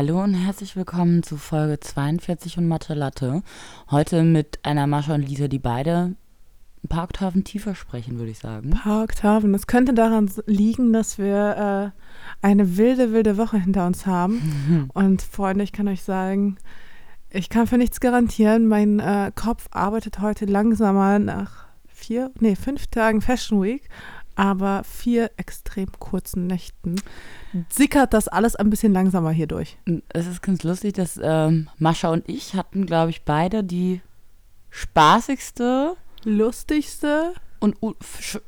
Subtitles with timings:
[0.00, 3.42] Hallo und herzlich willkommen zu Folge 42 von Mathe Latte.
[3.90, 6.14] Heute mit einer Mascha und Lisa, die beide
[6.88, 8.80] Oktaven tiefer sprechen, würde ich sagen.
[8.86, 9.52] Oktaven.
[9.52, 14.88] Das könnte daran liegen, dass wir äh, eine wilde, wilde Woche hinter uns haben.
[14.94, 16.56] Und Freunde, ich kann euch sagen,
[17.28, 18.68] ich kann für nichts garantieren.
[18.68, 23.86] Mein äh, Kopf arbeitet heute langsamer nach vier, nee, fünf Tagen Fashion Week
[24.40, 26.96] aber vier extrem kurzen Nächten
[27.68, 29.76] sickert das alles ein bisschen langsamer hier durch.
[30.08, 34.00] Es ist ganz lustig, dass ähm, Mascha und ich hatten, glaube ich, beide die
[34.70, 37.76] spaßigste, lustigste und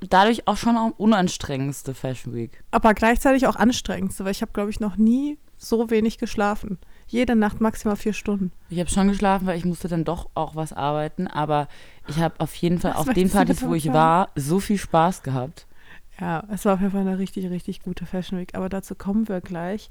[0.08, 2.64] dadurch auch schon auch unanstrengendste Fashion Week.
[2.70, 6.78] Aber gleichzeitig auch anstrengendste, weil ich habe, glaube ich, noch nie so wenig geschlafen.
[7.06, 8.50] Jede Nacht maximal vier Stunden.
[8.70, 11.68] Ich habe schon geschlafen, weil ich musste dann doch auch was arbeiten, aber
[12.08, 15.22] ich habe auf jeden Fall was auf den Partys, wo ich war, so viel Spaß
[15.22, 15.66] gehabt.
[16.22, 19.28] Ja, es war auf jeden Fall eine richtig, richtig gute Fashion Week, aber dazu kommen
[19.28, 19.90] wir gleich.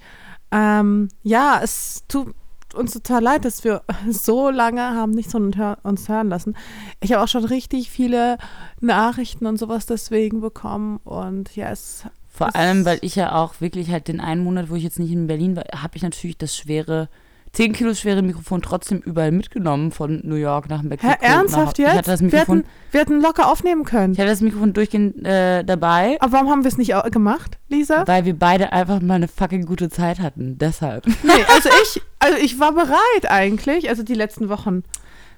[0.50, 2.34] Ähm, ja, es tut
[2.74, 6.56] uns total leid, dass wir so lange haben nicht von uns hören lassen.
[7.02, 8.38] Ich habe auch schon richtig viele
[8.80, 13.92] Nachrichten und sowas deswegen bekommen und ja, es vor allem, weil ich ja auch wirklich
[13.92, 16.56] halt den einen Monat, wo ich jetzt nicht in Berlin war, habe ich natürlich das
[16.56, 17.10] schwere
[17.54, 21.12] 10 Kilo schwere Mikrofon trotzdem überall mitgenommen von New York nach Mexiko.
[21.12, 21.92] Hä, ernsthaft nach, jetzt?
[21.92, 24.14] Ich hatte das Mikrofon, wir, hätten, wir hätten locker aufnehmen können.
[24.14, 26.18] Ich hatte das Mikrofon durchgehend äh, dabei.
[26.22, 28.08] Aber warum haben wir es nicht gemacht, Lisa?
[28.08, 30.58] Weil wir beide einfach mal eine fucking gute Zeit hatten.
[30.58, 31.06] Deshalb.
[31.24, 34.84] Nee, also ich, also ich war bereit eigentlich, also die letzten Wochen.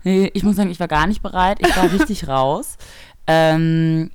[0.04, 1.58] Nee, ich muss sagen, ich war gar nicht bereit.
[1.60, 2.78] Ich war richtig raus.
[3.28, 4.12] Ähm,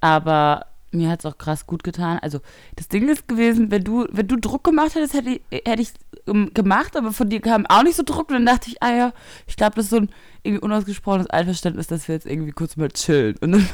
[0.00, 2.18] aber mir hat es auch krass gut getan.
[2.20, 2.40] Also
[2.76, 5.92] das Ding ist gewesen, wenn du, wenn du Druck gemacht hättest, hätte ich, hätte ich
[6.26, 8.30] um, gemacht, aber von dir kam auch nicht so Druck.
[8.30, 9.12] Und dann dachte ich, ah ja,
[9.46, 10.10] ich glaube, das ist so ein
[10.42, 13.36] irgendwie unausgesprochenes Einverständnis, dass wir jetzt irgendwie kurz mal chillen.
[13.40, 13.68] Und dann,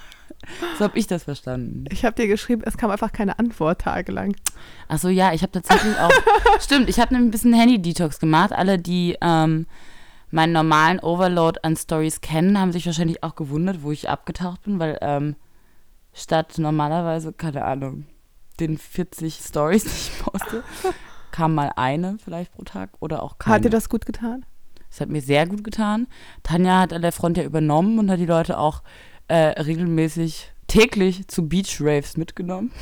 [0.78, 1.84] so habe ich das verstanden.
[1.90, 4.34] Ich habe dir geschrieben, es kam einfach keine Antwort tagelang.
[4.88, 6.10] Ach so, ja, ich habe tatsächlich auch,
[6.60, 8.52] stimmt, ich habe ein bisschen Handy-Detox gemacht.
[8.52, 9.66] Alle, die ähm,
[10.30, 14.80] meinen normalen Overload an Stories kennen, haben sich wahrscheinlich auch gewundert, wo ich abgetaucht bin,
[14.80, 15.36] weil ähm,
[16.16, 18.06] statt normalerweise, keine Ahnung,
[18.58, 20.64] den 40 Stories, die ich poste,
[21.30, 23.56] kam mal eine vielleicht pro Tag oder auch keine.
[23.56, 24.44] Hat dir das gut getan?
[24.90, 26.06] Das hat mir sehr gut getan.
[26.42, 28.82] Tanja hat an der Front ja übernommen und hat die Leute auch
[29.28, 32.72] äh, regelmäßig täglich zu Beach Raves mitgenommen.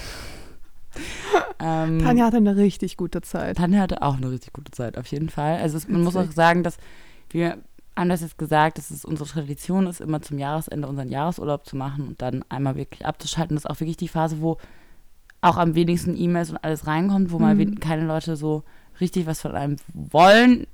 [1.59, 3.57] ähm, Tanja hatte eine richtig gute Zeit.
[3.57, 5.59] Tanja hatte auch eine richtig gute Zeit, auf jeden Fall.
[5.59, 6.77] Also es, man muss auch sagen, dass
[7.31, 7.59] wir
[8.09, 12.09] das jetzt gesagt, dass es unsere Tradition ist, immer zum Jahresende unseren Jahresurlaub zu machen
[12.09, 13.57] und dann einmal wirklich abzuschalten.
[13.57, 14.59] Das ist auch wirklich die Phase, wo
[15.41, 17.43] auch am wenigsten E-Mails und alles reinkommt, wo mhm.
[17.43, 18.65] mal keine Leute so
[19.01, 20.67] richtig was von einem wollen.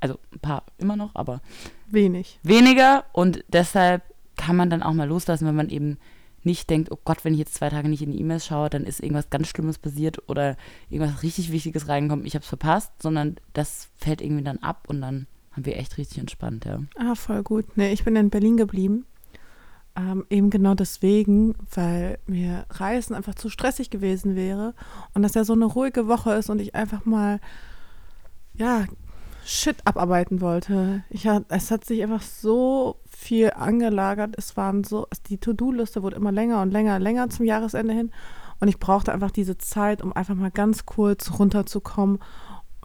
[0.00, 1.40] Also ein paar immer noch, aber
[1.88, 2.38] wenig.
[2.42, 4.02] Weniger und deshalb
[4.36, 5.98] kann man dann auch mal loslassen, wenn man eben
[6.46, 8.84] nicht denkt, oh Gott, wenn ich jetzt zwei Tage nicht in die E-Mails schaue, dann
[8.84, 10.56] ist irgendwas ganz Schlimmes passiert oder
[10.88, 15.00] irgendwas richtig Wichtiges reingekommen, ich habe es verpasst, sondern das fällt irgendwie dann ab und
[15.00, 16.80] dann haben wir echt richtig entspannt, ja.
[16.96, 17.76] Ah, voll gut.
[17.76, 19.06] Nee, ich bin in Berlin geblieben.
[19.96, 24.74] Ähm, eben genau deswegen, weil mir Reisen einfach zu stressig gewesen wäre
[25.14, 27.40] und dass ja so eine ruhige Woche ist und ich einfach mal,
[28.52, 28.84] ja,
[29.48, 31.04] Shit abarbeiten wollte.
[31.08, 34.34] Ich hat, es hat sich einfach so viel angelagert.
[34.36, 38.10] Es waren so, die To-Do-Liste wurde immer länger und länger, länger zum Jahresende hin.
[38.58, 42.18] Und ich brauchte einfach diese Zeit, um einfach mal ganz kurz runterzukommen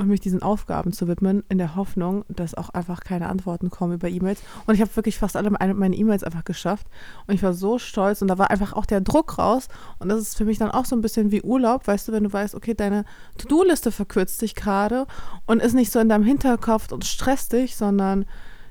[0.01, 3.93] und mich diesen Aufgaben zu widmen, in der Hoffnung, dass auch einfach keine Antworten kommen
[3.93, 4.41] über E-Mails.
[4.65, 6.87] Und ich habe wirklich fast alle meine E-Mails einfach geschafft.
[7.27, 9.67] Und ich war so stolz und da war einfach auch der Druck raus.
[9.99, 12.23] Und das ist für mich dann auch so ein bisschen wie Urlaub, weißt du, wenn
[12.23, 13.05] du weißt, okay, deine
[13.37, 15.05] To-Do-Liste verkürzt sich gerade
[15.45, 18.25] und ist nicht so in deinem Hinterkopf und stresst dich, sondern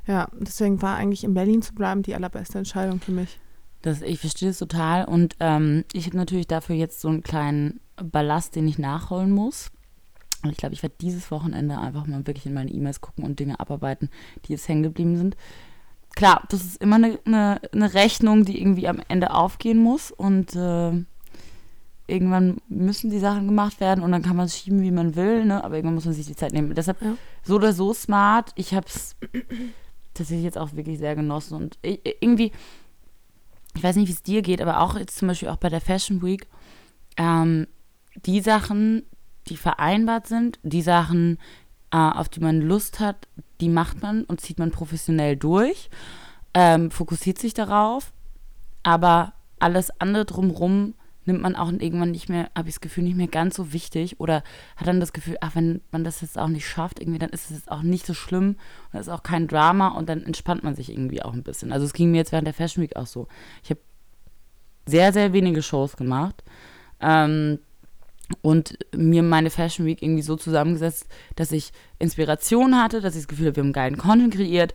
[0.06, 3.38] ja, deswegen war eigentlich in Berlin zu bleiben die allerbeste Entscheidung für mich.
[3.82, 7.80] Das, ich verstehe es total und ähm, ich habe natürlich dafür jetzt so einen kleinen
[7.96, 9.70] Ballast, den ich nachholen muss.
[10.42, 13.38] Und ich glaube, ich werde dieses Wochenende einfach mal wirklich in meine E-Mails gucken und
[13.38, 14.08] Dinge abarbeiten,
[14.44, 15.36] die jetzt hängen geblieben sind.
[16.16, 20.56] Klar, das ist immer eine, eine, eine Rechnung, die irgendwie am Ende aufgehen muss und
[20.56, 20.92] äh,
[22.10, 25.44] irgendwann müssen die Sachen gemacht werden und dann kann man es schieben, wie man will,
[25.44, 25.62] ne?
[25.62, 26.74] aber irgendwann muss man sich die Zeit nehmen.
[26.74, 27.14] Deshalb ja.
[27.44, 28.50] so oder so smart.
[28.56, 29.16] Ich habe es
[30.14, 32.50] tatsächlich jetzt auch wirklich sehr genossen und ich, irgendwie,
[33.76, 35.80] ich weiß nicht, wie es dir geht, aber auch jetzt zum Beispiel auch bei der
[35.80, 36.46] Fashion Week,
[37.16, 37.68] ähm,
[38.26, 39.04] die Sachen,
[39.50, 41.38] die vereinbart sind, die Sachen,
[41.92, 43.28] äh, auf die man Lust hat,
[43.60, 45.90] die macht man und zieht man professionell durch,
[46.54, 48.12] ähm, fokussiert sich darauf,
[48.82, 50.94] aber alles andere drumherum
[51.26, 54.18] nimmt man auch irgendwann nicht mehr, habe ich das Gefühl, nicht mehr ganz so wichtig
[54.18, 54.42] oder
[54.76, 57.50] hat dann das Gefühl, ach, wenn man das jetzt auch nicht schafft, irgendwie, dann ist
[57.50, 58.56] es jetzt auch nicht so schlimm
[58.92, 61.72] und es ist auch kein Drama und dann entspannt man sich irgendwie auch ein bisschen.
[61.72, 63.28] Also es ging mir jetzt während der Fashion Week auch so.
[63.62, 63.80] Ich habe
[64.86, 66.42] sehr, sehr wenige Shows gemacht.
[67.00, 67.58] Ähm,
[68.42, 71.06] und mir meine Fashion Week irgendwie so zusammengesetzt,
[71.36, 74.74] dass ich Inspiration hatte, dass ich das Gefühl habe, wir haben geilen Content kreiert.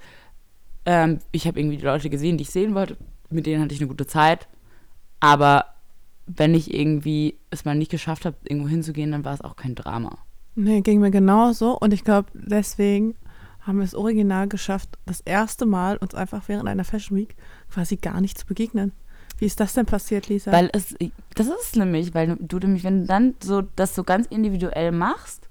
[0.85, 2.97] Ähm, ich habe irgendwie die Leute gesehen, die ich sehen wollte.
[3.29, 4.47] Mit denen hatte ich eine gute Zeit.
[5.19, 5.65] Aber
[6.27, 9.75] wenn ich irgendwie es mal nicht geschafft habe, irgendwo hinzugehen, dann war es auch kein
[9.75, 10.17] Drama.
[10.55, 11.77] Nee, ging mir genauso.
[11.77, 13.15] Und ich glaube, deswegen
[13.61, 17.35] haben wir es original geschafft, das erste Mal uns einfach während einer Fashion Week
[17.69, 18.91] quasi gar nicht zu begegnen.
[19.37, 20.51] Wie ist das denn passiert, Lisa?
[20.51, 20.95] Weil es,
[21.33, 25.49] das ist nämlich, weil du nämlich, wenn du dann so das so ganz individuell machst,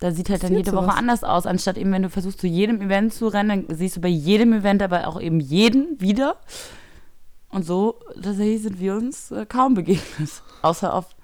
[0.00, 0.86] da sieht halt dann jede sowas.
[0.86, 3.96] Woche anders aus, anstatt eben, wenn du versuchst, zu jedem Event zu rennen, dann siehst
[3.96, 6.36] du bei jedem Event aber auch eben jeden wieder.
[7.48, 10.42] Und so, tatsächlich sind wir uns äh, kaum begegnet.
[10.62, 11.14] Außer auf.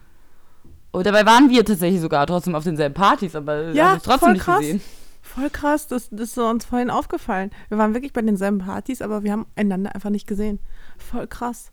[0.93, 4.45] Und dabei waren wir tatsächlich sogar trotzdem auf denselben Partys, aber ja, trotzdem voll nicht
[4.45, 4.61] krass.
[4.61, 4.81] gesehen.
[5.23, 7.51] Voll krass, das, das ist uns vorhin aufgefallen.
[7.69, 10.59] Wir waren wirklich bei denselben Partys, aber wir haben einander einfach nicht gesehen.
[11.01, 11.73] Voll krass.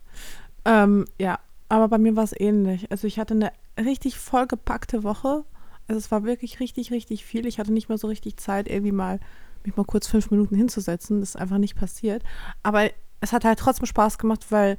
[0.64, 1.38] Ähm, ja,
[1.68, 2.90] aber bei mir war es ähnlich.
[2.90, 5.44] Also ich hatte eine richtig vollgepackte Woche.
[5.86, 7.46] Also es war wirklich richtig, richtig viel.
[7.46, 9.20] Ich hatte nicht mehr so richtig Zeit, irgendwie mal
[9.64, 11.20] mich mal kurz fünf Minuten hinzusetzen.
[11.20, 12.22] Das ist einfach nicht passiert.
[12.62, 12.90] Aber
[13.20, 14.76] es hat halt trotzdem Spaß gemacht, weil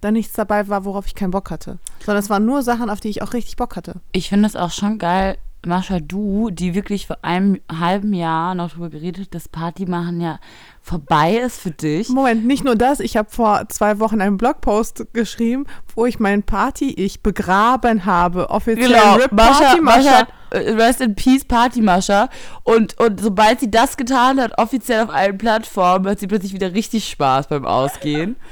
[0.00, 1.78] da nichts dabei war, worauf ich keinen Bock hatte.
[2.04, 4.00] Sondern es waren nur Sachen, auf die ich auch richtig Bock hatte.
[4.12, 5.36] Ich finde es auch schon geil,
[5.66, 10.38] Mascha, du, die wirklich vor einem halben Jahr noch darüber geredet, dass Party machen ja
[10.82, 12.08] vorbei ist für dich.
[12.08, 13.00] Moment, nicht nur das.
[13.00, 18.48] Ich habe vor zwei Wochen einen Blogpost geschrieben, wo ich meinen Party-Ich begraben habe.
[18.48, 20.26] Offiziell genau, Rip Mascha, Party Mascha.
[20.50, 22.30] Äh, Rest in Peace Party Mascha.
[22.64, 26.72] Und, und sobald sie das getan hat, offiziell auf allen Plattformen, hat sie plötzlich wieder
[26.72, 28.36] richtig Spaß beim Ausgehen.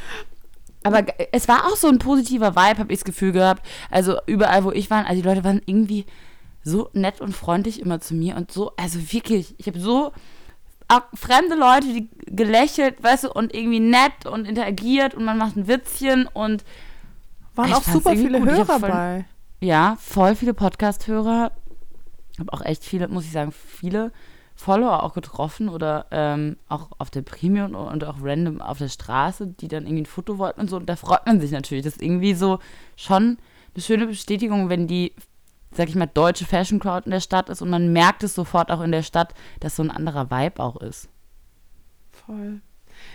[0.85, 3.67] Aber es war auch so ein positiver Vibe, habe ich das Gefühl gehabt.
[3.91, 6.07] Also überall, wo ich war, also die Leute waren irgendwie
[6.69, 10.13] so nett und freundlich immer zu mir und so, also wirklich, ich habe so
[10.89, 15.57] auch fremde Leute, die gelächelt, weißt du, und irgendwie nett und interagiert und man macht
[15.57, 16.65] ein Witzchen und
[17.55, 18.49] waren auch super viele gut.
[18.49, 19.25] Hörer voll, bei.
[19.61, 21.53] Ja, voll viele Podcast-Hörer.
[22.39, 24.13] Habe auch echt viele, muss ich sagen, viele
[24.55, 29.47] Follower auch getroffen oder ähm, auch auf der Premium und auch random auf der Straße,
[29.47, 30.77] die dann irgendwie ein Foto wollten und so.
[30.77, 31.85] Und da freut man sich natürlich.
[31.85, 32.61] Das ist irgendwie so
[32.97, 33.39] schon
[33.75, 35.13] eine schöne Bestätigung, wenn die
[35.73, 38.71] sag ich mal, deutsche Fashion Crowd in der Stadt ist und man merkt es sofort
[38.71, 41.09] auch in der Stadt, dass so ein anderer Vibe auch ist.
[42.11, 42.61] Voll.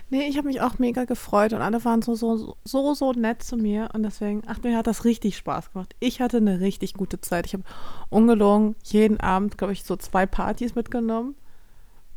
[0.09, 3.43] Nee, ich habe mich auch mega gefreut und alle waren so, so, so, so nett
[3.43, 5.95] zu mir und deswegen, ach, mir hat das richtig Spaß gemacht.
[5.99, 7.45] Ich hatte eine richtig gute Zeit.
[7.47, 7.63] Ich habe
[8.09, 11.35] ungelogen jeden Abend, glaube ich, so zwei Partys mitgenommen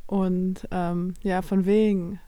[0.06, 2.20] und ähm, ja, von wegen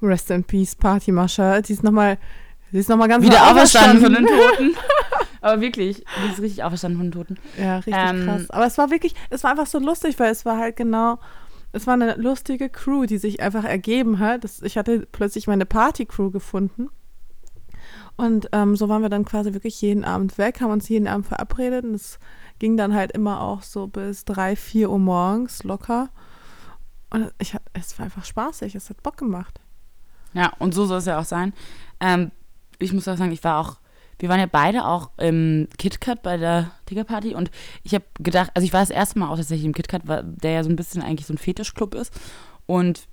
[0.00, 2.18] Rest in Peace Party Mascha, die ist nochmal,
[2.70, 4.76] sie ist nochmal ganz Wieder auferstanden von den Toten.
[5.42, 7.38] Aber wirklich, du bist richtig auferstanden von den Toten.
[7.58, 8.50] Ja, richtig ähm, krass.
[8.50, 11.18] Aber es war wirklich, es war einfach so lustig, weil es war halt genau,
[11.72, 14.44] es war eine lustige Crew, die sich einfach ergeben hat.
[14.44, 16.90] Das, ich hatte plötzlich meine Party-Crew gefunden.
[18.16, 21.26] Und ähm, so waren wir dann quasi wirklich jeden Abend weg, haben uns jeden Abend
[21.26, 21.84] verabredet.
[21.84, 22.20] Und es
[22.60, 26.10] ging dann halt immer auch so bis drei, vier Uhr morgens locker.
[27.10, 29.60] Und ich, es war einfach spaßig, es hat Bock gemacht.
[30.34, 31.52] Ja, und so soll es ja auch sein.
[32.00, 32.30] Ähm,
[32.78, 33.81] ich muss auch sagen, ich war auch
[34.18, 37.50] wir waren ja beide auch im KitKat bei der Tigerparty und
[37.82, 40.64] ich habe gedacht, also ich war das erste Mal auch tatsächlich im KitKat, der ja
[40.64, 42.12] so ein bisschen eigentlich so ein Fetischclub ist
[42.66, 43.08] und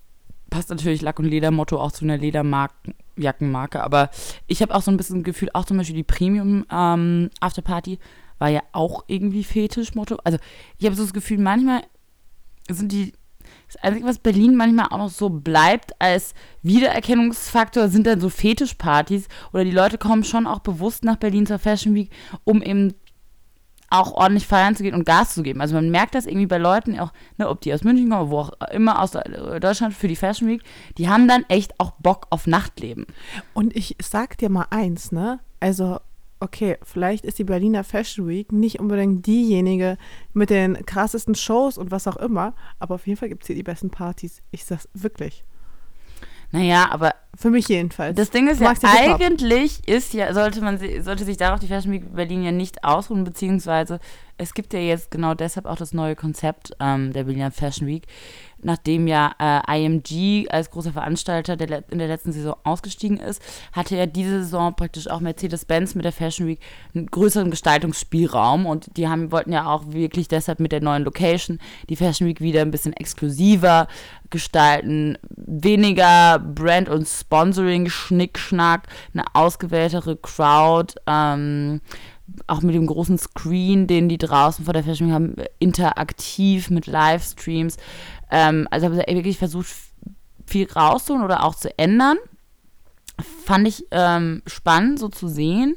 [0.49, 4.09] passt natürlich Lack- und Ledermotto auch zu einer Lederjackenmarke, aber
[4.47, 7.99] ich habe auch so ein bisschen Gefühl, auch zum Beispiel die Premium ähm, Afterparty
[8.39, 10.17] war ja auch irgendwie Fetischmotto.
[10.23, 10.37] Also
[10.77, 11.81] ich habe so das Gefühl, manchmal
[12.69, 13.13] sind die
[13.71, 16.33] das Einzige, was Berlin manchmal auch noch so bleibt als
[16.63, 19.27] Wiedererkennungsfaktor, sind dann so Fetischpartys.
[19.53, 22.09] Oder die Leute kommen schon auch bewusst nach Berlin zur Fashion Week,
[22.43, 22.95] um eben
[23.91, 25.61] auch ordentlich feiern zu gehen und Gas zu geben.
[25.61, 28.39] Also man merkt das irgendwie bei Leuten, auch, ne, ob die aus München kommen, wo
[28.39, 30.63] auch immer aus Deutschland für die Fashion Week,
[30.97, 33.05] die haben dann echt auch Bock auf Nachtleben.
[33.53, 35.39] Und ich sag dir mal eins, ne?
[35.59, 35.99] Also
[36.39, 39.97] okay, vielleicht ist die Berliner Fashion Week nicht unbedingt diejenige
[40.33, 43.55] mit den krassesten Shows und was auch immer, aber auf jeden Fall gibt es hier
[43.55, 44.41] die besten Partys.
[44.51, 45.43] Ich sag's wirklich.
[46.51, 47.13] Naja, aber.
[47.37, 48.17] Für mich jedenfalls.
[48.17, 52.13] Das Ding ist ja, eigentlich ist ja, sollte man sollte sich darauf die Fashion Week
[52.13, 53.99] Berlin ja nicht ausruhen, beziehungsweise
[54.37, 58.07] es gibt ja jetzt genau deshalb auch das neue Konzept ähm, der Berliner Fashion Week,
[58.63, 63.95] nachdem ja äh, IMG als großer Veranstalter der in der letzten Saison ausgestiegen ist, hatte
[63.95, 66.59] ja diese Saison praktisch auch Mercedes-Benz mit der Fashion Week
[66.93, 71.59] einen größeren Gestaltungsspielraum und die haben, wollten ja auch wirklich deshalb mit der neuen Location
[71.89, 73.87] die Fashion Week wieder ein bisschen exklusiver
[74.29, 81.81] gestalten, weniger Brand- und Sponsoring-Schnickschnack, eine ausgewähltere Crowd, ähm,
[82.47, 87.77] auch mit dem großen Screen, den die draußen vor der Fashion haben, interaktiv mit Livestreams.
[88.29, 89.67] Ähm, also habe ich wirklich versucht,
[90.45, 92.17] viel rauszuholen oder auch zu ändern.
[93.45, 95.75] Fand ich ähm, spannend, so zu sehen.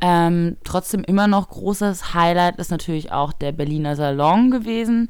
[0.00, 5.08] Ähm, trotzdem immer noch großes Highlight ist natürlich auch der Berliner Salon gewesen.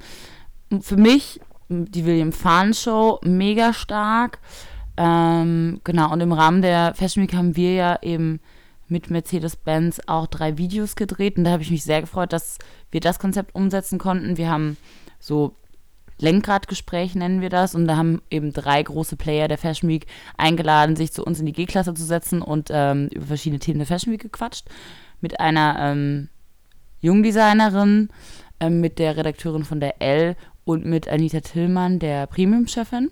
[0.80, 4.38] Für mich die William Fahn Show mega stark.
[4.96, 8.40] Ähm, genau, und im Rahmen der Fashion Week haben wir ja eben
[8.88, 12.58] mit Mercedes-Benz auch drei Videos gedreht und da habe ich mich sehr gefreut, dass
[12.92, 14.36] wir das Konzept umsetzen konnten.
[14.36, 14.76] Wir haben
[15.18, 15.56] so
[16.18, 17.74] Lenkradgespräch nennen wir das.
[17.74, 20.06] Und da haben eben drei große Player der Fashion Week
[20.36, 23.86] eingeladen, sich zu uns in die G-Klasse zu setzen und ähm, über verschiedene Themen der
[23.86, 24.66] Fashion Week gequatscht.
[25.20, 26.28] Mit einer ähm,
[27.00, 28.08] Jungdesignerin,
[28.60, 33.10] ähm, mit der Redakteurin von der L und mit Anita Tillmann, der Premium-Chefin.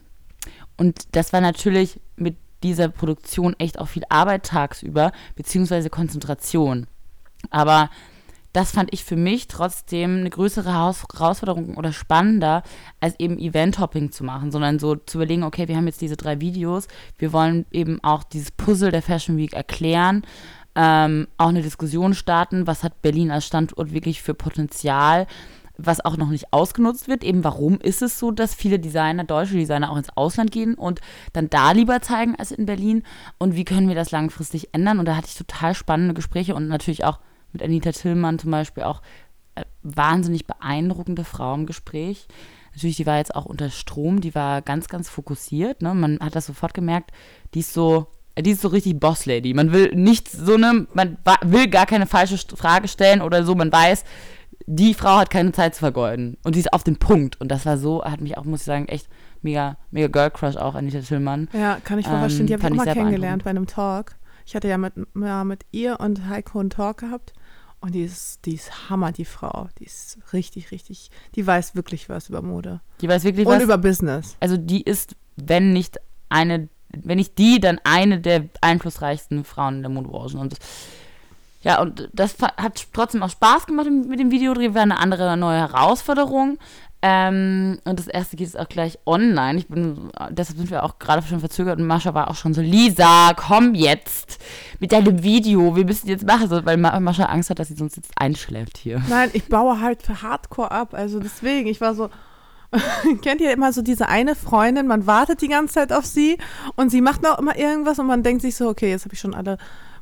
[0.77, 6.87] Und das war natürlich mit dieser Produktion echt auch viel Arbeit tagsüber, beziehungsweise Konzentration.
[7.51, 7.91] Aber
[8.55, 12.63] das fand ich für mich trotzdem eine größere Herausforderung oder spannender,
[13.01, 16.41] als eben Event-Hopping zu machen, sondern so zu überlegen, okay, wir haben jetzt diese drei
[16.41, 16.87] Videos,
[17.19, 20.23] wir wollen eben auch dieses Puzzle der Fashion Week erklären,
[20.77, 25.27] ähm, auch eine Diskussion starten, was hat Berlin als Standort wirklich für Potenzial,
[25.77, 27.25] was auch noch nicht ausgenutzt wird.
[27.25, 31.01] Eben warum ist es so, dass viele Designer, deutsche Designer auch ins Ausland gehen und
[31.33, 33.03] dann da lieber zeigen als in Berlin
[33.39, 35.01] und wie können wir das langfristig ändern?
[35.01, 37.19] Und da hatte ich total spannende Gespräche und natürlich auch
[37.55, 39.01] mit Anita Tillmann zum Beispiel auch
[39.55, 42.27] äh, wahnsinnig beeindruckende Frau im Gespräch.
[42.75, 45.81] Natürlich, die war jetzt auch unter Strom, die war ganz, ganz fokussiert.
[45.81, 45.95] Ne?
[45.95, 47.13] Man hat das sofort gemerkt,
[47.55, 48.09] die ist so,
[48.39, 49.55] die ist so richtig Boss-Lady.
[49.55, 53.55] Man will nicht so eine, man will gar keine falsche Frage stellen oder so.
[53.55, 54.05] Man weiß,
[54.67, 56.37] die Frau hat keine Zeit zu vergeuden.
[56.43, 57.41] Und die ist auf den Punkt.
[57.41, 59.09] Und das war so, hat mich auch, muss ich sagen, echt
[59.43, 61.49] mega, mega Girl Crush auch, Anita Tillmann.
[61.53, 62.47] Ja, kann ich voll ähm, verstehen.
[62.47, 64.17] Die habe ich auch mal kennengelernt bei einem Talk.
[64.47, 67.33] Ich hatte ja mit, ja, mit ihr und Heiko einen Talk gehabt.
[67.81, 69.69] Und die ist, die ist Hammer, die Frau.
[69.79, 72.81] Die ist richtig, richtig, die weiß wirklich was über Mode.
[73.03, 73.59] Die weiß wirklich Und was.
[73.59, 74.37] Und über Business.
[74.41, 75.99] Also die ist, wenn nicht
[76.31, 80.39] eine, wenn nicht die, dann eine der einflussreichsten Frauen in der Modebranche.
[80.39, 80.59] Und das,
[81.61, 85.59] ja, und das hat trotzdem auch Spaß gemacht mit dem Videodreh, war eine andere neue
[85.59, 86.59] Herausforderung.
[87.07, 89.59] Ähm, und das erste geht jetzt auch gleich online.
[89.59, 92.63] Ich bin, deshalb sind wir auch gerade schon verzögert und Mascha war auch schon so,
[92.63, 94.43] Lisa, komm jetzt
[94.81, 95.77] mit deinem Video.
[95.77, 99.03] Wir müssen jetzt machen, so, weil Mascha Angst hat, dass sie sonst jetzt einschläft hier.
[99.11, 100.95] Nein, ich baue halt für Hardcore ab.
[100.95, 102.09] Also deswegen, ich war so,
[103.21, 106.39] kennt ihr immer so diese eine Freundin, man wartet die ganze Zeit auf sie
[106.75, 109.21] und sie macht noch immer irgendwas und man denkt sich so, okay, jetzt habe ich
[109.21, 109.59] schon alle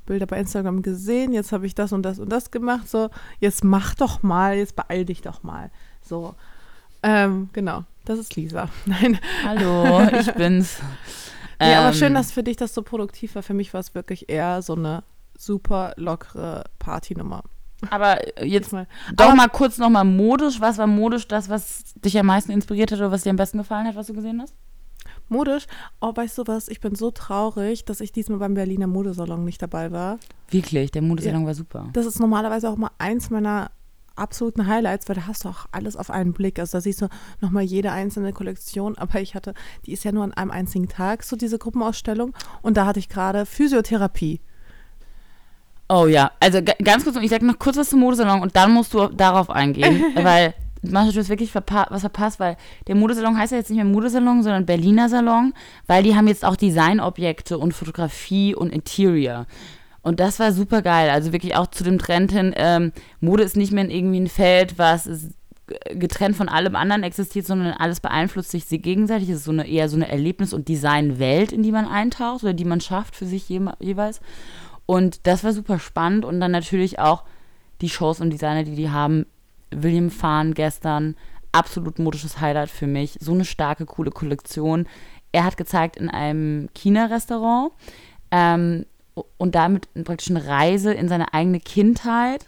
[0.07, 3.65] Bilder bei Instagram gesehen, jetzt habe ich das und das und das gemacht, so, jetzt
[3.65, 5.73] mach doch mal, jetzt beeil dich doch mal.
[6.01, 6.37] So,
[7.03, 8.69] ähm, genau, das ist Lisa.
[8.87, 9.19] Nein.
[9.45, 10.79] Hallo, ich bin's.
[11.61, 13.43] ja, aber schön, ähm, dass für dich das so produktiv war.
[13.43, 15.03] Für mich war es wirklich eher so eine
[15.37, 17.43] super lockere Partynummer.
[17.91, 20.61] Aber jetzt mal, doch aber, mal kurz nochmal modisch.
[20.61, 23.59] Was war modisch das, was dich am meisten inspiriert hat oder was dir am besten
[23.59, 24.55] gefallen hat, was du gesehen hast?
[25.29, 25.67] Modisch?
[26.01, 26.69] Oh, weißt du was?
[26.69, 30.19] Ich bin so traurig, dass ich diesmal beim Berliner Modesalon nicht dabei war.
[30.51, 31.89] Wirklich, der Modesalon ja, war super.
[31.93, 33.71] Das ist normalerweise auch mal eins meiner
[34.17, 36.59] absoluten Highlights, weil da hast du auch alles auf einen Blick.
[36.59, 37.09] Also da siehst du
[37.41, 38.97] nochmal jede einzelne Kollektion.
[38.99, 39.55] Aber ich hatte,
[39.87, 42.35] die ist ja nur an einem einzigen Tag, so diese Gruppenausstellung.
[42.63, 44.41] Und da hatte ich gerade Physiotherapie.
[45.89, 48.95] Oh ja, also ganz kurz, ich sage noch kurz was zum Modesalon und dann musst
[48.95, 52.57] du darauf eingehen, weil Mascha, du hast wirklich verpa was verpasst, weil
[52.89, 55.53] der Modesalon heißt ja jetzt nicht mehr Modesalon, sondern Berliner Salon,
[55.87, 59.47] weil die haben jetzt auch Designobjekte und Fotografie und Interior.
[60.03, 61.11] Und das war super geil.
[61.11, 64.79] Also wirklich auch zu dem Trend hin, ähm, Mode ist nicht mehr irgendwie ein Feld,
[64.79, 65.09] was
[65.95, 69.29] getrennt von allem anderen existiert, sondern alles beeinflusst sich sie gegenseitig.
[69.29, 72.53] Es ist so eine, eher so eine Erlebnis- und Designwelt, in die man eintaucht oder
[72.53, 74.21] die man schafft für sich je jeweils.
[74.87, 76.25] Und das war super spannend.
[76.25, 77.25] Und dann natürlich auch
[77.81, 79.27] die Shows und Designer, die die haben.
[79.75, 81.17] William Fahn gestern,
[81.53, 83.17] absolut modisches Highlight für mich.
[83.21, 84.87] So eine starke, coole Kollektion.
[85.33, 87.73] Er hat gezeigt in einem China-Restaurant.
[88.31, 92.47] Ähm, und damit praktisch eine Reise in seine eigene Kindheit,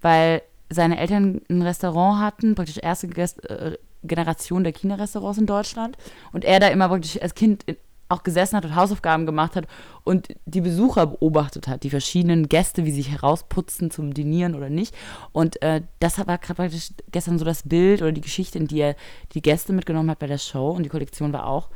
[0.00, 5.96] weil seine Eltern ein Restaurant hatten, praktisch erste äh, Generation der China-Restaurants in Deutschland
[6.32, 7.64] und er da immer praktisch als Kind
[8.08, 9.66] auch gesessen hat und Hausaufgaben gemacht hat
[10.04, 14.68] und die Besucher beobachtet hat, die verschiedenen Gäste, wie sie sich herausputzen zum Dinieren oder
[14.68, 14.94] nicht.
[15.32, 18.96] Und äh, das war praktisch gestern so das Bild oder die Geschichte, in die er
[19.32, 21.70] die Gäste mitgenommen hat bei der Show und die Kollektion war auch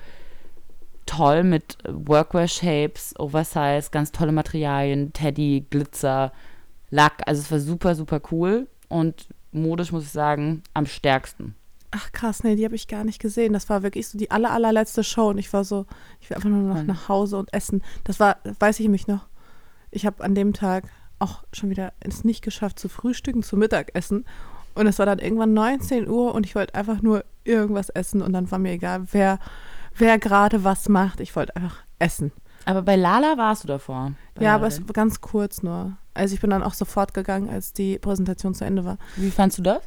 [1.08, 6.32] toll mit Workwear-Shapes, Oversize, ganz tolle Materialien, Teddy, Glitzer,
[6.90, 7.22] Lack.
[7.26, 11.54] Also es war super, super cool und modisch muss ich sagen, am stärksten.
[11.90, 13.54] Ach krass, nee, die habe ich gar nicht gesehen.
[13.54, 15.86] Das war wirklich so die aller, allerletzte Show und ich war so,
[16.20, 17.82] ich will einfach nur noch nach Hause und essen.
[18.04, 19.26] Das war, weiß ich mich noch.
[19.90, 20.84] Ich habe an dem Tag
[21.18, 24.26] auch schon wieder es nicht geschafft zu frühstücken, zu Mittagessen.
[24.74, 28.34] Und es war dann irgendwann 19 Uhr und ich wollte einfach nur irgendwas essen und
[28.34, 29.38] dann war mir egal, wer
[29.98, 31.20] wer gerade was macht.
[31.20, 32.32] Ich wollte einfach essen.
[32.64, 34.12] Aber bei Lala warst du davor.
[34.38, 35.96] Ja, aber es war ganz kurz nur.
[36.14, 38.98] Also ich bin dann auch sofort gegangen, als die Präsentation zu Ende war.
[39.16, 39.82] Wie fandst du das?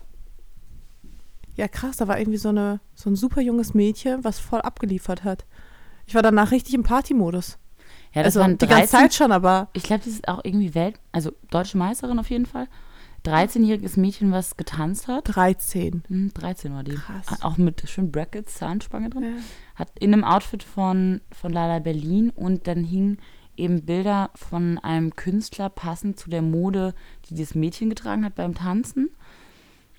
[1.56, 5.24] Ja, krass, da war irgendwie so, eine, so ein super junges Mädchen, was voll abgeliefert
[5.24, 5.46] hat.
[6.06, 7.58] Ich war danach richtig im Partymodus.
[8.14, 10.42] Ja, das also waren die ganze 13 Zeit schon, aber Ich glaube, das ist auch
[10.44, 12.68] irgendwie Welt, also deutsche Meisterin auf jeden Fall.
[13.26, 15.36] 13-jähriges Mädchen, was getanzt hat.
[15.36, 16.04] 13.
[16.08, 16.96] Hm, 13 war die.
[16.96, 17.42] Krass.
[17.42, 19.36] Auch mit schönen Brackets, Zahnspange drin.
[19.76, 23.20] Hat in einem Outfit von, von Lala Berlin und dann hingen
[23.58, 26.96] eben Bilder von einem Künstler passend zu der Mode,
[27.30, 29.10] die das Mädchen getragen hat beim Tanzen.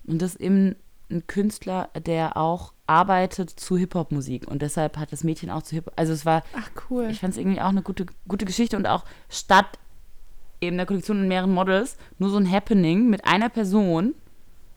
[0.05, 0.75] Und das ist eben
[1.09, 4.47] ein Künstler, der auch arbeitet zu Hip-Hop-Musik.
[4.47, 5.93] Und deshalb hat das Mädchen auch zu Hip-Hop.
[5.95, 7.07] Also es war Ach, cool.
[7.09, 9.79] ich fand es irgendwie auch eine gute, gute Geschichte und auch statt
[10.63, 14.15] eben der Kollektion in mehreren Models nur so ein Happening mit einer Person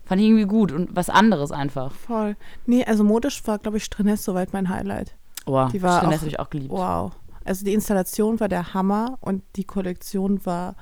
[0.05, 1.93] fand ich irgendwie gut und was anderes einfach.
[1.93, 2.37] Voll.
[2.65, 5.17] Nee, also modisch war, glaube ich, Streness soweit mein Highlight.
[5.47, 6.71] Oh, Die war das habe ich auch geliebt.
[6.71, 7.13] Wow.
[7.45, 10.77] Also die Installation war der Hammer und die Kollektion war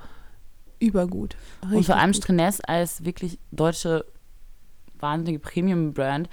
[0.78, 1.36] übergut.
[1.62, 2.22] und Richtig vor allem gut.
[2.22, 4.04] Streness als wirklich deutsche
[4.98, 6.28] wahnsinnige Premium-Brand,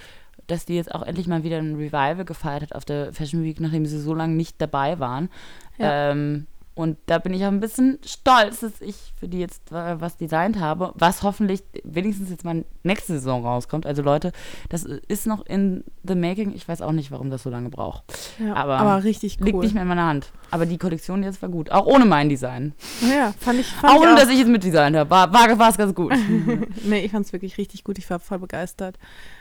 [0.48, 3.60] dass die jetzt auch endlich mal wieder ein Revival gefeiert hat auf der Fashion Week,
[3.60, 5.30] nachdem sie so lange nicht dabei waren.
[5.78, 6.12] Ja.
[6.12, 10.00] Ähm, und da bin ich auch ein bisschen stolz, dass ich für die jetzt äh,
[10.00, 13.86] was designt habe, was hoffentlich wenigstens jetzt mal nächste Saison rauskommt.
[13.86, 14.32] Also Leute,
[14.70, 16.54] das ist noch in the making.
[16.54, 18.04] Ich weiß auch nicht, warum das so lange braucht.
[18.40, 19.48] Ja, aber aber, richtig cool.
[19.48, 20.32] Liegt nicht mehr in meiner Hand.
[20.50, 21.72] Aber die Kollektion jetzt war gut.
[21.72, 22.74] Auch ohne mein Design.
[23.02, 25.10] Ja, fand ich, fand Auch ohne, dass ich es mitdesignt habe.
[25.10, 26.14] War, war, war es ganz gut.
[26.84, 27.98] nee, ich fand es wirklich richtig gut.
[27.98, 28.98] Ich war voll begeistert.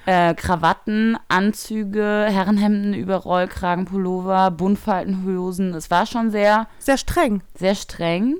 [0.07, 5.75] äh, Krawatten, Anzüge, Herrenhemden über Rollkragen, Pullover, Buntfaltenhosen.
[5.75, 7.43] Es war schon sehr, Sehr streng.
[7.59, 8.35] sehr streng.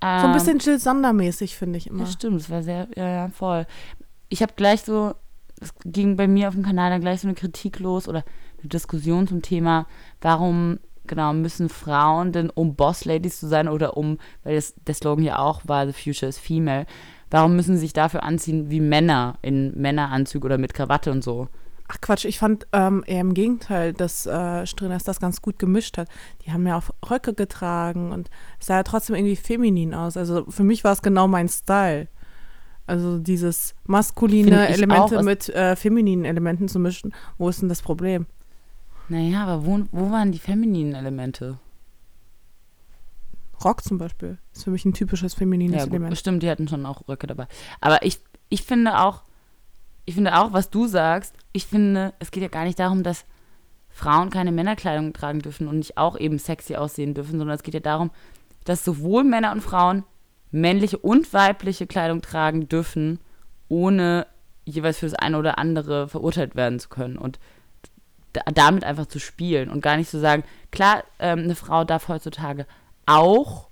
[0.00, 2.00] So ein Ähm, bisschen Jill Sander-mäßig, finde ich immer.
[2.04, 3.66] Ja, stimmt, es war sehr, ja, ja, voll.
[4.28, 5.14] Ich habe gleich so,
[5.60, 8.24] es ging bei mir auf dem Kanal dann gleich so eine Kritik los oder
[8.60, 9.86] eine Diskussion zum Thema,
[10.20, 15.24] warum genau müssen Frauen denn, um Boss-Ladies zu sein oder um, weil das, der Slogan
[15.24, 16.86] ja auch war, the future is female,
[17.30, 21.48] warum müssen sie sich dafür anziehen wie Männer in Männeranzug oder mit Krawatte und so?
[21.94, 25.98] Ach Quatsch, ich fand ähm, eher im Gegenteil, dass äh, Streners das ganz gut gemischt
[25.98, 26.08] hat.
[26.44, 30.16] Die haben ja auch Röcke getragen und es sah ja trotzdem irgendwie feminin aus.
[30.16, 32.08] Also für mich war es genau mein Style.
[32.86, 35.22] Also dieses maskuline Elemente auch.
[35.22, 37.12] Mit äh, femininen Elementen zu mischen.
[37.36, 38.24] Wo ist denn das Problem?
[39.08, 41.58] Naja, aber wo, wo waren die femininen Elemente?
[43.62, 46.16] Rock zum Beispiel ist für mich ein typisches feminines Ja, gut, Element.
[46.18, 47.46] stimmt, die hatten schon auch Röcke dabei.
[47.80, 49.22] Aber ich, ich finde auch,
[50.04, 53.24] ich finde auch, was du sagst, ich finde, es geht ja gar nicht darum, dass
[53.88, 57.74] Frauen keine Männerkleidung tragen dürfen und nicht auch eben sexy aussehen dürfen, sondern es geht
[57.74, 58.10] ja darum,
[58.64, 60.04] dass sowohl Männer und Frauen
[60.50, 63.20] männliche und weibliche Kleidung tragen dürfen,
[63.68, 64.26] ohne
[64.64, 67.18] jeweils für das eine oder andere verurteilt werden zu können.
[67.18, 67.38] Und
[68.32, 72.08] da, damit einfach zu spielen und gar nicht zu sagen, klar, ähm, eine Frau darf
[72.08, 72.66] heutzutage
[73.06, 73.68] auch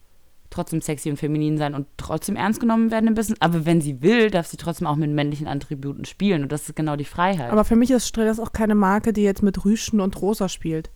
[0.51, 4.03] trotzdem sexy und feminin sein und trotzdem ernst genommen werden im Business, aber wenn sie
[4.03, 7.51] will, darf sie trotzdem auch mit männlichen Attributen spielen und das ist genau die Freiheit.
[7.51, 10.91] Aber für mich ist Streners auch keine Marke, die jetzt mit Rüschen und Rosa spielt.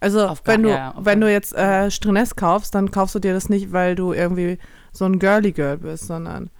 [0.00, 3.34] Also Auf wenn du, ja, wenn du jetzt äh, Streness kaufst, dann kaufst du dir
[3.34, 4.58] das nicht, weil du irgendwie
[4.92, 6.50] so ein Girly Girl bist, sondern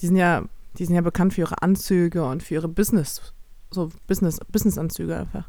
[0.00, 0.44] die sind ja,
[0.78, 3.34] die sind ja bekannt für ihre Anzüge und für ihre Business,
[3.70, 5.48] so Business, Business-Anzüge einfach.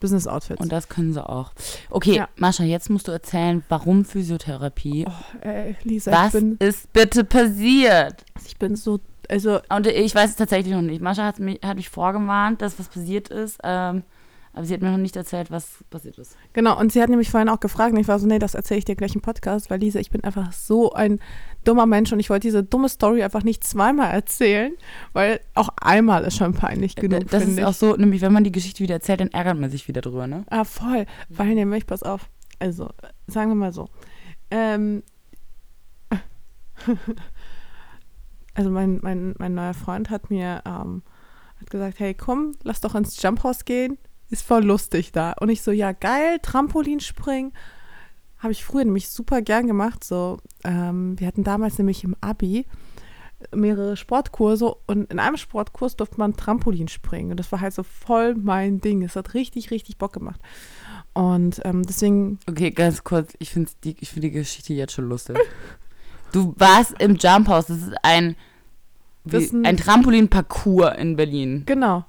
[0.00, 0.60] Business-Outfits.
[0.60, 1.52] und das können sie auch.
[1.90, 2.28] Okay, Ja.
[2.36, 5.06] Mascha, jetzt musst du erzählen, warum Physiotherapie?
[5.08, 8.24] Oh, ey, Lisa, Was ich bin, ist bitte passiert?
[8.46, 11.00] ich bin so, also Und ich weiß es tatsächlich noch nicht.
[11.00, 14.02] Mascha hat mich, hat mich vorgewarnt, dass was passiert ist, ähm,
[14.52, 16.36] aber sie hat mir noch nicht erzählt, was passiert ist.
[16.54, 18.78] Genau, und sie hat nämlich vorhin auch gefragt, und ich war so, nee, das erzähle
[18.78, 21.20] ich dir gleich im Podcast, weil Lisa, ich bin einfach so ein
[21.64, 24.72] dummer Mensch und ich wollte diese dumme Story einfach nicht zweimal erzählen,
[25.12, 27.64] weil auch einmal ist schon peinlich genug, das ist ich.
[27.64, 30.26] auch so, nämlich wenn man die Geschichte wieder erzählt, dann ärgert man sich wieder drüber,
[30.26, 30.44] ne?
[30.50, 32.88] Ah, voll, weil nämlich, pass auf, also,
[33.26, 33.88] sagen wir mal so,
[34.50, 35.02] ähm,
[38.54, 41.02] also mein, mein, mein neuer Freund hat mir ähm,
[41.60, 43.98] hat gesagt, hey, komm, lass doch ins Jump House gehen,
[44.30, 45.34] ist voll lustig da.
[45.40, 47.52] Und ich so, ja, geil, Trampolinspringen.
[48.40, 50.02] Habe ich früher nämlich super gern gemacht.
[50.02, 52.66] So, ähm, wir hatten damals nämlich im Abi
[53.54, 57.30] mehrere Sportkurse und in einem Sportkurs durfte man Trampolin springen.
[57.30, 59.02] Und das war halt so voll mein Ding.
[59.02, 60.40] Es hat richtig, richtig Bock gemacht.
[61.12, 65.08] Und ähm, deswegen, Okay, ganz kurz, ich finde die, ich find die Geschichte jetzt schon
[65.08, 65.36] lustig.
[66.32, 68.36] Du warst im Jump House, das ist ein,
[69.24, 71.64] wie, ein Trampolin-Parcours in Berlin.
[71.66, 72.04] genau,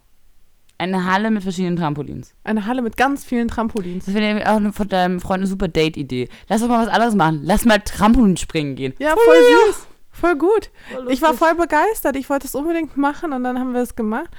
[0.82, 2.34] Eine Halle mit verschiedenen Trampolins.
[2.44, 4.06] eine Halle mit ganz vielen Trampolins.
[4.06, 6.28] Das finde ich auch von deinem Freund eine super Date-Idee.
[6.50, 7.42] Lass doch mal was anderes machen.
[7.44, 8.96] Lass mal Trampolin springen gehen.
[8.98, 9.36] Ja, voll
[9.68, 9.88] süß.
[10.10, 10.72] Voll gut.
[11.10, 12.16] Ich war voll begeistert.
[12.16, 14.32] Ich wollte es unbedingt machen und dann haben wir es gemacht.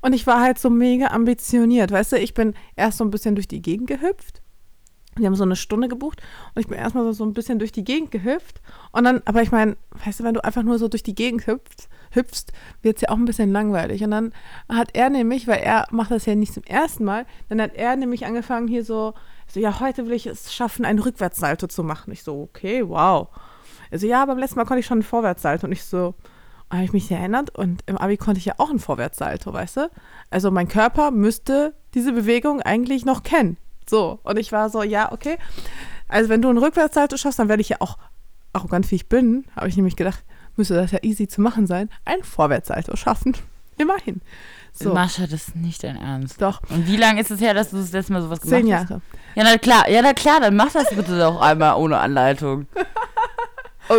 [0.00, 1.90] Und ich war halt so mega ambitioniert.
[1.90, 4.40] Weißt du, ich bin erst so ein bisschen durch die Gegend gehüpft.
[5.18, 6.22] Die haben so eine Stunde gebucht
[6.54, 8.62] und ich bin erstmal so, so ein bisschen durch die Gegend gehüpft.
[8.92, 9.76] Und dann, aber ich meine,
[10.06, 13.08] weißt du, wenn du einfach nur so durch die Gegend hüpfst, hüpfst, wird es ja
[13.10, 14.02] auch ein bisschen langweilig.
[14.04, 14.32] Und dann
[14.68, 17.96] hat er nämlich, weil er macht das ja nicht zum ersten Mal, dann hat er
[17.96, 19.14] nämlich angefangen hier so,
[19.46, 22.12] so ja, heute will ich es schaffen, einen Rückwärtssalto zu machen.
[22.12, 23.28] Ich so, okay, wow.
[23.90, 25.66] Also ja, beim letzten Mal konnte ich schon einen Vorwärtssalto.
[25.66, 26.14] Und ich so,
[26.70, 29.90] habe ich mich erinnert und im Abi konnte ich ja auch einen Vorwärtssalto, weißt du?
[30.30, 33.58] Also mein Körper müsste diese Bewegung eigentlich noch kennen.
[33.88, 35.36] So, und ich war so, ja, okay.
[36.08, 37.98] Also wenn du einen Rückwärtssalto schaffst, dann werde ich ja auch,
[38.54, 40.24] arrogant wie ich bin, habe ich nämlich gedacht,
[40.56, 43.36] müsste das ja easy zu machen sein, einen Vorwärtssalto schaffen.
[43.78, 44.20] Immerhin.
[44.72, 44.94] So.
[44.94, 46.40] Mascha, das ist nicht dein Ernst.
[46.40, 46.60] Doch.
[46.70, 48.90] Und wie lange ist es her, dass du das letzte Mal sowas gemacht Zehn hast?
[48.90, 49.02] Jahre.
[49.34, 52.66] Ja, na klar, ja, na klar, dann mach das bitte doch einmal ohne Anleitung.
[53.88, 53.94] Oh,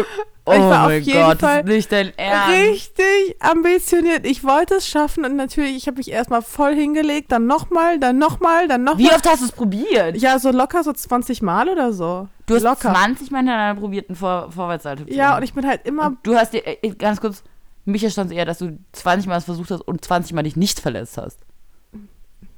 [0.46, 2.58] oh Ich war auf jeden Gott, Fall das ist nicht dein Ernst.
[2.58, 4.26] Richtig ambitioniert.
[4.26, 8.18] Ich wollte es schaffen und natürlich, ich habe mich erstmal voll hingelegt, dann nochmal, dann
[8.18, 9.04] nochmal, dann nochmal.
[9.04, 10.18] Wie oft hast du es probiert?
[10.18, 12.28] Ja, so locker so 20 Mal oder so.
[12.46, 12.94] Du hast locker.
[12.94, 16.20] 20 Mal hintereinander probiert, einen Vor Vorwärtssalto zu Ja, und ich bin halt immer Und
[16.24, 17.44] du hast dir, äh, ganz kurz,
[17.86, 20.80] mich erstaunt eher, dass du 20 Mal es versucht hast und 20 Mal dich nicht
[20.80, 21.40] verletzt hast.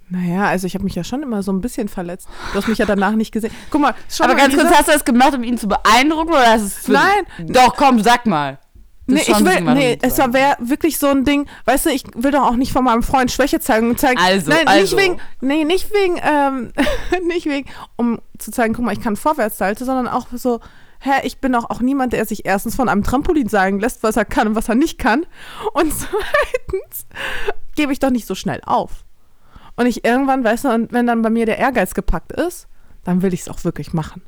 [0.09, 2.27] Naja, also ich habe mich ja schon immer so ein bisschen verletzt.
[2.51, 3.51] Du hast mich ja danach nicht gesehen.
[3.71, 6.29] Guck mal, schon Aber mal ganz kurz, hast du das gemacht, um ihn zu beeindrucken
[6.29, 7.51] oder hast du es Nein.
[7.51, 8.59] Doch, komm, sag mal.
[9.07, 12.03] Du Nee, ich will, nee, es war wäre wirklich so ein Ding, weißt du, ich
[12.15, 14.19] will doch auch nicht von meinem Freund Schwäche zeigen und zeigen.
[14.19, 14.95] Also, nein, also.
[14.95, 16.71] nicht wegen, nee, nicht wegen, ähm,
[17.27, 20.59] nicht wegen, um zu zeigen, guck mal, ich kann Vorwärtssalto, sondern auch so,
[21.01, 24.17] hä, ich bin doch auch niemand, der sich erstens von einem Trampolin sagen lässt, was
[24.17, 25.27] er kann und was er nicht kann.
[25.73, 27.05] Und zweitens
[27.75, 29.04] gebe ich doch nicht so schnell auf.
[29.75, 32.67] Und ich irgendwann, weißt du, und wenn dann bei mir der Ehrgeiz gepackt ist,
[33.03, 34.21] dann will ich es auch wirklich machen.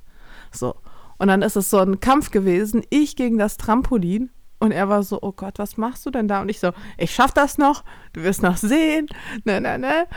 [0.52, 0.76] So.
[1.18, 4.30] Und dann ist es so ein Kampf gewesen, ich gegen das Trampolin.
[4.60, 6.42] Und er war so, oh Gott, was machst du denn da?
[6.42, 7.84] Und ich so, ich schaff das noch,
[8.14, 9.08] du wirst noch sehen,
[9.46, 10.08] ne, ne, ne.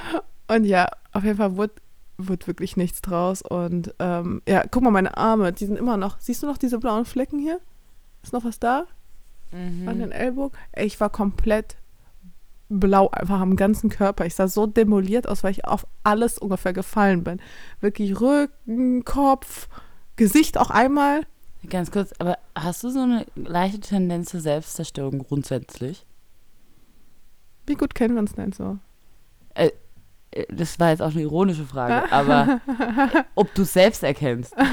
[0.48, 1.74] Und ja, auf jeden Fall wurde,
[2.16, 3.42] wurde wirklich nichts draus.
[3.42, 6.78] Und ähm, ja, guck mal, meine Arme, die sind immer noch, siehst du noch diese
[6.78, 7.60] blauen Flecken hier?
[8.22, 8.86] Ist noch was da?
[9.52, 9.88] Mhm.
[9.88, 10.58] An den Ellbogen?
[10.74, 11.76] Ich war komplett
[12.70, 14.24] blau einfach am ganzen Körper.
[14.24, 17.40] Ich sah so demoliert aus, weil ich auf alles ungefähr gefallen bin.
[17.80, 19.68] Wirklich Rücken, Kopf,
[20.16, 21.26] Gesicht auch einmal.
[21.68, 26.06] Ganz kurz, aber hast du so eine leichte Tendenz zur Selbstzerstörung grundsätzlich?
[27.66, 28.78] Wie gut kennen wir uns denn so?
[29.54, 29.70] Äh,
[30.48, 32.60] Das war jetzt auch eine ironische Frage, aber
[33.34, 34.54] ob du es selbst erkennst.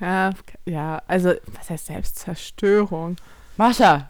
[0.00, 0.30] Ja,
[0.64, 3.16] ja, also, was heißt Selbstzerstörung?
[3.58, 4.09] Mascha,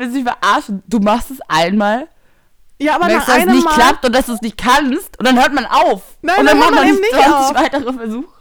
[0.00, 0.82] willst du mich verarschen?
[0.86, 2.08] Du machst es einmal,
[2.80, 4.58] Ja, aber merkst, nach dass es einem nicht Mal, klappt und dass du es nicht
[4.58, 6.02] kannst und dann hört man auf.
[6.22, 7.54] Nein, und dann dann macht man man nicht eben nicht 20 auf.
[7.54, 8.34] weitere Versuche.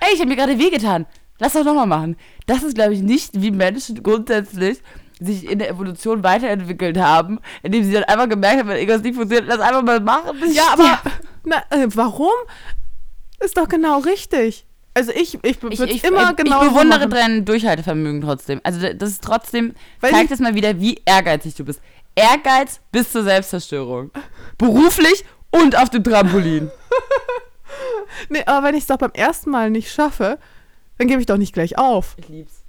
[0.00, 1.06] Ey, ich habe mir gerade wehgetan.
[1.38, 2.16] Lass doch nochmal machen.
[2.46, 4.80] Das ist, glaube ich, nicht, wie Menschen grundsätzlich
[5.20, 9.14] sich in der Evolution weiterentwickelt haben, indem sie dann einfach gemerkt haben, wenn irgendwas nicht
[9.14, 10.36] funktioniert, lass einfach mal machen.
[10.52, 11.00] Ja, aber
[11.44, 12.32] na, äh, warum?
[13.40, 14.66] Ist doch genau richtig.
[14.94, 18.60] Also ich, ich Ich, würde ich, immer ich, genau ich bewundere dein Durchhaltevermögen trotzdem.
[18.62, 21.80] Also das ist trotzdem, Weil zeigt es mal wieder, wie ehrgeizig du bist.
[22.14, 24.12] Ehrgeiz bis zur Selbstzerstörung.
[24.56, 26.70] Beruflich und auf dem Trampolin.
[28.28, 30.38] Nee, aber wenn ich es doch beim ersten Mal nicht schaffe,
[30.98, 32.14] dann gebe ich doch nicht gleich auf.
[32.18, 32.62] Ich lieb's.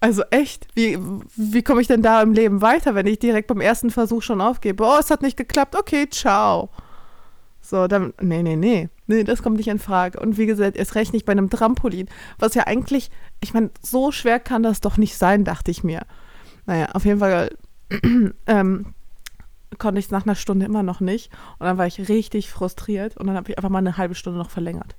[0.00, 0.98] Also echt, wie,
[1.34, 4.40] wie komme ich denn da im Leben weiter, wenn ich direkt beim ersten Versuch schon
[4.40, 4.84] aufgebe?
[4.84, 6.70] Oh, es hat nicht geklappt, okay, ciao.
[7.68, 10.18] So, dann, nee, nee, nee, nee, das kommt nicht in Frage.
[10.20, 14.10] Und wie gesagt, erst recht nicht bei einem Trampolin, was ja eigentlich, ich meine, so
[14.10, 16.06] schwer kann das doch nicht sein, dachte ich mir.
[16.64, 17.50] Naja, auf jeden Fall
[18.46, 18.94] ähm,
[19.76, 21.30] konnte ich es nach einer Stunde immer noch nicht.
[21.58, 24.38] Und dann war ich richtig frustriert und dann habe ich einfach mal eine halbe Stunde
[24.38, 24.96] noch verlängert.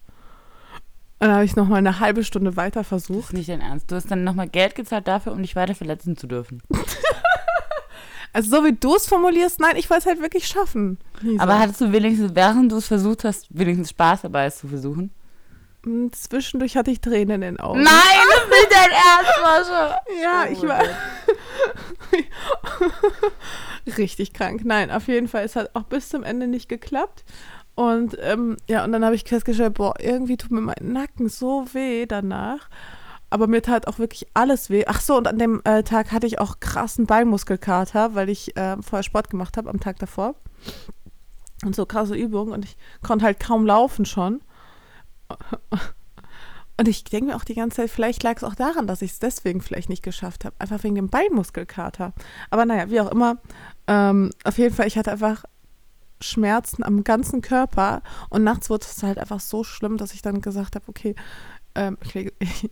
[1.17, 3.29] Und dann habe ich noch mal eine halbe Stunde weiter Das versucht.
[3.29, 3.89] ist nicht dein Ernst.
[3.89, 6.61] Du hast dann nochmal Geld gezahlt dafür, um dich weiter verletzen zu dürfen.
[8.33, 10.99] Also so wie du es formulierst, nein, ich wollte es halt wirklich schaffen.
[11.21, 11.41] Lisa.
[11.43, 15.11] Aber hattest du wenigstens, während du es versucht hast, wenigstens Spaß dabei, es zu versuchen?
[15.83, 17.81] Mm, Zwischendurch hatte ich Tränen in den Augen.
[17.81, 17.93] Nein,
[18.29, 20.01] das ist dein Ernst, Mascha.
[20.21, 20.83] Ja, Oh ich war
[23.97, 24.61] richtig krank.
[24.65, 27.23] Nein, auf jeden Fall, es hat auch bis zum Ende nicht geklappt.
[27.75, 31.65] Und ähm, ja, und dann habe ich festgestellt, boah, irgendwie tut mir mein Nacken so
[31.73, 32.69] weh danach.
[33.29, 34.85] Aber mir tat auch wirklich alles weh.
[34.87, 38.77] Ach so, und an dem äh, Tag hatte ich auch krassen Beinmuskelkater, weil ich äh,
[38.81, 40.35] vorher Sport gemacht habe am Tag davor.
[41.63, 44.41] Und so krasse Übungen und ich konnte halt kaum laufen schon.
[46.79, 49.11] Und ich denke mir auch die ganze Zeit, vielleicht lag es auch daran, dass ich
[49.11, 50.55] es deswegen vielleicht nicht geschafft habe.
[50.59, 52.13] Einfach wegen dem Beinmuskelkater.
[52.51, 53.35] Aber naja, wie auch immer.
[53.87, 55.43] Ähm, auf jeden Fall, ich hatte einfach
[56.21, 58.01] Schmerzen am ganzen Körper.
[58.29, 61.15] Und nachts wurde es halt einfach so schlimm, dass ich dann gesagt habe, okay,
[61.75, 62.71] ähm, ich, ich,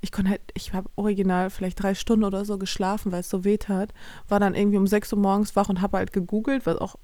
[0.00, 3.44] ich konnte halt, ich habe original vielleicht drei Stunden oder so geschlafen, weil es so
[3.44, 3.92] weh tat.
[4.28, 6.96] War dann irgendwie um 6 Uhr morgens wach und habe halt gegoogelt, was auch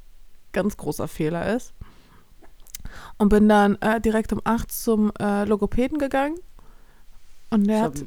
[0.52, 1.74] ganz großer Fehler ist.
[3.18, 6.36] Und bin dann äh, direkt um 8 zum äh, Logopäden gegangen.
[7.50, 8.04] Und der hat,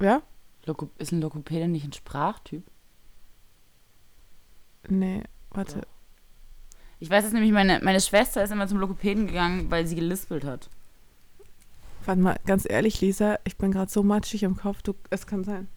[0.00, 0.22] ja?
[0.66, 2.64] Logo ist ein Logopäde nicht ein Sprachtyp?
[4.88, 5.82] Nee, warte.
[7.00, 10.44] Ich weiß es nämlich, meine, meine Schwester ist immer zum Logopäden gegangen, weil sie gelispelt
[10.44, 10.68] hat.
[12.04, 14.82] Warte mal, ganz ehrlich, Lisa, ich bin gerade so matschig im Kopf.
[14.82, 15.68] Du, es kann sein.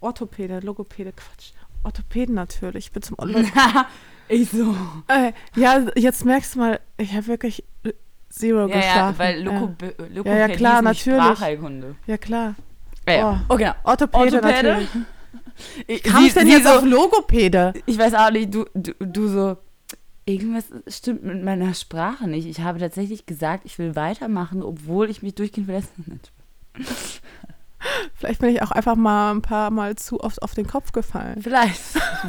[0.00, 1.52] Orthopäde, Logopäde, Quatsch.
[1.84, 2.86] Orthopäden natürlich.
[2.86, 3.50] Ich bin zum Orthopäden.
[4.28, 4.74] ich so.
[5.08, 7.92] äh, ja, jetzt merkst du mal, ich habe wirklich äh,
[8.28, 9.18] zero Ja, ja, geschlafen.
[9.18, 9.44] weil ja.
[9.44, 11.24] Logo Logopädie Ja, ja, klar, ist nicht natürlich.
[11.36, 11.94] Sprachheilkunde.
[12.06, 12.54] ja, klar.
[13.08, 13.44] Ja, ja.
[13.48, 13.54] Oh.
[13.54, 13.72] Oh, genau.
[13.84, 14.68] Orthopäde, Orthopäde?
[14.68, 14.88] natürlich.
[15.86, 17.74] Ich, Kam es denn jetzt so, auf Logopäde?
[17.84, 19.58] Ich weiß auch nicht, du, du, du so,
[20.32, 22.46] irgendwas stimmt mit meiner Sprache nicht.
[22.46, 26.20] Ich habe tatsächlich gesagt, ich will weitermachen, obwohl ich mich durchgehend verletzen
[28.14, 31.40] Vielleicht bin ich auch einfach mal ein paar Mal zu oft auf den Kopf gefallen.
[31.42, 31.80] Vielleicht.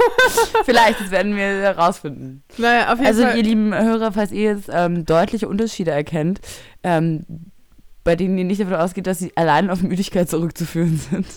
[0.64, 2.42] Vielleicht, das werden wir herausfinden.
[2.58, 3.38] Naja, auf jeden Also, Fall.
[3.38, 6.40] ihr lieben Hörer, falls ihr jetzt ähm, deutliche Unterschiede erkennt,
[6.84, 7.26] ähm,
[8.06, 11.28] bei denen ihr nicht davon ausgeht, dass sie allein auf Müdigkeit zurückzuführen sind,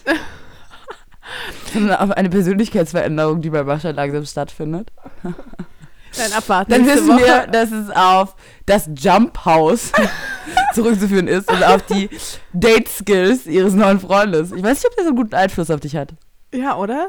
[1.73, 4.93] sondern auf eine Persönlichkeitsveränderung, die bei Mascha langsam stattfindet,
[6.17, 6.71] Nein, abwarten.
[6.71, 7.49] dann wissen wir, Woche.
[7.51, 8.35] dass es auf
[8.67, 9.93] das Jump House
[10.75, 12.09] zurückzuführen ist und auf die
[12.53, 14.53] Date Skills ihres neuen Freundes.
[14.53, 16.15] Ich weiß nicht, ob der so einen guten Einfluss auf dich hat.
[16.53, 17.09] Ja, oder?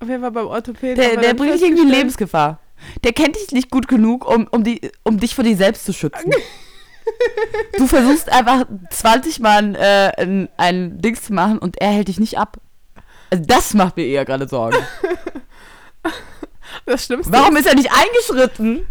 [0.00, 0.96] Auf jeden Fall beim Orthopäden.
[0.96, 2.58] Der, wir der dann bringt dich irgendwie in Lebensgefahr.
[3.04, 5.92] Der kennt dich nicht gut genug, um, um, die, um dich vor dir selbst zu
[5.92, 6.32] schützen.
[7.76, 12.20] Du versuchst einfach 20 Mal äh, ein, ein Dings zu machen und er hält dich
[12.20, 12.58] nicht ab.
[13.28, 14.76] Also das macht mir eher gerade Sorgen.
[16.86, 17.32] Das Schlimmste.
[17.32, 18.86] Warum ist er nicht eingeschritten?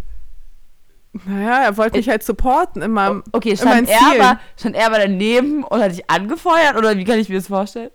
[1.25, 3.23] Naja, er wollte mich halt supporten in meinem.
[3.31, 4.21] Okay, in stand er, Zielen.
[4.21, 7.47] aber, stand er aber daneben und hat dich angefeuert oder wie kann ich mir das
[7.47, 7.91] vorstellen?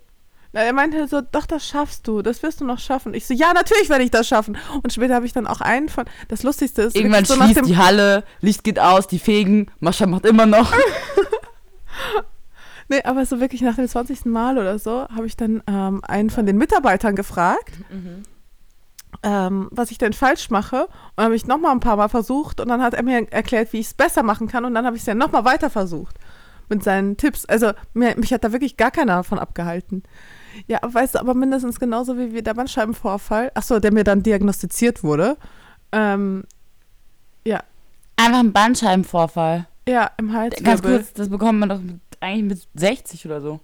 [0.53, 3.13] Na, er meinte so, doch, das schaffst du, das wirst du noch schaffen.
[3.13, 4.57] Ich so, ja, natürlich werde ich das schaffen.
[4.81, 7.77] Und später habe ich dann auch einen von, das Lustigste ist, Irgendwann so schließt die
[7.77, 10.71] Halle, Licht geht aus, die fegen, Mascha macht immer noch.
[12.87, 14.25] nee, aber so wirklich nach dem 20.
[14.25, 17.73] Mal oder so, habe ich dann ähm, einen von den Mitarbeitern gefragt,
[19.23, 20.83] ähm, was ich denn falsch mache.
[20.85, 23.73] Und dann habe ich nochmal ein paar Mal versucht und dann hat er mir erklärt,
[23.73, 26.15] wie ich es besser machen kann und dann habe ich es dann nochmal weiter versucht
[26.69, 27.45] mit seinen Tipps.
[27.45, 30.03] Also mir, mich hat da wirklich gar keiner davon abgehalten.
[30.67, 35.37] Ja, weißt du, aber mindestens genauso wie der Bandscheibenvorfall, achso, der mir dann diagnostiziert wurde.
[35.91, 36.43] Ähm,
[37.45, 37.61] ja,
[38.17, 39.67] Einfach ein Bandscheibenvorfall.
[39.87, 40.61] ja, im Hals.
[40.61, 43.59] Ganz kurz, das bekommt man doch mit, eigentlich mit 60 oder so.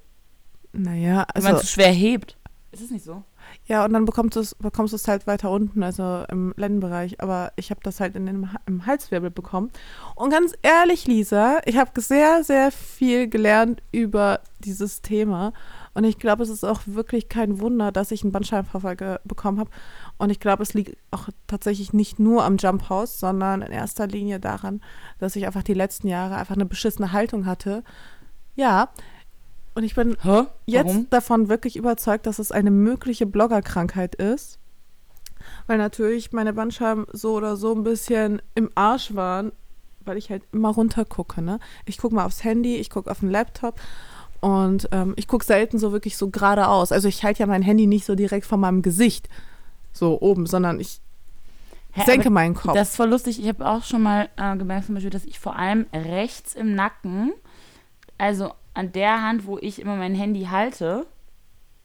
[0.71, 2.37] Naja, Wenn man also, zu schwer hebt.
[2.71, 3.23] Ist es nicht so?
[3.65, 7.21] Ja, und dann bekommst du es bekommst halt weiter unten, also im Lendenbereich.
[7.21, 9.71] Aber ich habe das halt in den, im Halswirbel bekommen.
[10.15, 15.53] Und ganz ehrlich, Lisa, ich habe sehr, sehr viel gelernt über dieses Thema.
[15.93, 19.69] Und ich glaube, es ist auch wirklich kein Wunder, dass ich einen Bandscheibenvorfall bekommen habe.
[20.17, 24.07] Und ich glaube, es liegt auch tatsächlich nicht nur am Jump House, sondern in erster
[24.07, 24.81] Linie daran,
[25.19, 27.83] dass ich einfach die letzten Jahre einfach eine beschissene Haltung hatte.
[28.55, 28.89] Ja.
[29.75, 30.43] Und ich bin Hä?
[30.65, 31.09] jetzt Warum?
[31.09, 34.59] davon wirklich überzeugt, dass es eine mögliche Bloggerkrankheit ist.
[35.67, 39.51] Weil natürlich meine Bandscheiben so oder so ein bisschen im Arsch waren,
[40.01, 41.41] weil ich halt immer runter gucke.
[41.41, 41.59] Ne?
[41.85, 43.79] Ich gucke mal aufs Handy, ich gucke auf den Laptop
[44.41, 46.91] und ähm, ich gucke selten so wirklich so geradeaus.
[46.91, 49.27] Also ich halte ja mein Handy nicht so direkt vor meinem Gesicht
[49.91, 50.99] so oben, sondern ich
[51.91, 52.73] Hä, senke meinen Kopf.
[52.73, 53.39] Das ist voll lustig.
[53.39, 56.75] Ich habe auch schon mal äh, gemerkt, zum Beispiel, dass ich vor allem rechts im
[56.75, 57.33] Nacken,
[58.17, 61.05] also an der Hand, wo ich immer mein Handy halte,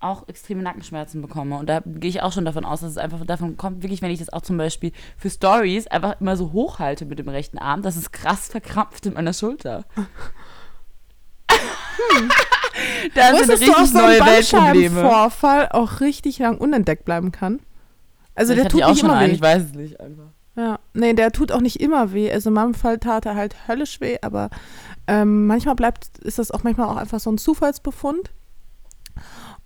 [0.01, 1.59] auch extreme Nackenschmerzen bekomme.
[1.59, 4.11] Und da gehe ich auch schon davon aus, dass es einfach davon kommt, wirklich, wenn
[4.11, 7.83] ich das auch zum Beispiel für Stories einfach immer so hochhalte mit dem rechten Arm,
[7.83, 9.85] dass es krass verkrampft in meiner Schulter.
[13.15, 15.03] da sind Wusstest du, richtig dass so neue Weltprobleme.
[15.03, 17.59] Bandscheibenvorfall auch richtig lang unentdeckt bleiben kann?
[18.35, 19.35] Also ich der tut auch nicht schon immer einen, weh.
[19.35, 20.29] ich weiß es nicht einfach.
[20.55, 22.31] Ja, nee, der tut auch nicht immer weh.
[22.31, 24.51] Also in meinem Fall tat er halt höllisch weh, aber
[25.09, 28.31] ähm, manchmal bleibt, ist das auch manchmal auch einfach so ein Zufallsbefund.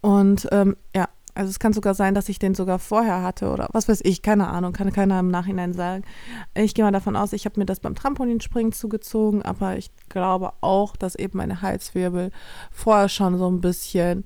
[0.01, 3.69] Und ähm, ja, also es kann sogar sein, dass ich den sogar vorher hatte oder
[3.73, 6.05] was weiß ich, keine Ahnung, kann keiner im Nachhinein sagen.
[6.55, 10.53] Ich gehe mal davon aus, ich habe mir das beim Trampolinspringen zugezogen, aber ich glaube
[10.61, 12.31] auch, dass eben meine Halswirbel
[12.71, 14.25] vorher schon so ein bisschen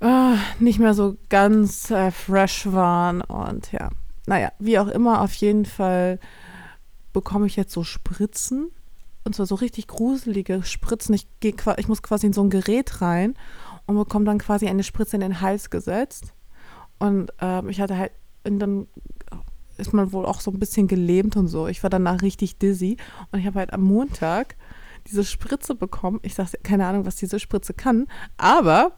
[0.00, 3.90] äh, nicht mehr so ganz äh, fresh waren und ja
[4.26, 6.18] naja, wie auch immer, auf jeden Fall
[7.12, 8.70] bekomme ich jetzt so Spritzen.
[9.26, 11.12] Und zwar so richtig gruselige Spritzen.
[11.12, 13.34] Ich, geh, ich muss quasi in so ein Gerät rein
[13.86, 16.32] und bekomme dann quasi eine Spritze in den Hals gesetzt.
[17.00, 18.12] Und ähm, ich hatte halt,
[18.44, 18.86] und dann
[19.78, 21.66] ist man wohl auch so ein bisschen gelähmt und so.
[21.66, 22.98] Ich war danach richtig dizzy.
[23.32, 24.54] Und ich habe halt am Montag
[25.08, 26.20] diese Spritze bekommen.
[26.22, 28.06] Ich sage keine Ahnung, was diese Spritze kann.
[28.36, 28.92] Aber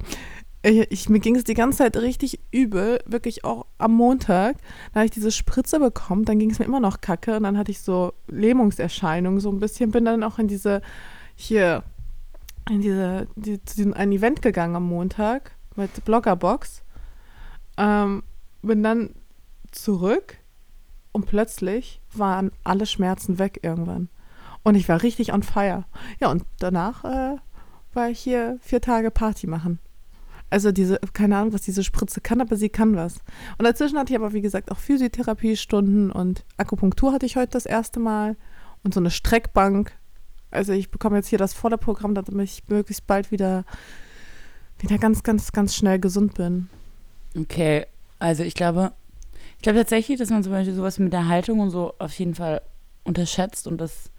[0.62, 4.56] ich, ich, mir ging es die ganze Zeit richtig übel, wirklich auch am Montag.
[4.92, 7.56] Da habe ich diese Spritze bekommen, dann ging es mir immer noch kacke und dann
[7.56, 9.92] hatte ich so Lähmungserscheinungen so ein bisschen.
[9.92, 10.82] Bin dann auch in diese,
[11.36, 11.84] hier,
[12.68, 16.82] in diese, die, zu diesem ein Event gegangen am Montag mit Bloggerbox.
[17.76, 18.24] Ähm,
[18.62, 19.14] bin dann
[19.70, 20.38] zurück
[21.12, 24.08] und plötzlich waren alle Schmerzen weg irgendwann.
[24.64, 25.84] Und ich war richtig on fire.
[26.18, 27.36] Ja, und danach äh,
[27.94, 29.78] war ich hier vier Tage Party machen.
[30.50, 33.16] Also diese, keine Ahnung, was diese Spritze kann, aber sie kann was.
[33.58, 37.66] Und dazwischen hatte ich aber, wie gesagt, auch Physiotherapiestunden und Akupunktur hatte ich heute das
[37.66, 38.36] erste Mal
[38.82, 39.92] und so eine Streckbank.
[40.50, 43.64] Also ich bekomme jetzt hier das volle Programm, damit ich möglichst bald wieder,
[44.78, 46.70] wieder ganz, ganz, ganz schnell gesund bin.
[47.36, 47.86] Okay,
[48.18, 48.92] also ich glaube,
[49.56, 52.34] ich glaube tatsächlich, dass man zum Beispiel sowas mit der Haltung und so auf jeden
[52.34, 52.62] Fall
[53.04, 54.10] unterschätzt und das,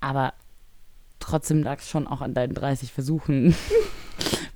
[0.00, 0.32] aber
[1.18, 3.54] trotzdem lag es schon auch an deinen 30 Versuchen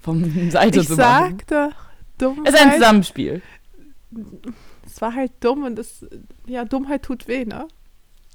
[0.04, 1.38] vom Seite ich zu machen.
[1.40, 1.70] Ich sagte,
[2.18, 2.48] Dummheit.
[2.48, 3.42] Es ist ein Zusammenspiel.
[4.86, 6.06] Es war halt dumm und das,
[6.46, 7.66] ja, Dummheit tut weh, ne?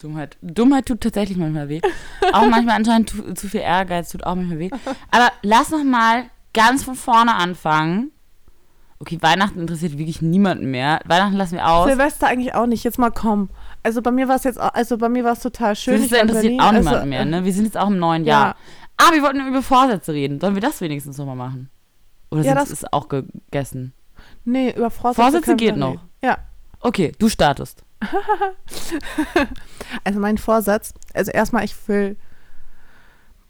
[0.01, 0.37] Dummheit.
[0.41, 1.81] Dummheit tut tatsächlich manchmal weh.
[2.33, 4.69] auch manchmal anscheinend tu, zu viel Ehrgeiz tut auch manchmal weh.
[5.11, 8.11] Aber lass noch mal ganz von vorne anfangen.
[9.01, 10.99] Okay, Weihnachten interessiert wirklich niemanden mehr.
[11.05, 11.87] Weihnachten lassen wir aus.
[11.87, 12.83] Silvester eigentlich auch nicht.
[12.83, 13.49] Jetzt mal komm.
[13.81, 15.93] Also bei mir war es jetzt, also bei mir war es total schön.
[15.93, 17.45] Silvester interessiert auch niemanden also, mehr, ne?
[17.45, 18.57] Wir sind jetzt auch im neuen Jahr.
[18.99, 20.41] Ah, wir wollten über Vorsätze reden.
[20.41, 21.69] Sollen wir das wenigstens nochmal machen?
[22.31, 23.93] Oder ja, das ist auch gegessen?
[24.43, 25.21] Nee, über Vorsätze.
[25.21, 25.93] Vorsätze geht noch.
[25.93, 26.09] Reden.
[26.21, 26.37] Ja.
[26.81, 27.83] Okay, du startest.
[30.03, 32.17] also mein Vorsatz, also erstmal, ich will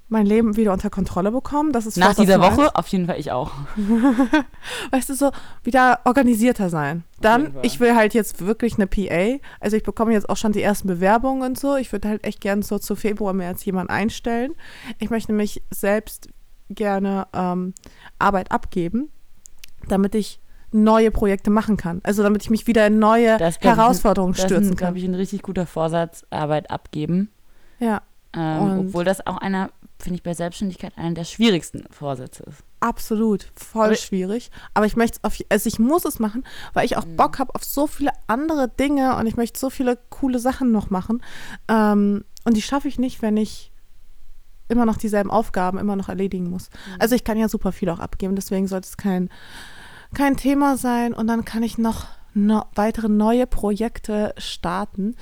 [0.09, 1.71] mein Leben wieder unter Kontrolle bekommen.
[1.71, 3.51] Das ist Nach dieser Woche auf jeden Fall ich auch.
[4.91, 5.31] weißt du, so
[5.63, 7.03] wieder organisierter sein.
[7.21, 9.39] Dann, ich will halt jetzt wirklich eine PA.
[9.59, 11.75] Also ich bekomme jetzt auch schon die ersten Bewerbungen und so.
[11.75, 14.55] Ich würde halt echt gerne so zu Februar, März jemanden einstellen.
[14.97, 16.29] Ich möchte mich selbst
[16.69, 17.73] gerne ähm,
[18.17, 19.11] Arbeit abgeben,
[19.87, 20.39] damit ich
[20.71, 21.99] neue Projekte machen kann.
[22.03, 24.69] Also damit ich mich wieder in neue das Herausforderungen ich, stürzen das kann.
[24.69, 27.29] Das ist, glaube ich, ein richtig guter Vorsatz, Arbeit abgeben.
[27.79, 28.01] Ja.
[28.33, 32.63] Ähm, obwohl das auch einer finde ich bei Selbstständigkeit einer der schwierigsten Vorsätze ist.
[32.79, 34.49] Absolut, voll aber schwierig.
[34.73, 37.17] Aber ich möchte es also ich muss es machen, weil ich auch mhm.
[37.17, 40.89] Bock habe auf so viele andere Dinge und ich möchte so viele coole Sachen noch
[40.89, 41.21] machen.
[41.67, 43.71] Ähm, und die schaffe ich nicht, wenn ich
[44.69, 46.69] immer noch dieselben Aufgaben immer noch erledigen muss.
[46.69, 46.95] Mhm.
[46.99, 49.29] Also ich kann ja super viel auch abgeben, deswegen sollte es kein,
[50.13, 51.13] kein Thema sein.
[51.13, 55.15] Und dann kann ich noch, noch weitere neue Projekte starten.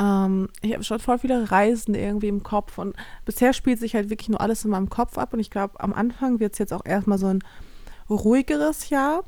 [0.00, 4.08] Ähm, ich habe schon voll viele Reisen irgendwie im Kopf und bisher spielt sich halt
[4.08, 6.72] wirklich nur alles in meinem Kopf ab und ich glaube, am Anfang wird es jetzt
[6.72, 7.40] auch erstmal so ein
[8.08, 9.24] ruhigeres Jahr,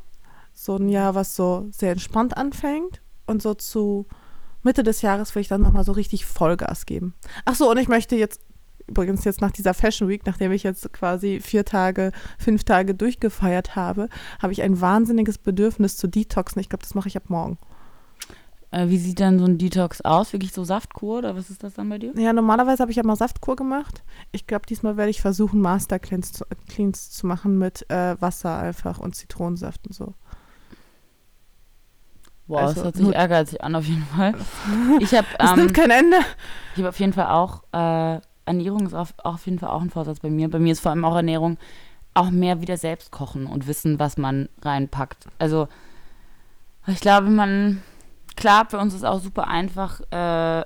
[0.54, 4.06] so ein Jahr, was so sehr entspannt anfängt und so zu
[4.62, 7.14] Mitte des Jahres will ich dann nochmal so richtig Vollgas geben.
[7.44, 8.40] Ach so, und ich möchte jetzt
[8.86, 13.76] übrigens jetzt nach dieser Fashion Week, nachdem ich jetzt quasi vier Tage, fünf Tage durchgefeiert
[13.76, 14.08] habe,
[14.40, 16.60] habe ich ein wahnsinniges Bedürfnis zu Detoxen.
[16.60, 17.58] Ich glaube, das mache ich ab morgen.
[18.72, 20.32] Äh, wie sieht dann so ein Detox aus?
[20.32, 22.14] Wirklich so Saftkur oder was ist das dann bei dir?
[22.16, 24.02] Ja, normalerweise habe ich ja mal Saftkur gemacht.
[24.32, 28.58] Ich glaube, diesmal werde ich versuchen, Master Cleans zu, Cleans zu machen mit äh, Wasser
[28.58, 30.14] einfach und Zitronensaft und so.
[32.46, 34.34] Wow, also, das hört sich ehrgeizig an auf jeden Fall.
[35.00, 35.26] Ich habe.
[35.38, 36.16] Ähm, nimmt kein Ende.
[36.72, 37.64] Ich habe auf jeden Fall auch.
[37.72, 40.50] Äh, Ernährung ist auf, auf jeden Fall auch ein Vorsatz bei mir.
[40.50, 41.58] Bei mir ist vor allem auch Ernährung
[42.14, 45.26] auch mehr wieder selbst kochen und wissen, was man reinpackt.
[45.38, 45.68] Also
[46.86, 47.82] ich glaube, man
[48.36, 50.64] klar, für uns ist auch super einfach, äh,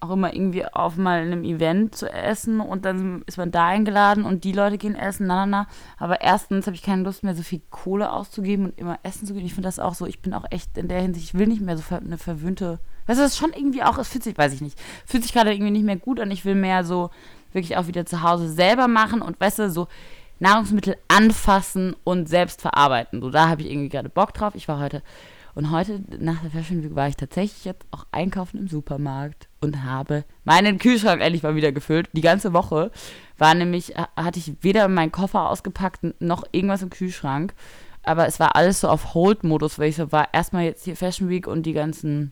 [0.00, 4.24] auch immer irgendwie auf mal einem Event zu essen und dann ist man da eingeladen
[4.24, 5.66] und die Leute gehen essen, na, na, na.
[5.98, 9.34] Aber erstens habe ich keine Lust mehr, so viel Kohle auszugeben und immer essen zu
[9.34, 9.44] gehen.
[9.44, 11.60] Ich finde das auch so, ich bin auch echt in der Hinsicht, ich will nicht
[11.60, 14.52] mehr so eine verwöhnte, weißt du, das ist schon irgendwie auch, es fühlt sich, weiß
[14.52, 16.30] ich nicht, fühlt sich gerade irgendwie nicht mehr gut an.
[16.30, 17.10] Ich will mehr so
[17.52, 19.88] wirklich auch wieder zu Hause selber machen und weißt du, so
[20.40, 23.20] Nahrungsmittel anfassen und selbst verarbeiten.
[23.20, 24.54] So, da habe ich irgendwie gerade Bock drauf.
[24.54, 25.02] Ich war heute
[25.58, 29.82] und heute nach der Fashion Week war ich tatsächlich jetzt auch einkaufen im Supermarkt und
[29.82, 32.08] habe meinen Kühlschrank endlich mal wieder gefüllt.
[32.12, 32.92] Die ganze Woche
[33.38, 37.54] war nämlich, hatte ich weder meinen Koffer ausgepackt noch irgendwas im Kühlschrank.
[38.04, 41.28] Aber es war alles so auf Hold-Modus, weil ich so war erstmal jetzt hier Fashion
[41.28, 42.30] Week und die ganzen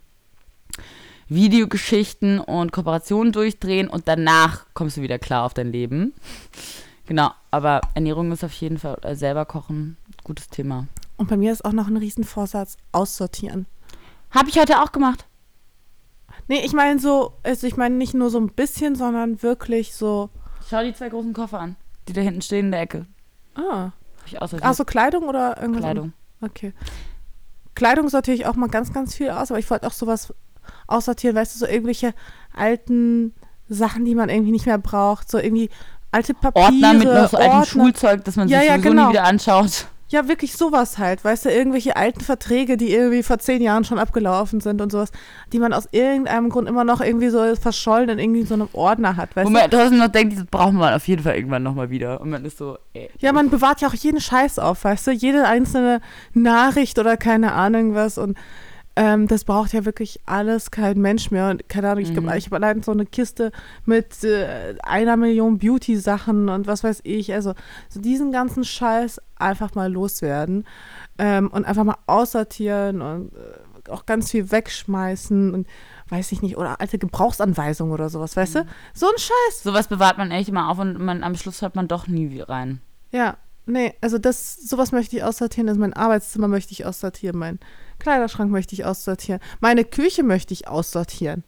[1.29, 6.15] Videogeschichten und Kooperationen durchdrehen und danach kommst du wieder klar auf dein Leben.
[7.07, 10.87] Genau, aber Ernährung ist auf jeden Fall äh, selber kochen, gutes Thema.
[11.17, 13.67] Und bei mir ist auch noch ein Riesenvorsatz, aussortieren.
[14.31, 15.27] Habe ich heute auch gemacht.
[16.49, 20.31] Nee, ich meine so, also ich meine nicht nur so ein bisschen, sondern wirklich so.
[20.69, 21.77] Schau die zwei großen Koffer an,
[22.09, 23.07] die da hinten stehen in der Ecke.
[23.55, 23.91] Ah.
[24.27, 24.69] Ich aussortiert.
[24.69, 25.83] Ach so, Kleidung oder irgendwas?
[25.83, 26.13] Kleidung.
[26.41, 26.73] Okay.
[27.75, 30.35] Kleidung sortiere ich auch mal ganz, ganz viel aus, aber ich wollte auch sowas
[30.87, 32.15] aussortieren, weißt du, so irgendwelche
[32.55, 33.35] alten
[33.69, 35.71] Sachen, die man irgendwie nicht mehr braucht, so irgendwie
[36.11, 36.67] alte Papiere.
[36.67, 39.07] Ordner mit noch so altem Schulzeug, dass man ja, sich ja, sowieso genau.
[39.07, 39.89] nie wieder anschaut.
[40.09, 43.99] Ja, wirklich sowas halt, weißt du, irgendwelche alten Verträge, die irgendwie vor zehn Jahren schon
[43.99, 45.11] abgelaufen sind und sowas,
[45.53, 49.17] die man aus irgendeinem Grund immer noch irgendwie so verschollen in irgendwie so einem Ordner
[49.17, 51.91] hat, weißt Wo man trotzdem noch denkt, das brauchen wir auf jeden Fall irgendwann nochmal
[51.91, 52.21] wieder.
[52.21, 53.11] Und man ist so, ey.
[53.19, 56.01] Ja, man bewahrt ja auch jeden Scheiß auf, weißt du, jede einzelne
[56.35, 58.39] Nachricht oder keine Ahnung was und
[58.97, 61.51] ähm, das braucht ja wirklich alles kein Mensch mehr.
[61.51, 62.31] Und keine Ahnung, ich, Mhm.
[62.35, 63.53] ich habe allein so eine Kiste
[63.85, 67.33] mit äh, einer Million Beauty-Sachen und was weiß ich.
[67.35, 67.53] Also
[67.91, 70.67] so diesen ganzen Scheiß einfach mal loswerden
[71.19, 75.67] ähm, und einfach mal aussortieren und äh, auch ganz viel wegschmeißen und
[76.09, 78.59] weiß ich nicht, oder alte Gebrauchsanweisungen oder sowas, weißt Mhm.
[78.61, 78.67] du?
[78.95, 79.63] So ein Scheiß.
[79.63, 82.41] Sowas bewahrt man echt immer auf und man, am Schluss hört man doch nie wie
[82.41, 82.81] rein.
[83.13, 83.37] Ja,
[83.67, 85.69] nee, also das, sowas möchte ich aussortieren.
[85.69, 87.59] Also mein Arbeitszimmer möchte ich aussortieren, mein
[88.07, 91.43] Kleiderschrank möchte ich aussortieren, meine Küche möchte ich aussortieren.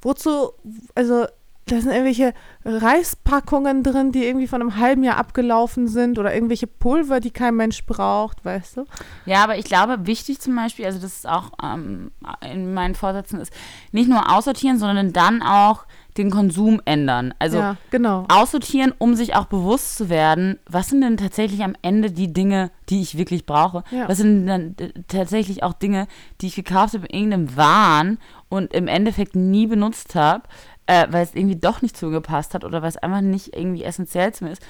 [0.00, 0.52] Wozu,
[0.94, 1.26] also
[1.66, 2.32] da sind irgendwelche
[2.64, 7.56] Reispackungen drin, die irgendwie von einem halben Jahr abgelaufen sind oder irgendwelche Pulver, die kein
[7.56, 8.84] Mensch braucht, weißt du?
[9.26, 12.10] Ja, aber ich glaube, wichtig zum Beispiel, also das ist auch ähm,
[12.40, 13.52] in meinen Vorsätzen ist,
[13.92, 15.84] nicht nur aussortieren, sondern dann auch
[16.18, 17.34] den Konsum ändern.
[17.38, 18.26] Also ja, genau.
[18.28, 22.70] aussortieren, um sich auch bewusst zu werden, was sind denn tatsächlich am Ende die Dinge,
[22.88, 23.84] die ich wirklich brauche?
[23.90, 24.08] Ja.
[24.08, 26.06] Was sind dann äh, tatsächlich auch Dinge,
[26.40, 30.44] die ich gekauft habe in irgendeinem Wahn und im Endeffekt nie benutzt habe,
[30.86, 34.32] äh, weil es irgendwie doch nicht zugepasst hat oder weil es einfach nicht irgendwie essentiell
[34.32, 34.62] zu mir ist.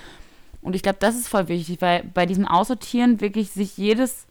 [0.62, 4.26] Und ich glaube, das ist voll wichtig, weil bei diesem Aussortieren wirklich sich jedes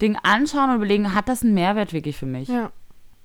[0.00, 2.48] Ding anschauen und überlegen, hat das einen Mehrwert wirklich für mich?
[2.48, 2.70] Ja.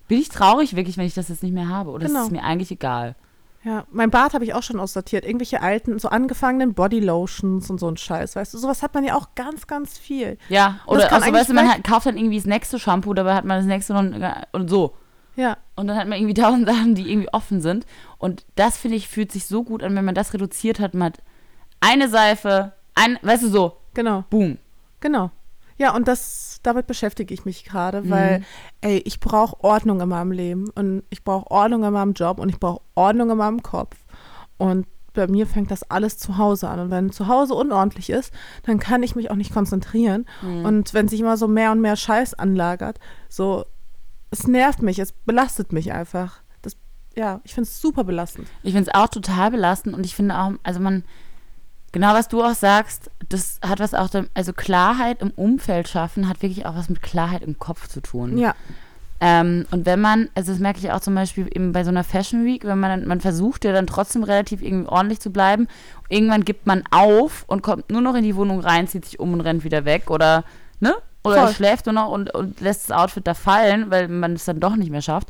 [0.09, 1.91] Bin ich traurig wirklich, wenn ich das jetzt nicht mehr habe?
[1.91, 2.19] Oder Genau.
[2.19, 3.15] ist es mir eigentlich egal?
[3.63, 5.23] Ja, mein Bad habe ich auch schon aussortiert.
[5.25, 8.57] Irgendwelche alten, so angefangenen Bodylotions und so ein Scheiß, weißt du?
[8.57, 10.37] Sowas hat man ja auch ganz, ganz viel.
[10.49, 12.79] Ja, Das oder kann auch so, weißt du, man hat, kauft dann irgendwie das nächste
[12.79, 14.03] Shampoo, dabei hat man das nächste noch
[14.53, 14.95] und so.
[15.35, 17.85] Ja, Und dann hat man irgendwie tausend Sachen, die irgendwie offen sind.
[18.17, 20.93] Und das, finde ich, fühlt sich so gut an, wenn man das reduziert hat.
[20.93, 21.19] Man hat
[21.81, 24.23] eine Seife, ein, weißt du, so, genau.
[24.29, 24.57] boom.
[25.01, 25.31] Genau.
[25.79, 28.09] Ja, und das, damit beschäftige ich mich gerade, Mhm.
[28.09, 28.43] weil,
[28.81, 32.49] ey, ich brauche Ordnung in meinem Leben und ich brauche Ordnung in meinem Job und
[32.49, 33.95] ich brauche Ordnung in meinem Kopf.
[34.57, 36.79] Und bei mir fängt das alles zu Hause an.
[36.79, 38.31] Und wenn zu Hause unordentlich ist,
[38.63, 40.25] dann kann ich mich auch nicht konzentrieren.
[40.41, 40.65] Mhm.
[40.65, 42.99] Und wenn sich immer so mehr und mehr Scheiß anlagert,
[43.29, 43.65] so,
[44.31, 46.41] es nervt mich, es belastet mich einfach.
[46.61, 46.75] Das,
[47.15, 48.47] ja, ich finde es super belastend.
[48.63, 51.03] Ich finde es auch total belastend und ich finde auch, also man,
[51.91, 56.41] genau was du auch sagst, das hat was auch, also Klarheit im Umfeld schaffen hat
[56.41, 58.37] wirklich auch was mit Klarheit im Kopf zu tun.
[58.37, 58.55] Ja,
[59.21, 62.05] Ähm, und wenn man, also das merke ich auch zum Beispiel eben bei so einer
[62.05, 65.67] Fashion Week, wenn man dann, man versucht ja dann trotzdem relativ irgendwie ordentlich zu bleiben,
[66.07, 69.33] irgendwann gibt man auf und kommt nur noch in die Wohnung rein, zieht sich um
[69.33, 70.45] und rennt wieder weg oder,
[70.79, 70.95] ne?
[71.25, 71.53] Oder Voll.
[71.53, 74.77] schläft nur noch und, und lässt das Outfit da fallen, weil man es dann doch
[74.77, 75.27] nicht mehr schafft.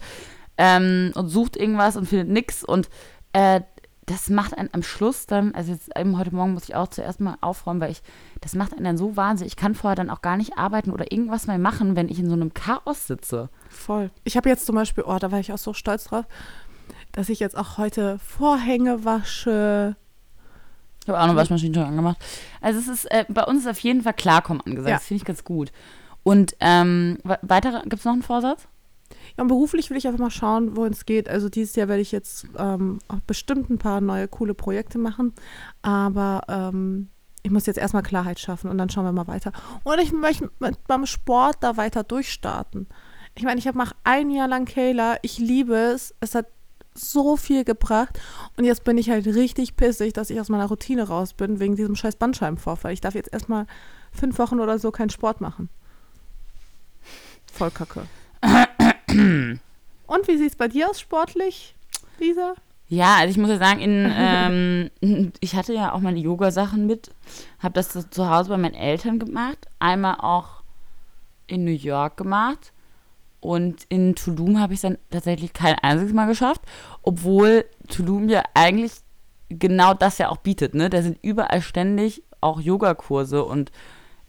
[0.56, 2.90] Ähm, und sucht irgendwas und findet nichts und
[3.34, 3.62] äh,
[4.10, 7.20] das macht einen am Schluss dann, also jetzt eben heute Morgen muss ich auch zuerst
[7.20, 8.02] mal aufräumen, weil ich,
[8.42, 9.54] das macht einen dann so wahnsinnig.
[9.54, 12.28] Ich kann vorher dann auch gar nicht arbeiten oder irgendwas mehr machen, wenn ich in
[12.28, 13.50] so einem Chaos sitze.
[13.70, 14.10] voll.
[14.24, 16.26] Ich habe jetzt zum Beispiel, oh, da war ich auch so stolz drauf,
[17.12, 19.96] dass ich jetzt auch heute Vorhänge wasche.
[21.04, 22.18] Ich habe auch eine Waschmaschine schon angemacht.
[22.62, 24.90] Also es ist, äh, bei uns ist auf jeden Fall Klarkommen angesagt.
[24.90, 24.96] Ja.
[24.96, 25.72] Das finde ich ganz gut.
[26.24, 28.68] Und ähm, we- weitere, gibt es noch einen Vorsatz?
[29.38, 31.30] Ja, und beruflich will ich einfach mal schauen, wohin es geht.
[31.30, 35.34] Also dieses Jahr werde ich jetzt ähm, bestimmt ein paar neue coole Projekte machen.
[35.82, 37.10] Aber ähm,
[37.44, 39.52] ich muss jetzt erstmal Klarheit schaffen und dann schauen wir mal weiter.
[39.84, 42.88] Und ich möchte mit beim Sport da weiter durchstarten.
[43.36, 45.18] Ich meine, ich mache ein Jahr lang Kayla.
[45.22, 46.14] Ich liebe es.
[46.20, 46.48] Es hat
[46.94, 48.20] so viel gebracht.
[48.58, 51.76] Und jetzt bin ich halt richtig pissig, dass ich aus meiner Routine raus bin, wegen
[51.76, 52.92] diesem scheiß Bandscheibenvorfall.
[52.92, 53.66] Ich darf jetzt erstmal
[54.12, 55.70] fünf Wochen oder so keinen Sport machen.
[57.52, 58.04] Voll kacke.
[59.12, 61.76] Und wie sieht es bei dir aus sportlich,
[62.20, 62.54] Lisa?
[62.88, 64.12] Ja, also ich muss ja sagen, in,
[65.02, 67.12] ähm, ich hatte ja auch meine Yoga-Sachen mit,
[67.60, 70.64] habe das zu- Hause bei meinen Eltern gemacht, einmal auch
[71.48, 72.74] in New York gemacht
[73.42, 76.62] und in Tulum habe ich es dann tatsächlich kein einziges Mal geschafft,
[77.04, 78.92] obwohl Tulum ja eigentlich
[79.50, 80.90] genau das ja auch bietet, ne?
[80.90, 83.72] Da sind überall ständig auch Yogakurse und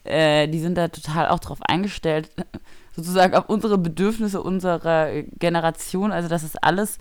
[0.05, 2.31] äh, die sind da total auch drauf eingestellt,
[3.01, 6.13] sozusagen auf unsere Bedürfnisse unserer Generation.
[6.13, 6.99] Also das ist alles,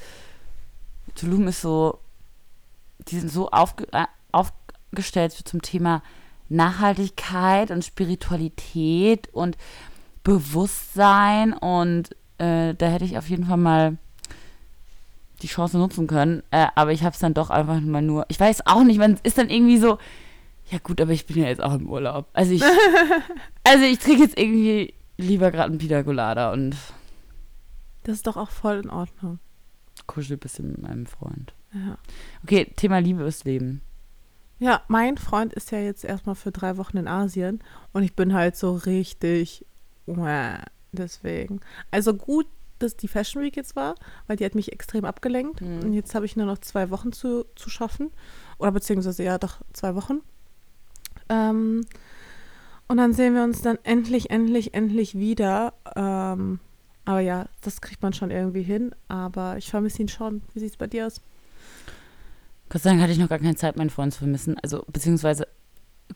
[1.16, 2.00] Tulum ist so,
[3.08, 6.02] die sind so aufge, äh, aufgestellt zum Thema
[6.50, 9.58] Nachhaltigkeit und Spiritualität und
[10.24, 13.98] Bewusstsein und äh, da hätte ich auf jeden Fall mal
[15.42, 18.40] die Chance nutzen können, äh, aber ich habe es dann doch einfach mal nur, ich
[18.40, 19.98] weiß auch nicht, man ist dann irgendwie so,
[20.70, 22.28] ja gut, aber ich bin ja jetzt auch im Urlaub.
[22.34, 22.64] Also ich,
[23.64, 26.76] also ich trinke jetzt irgendwie lieber gerade einen Pina Colada und
[28.04, 29.40] Das ist doch auch voll in Ordnung.
[30.08, 31.54] kuschel ein bisschen mit meinem Freund.
[31.74, 31.98] Ja.
[32.44, 33.82] Okay, Thema Liebe ist Leben.
[34.60, 37.62] Ja, mein Freund ist ja jetzt erstmal für drei Wochen in Asien
[37.94, 39.66] und ich bin halt so richtig
[40.92, 41.60] deswegen.
[41.92, 42.48] Also gut,
[42.80, 43.96] dass die Fashion Week jetzt war,
[44.28, 45.62] weil die hat mich extrem abgelenkt.
[45.62, 45.82] Mhm.
[45.84, 48.10] Und jetzt habe ich nur noch zwei Wochen zu, zu schaffen.
[48.58, 50.22] Oder beziehungsweise ja, doch zwei Wochen.
[51.30, 51.86] Ähm,
[52.90, 55.74] und dann sehen wir uns dann endlich, endlich, endlich wieder.
[55.96, 56.60] Ähm,
[57.06, 58.96] aber ja, das kriegt man schon irgendwie hin.
[59.08, 60.42] Aber ich vermisse ihn schon.
[60.54, 61.22] Wie sieht es bei dir aus?
[62.68, 64.58] Gott sei Dank hatte ich noch gar keine Zeit, meinen Freund zu vermissen.
[64.64, 65.48] Also, beziehungsweise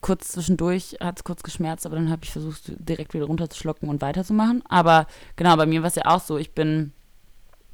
[0.01, 4.01] kurz zwischendurch hat es kurz geschmerzt, aber dann habe ich versucht, direkt wieder runterzuschlucken und
[4.01, 4.63] weiterzumachen.
[4.67, 5.05] Aber
[5.35, 6.39] genau, bei mir war es ja auch so.
[6.39, 6.91] Ich bin,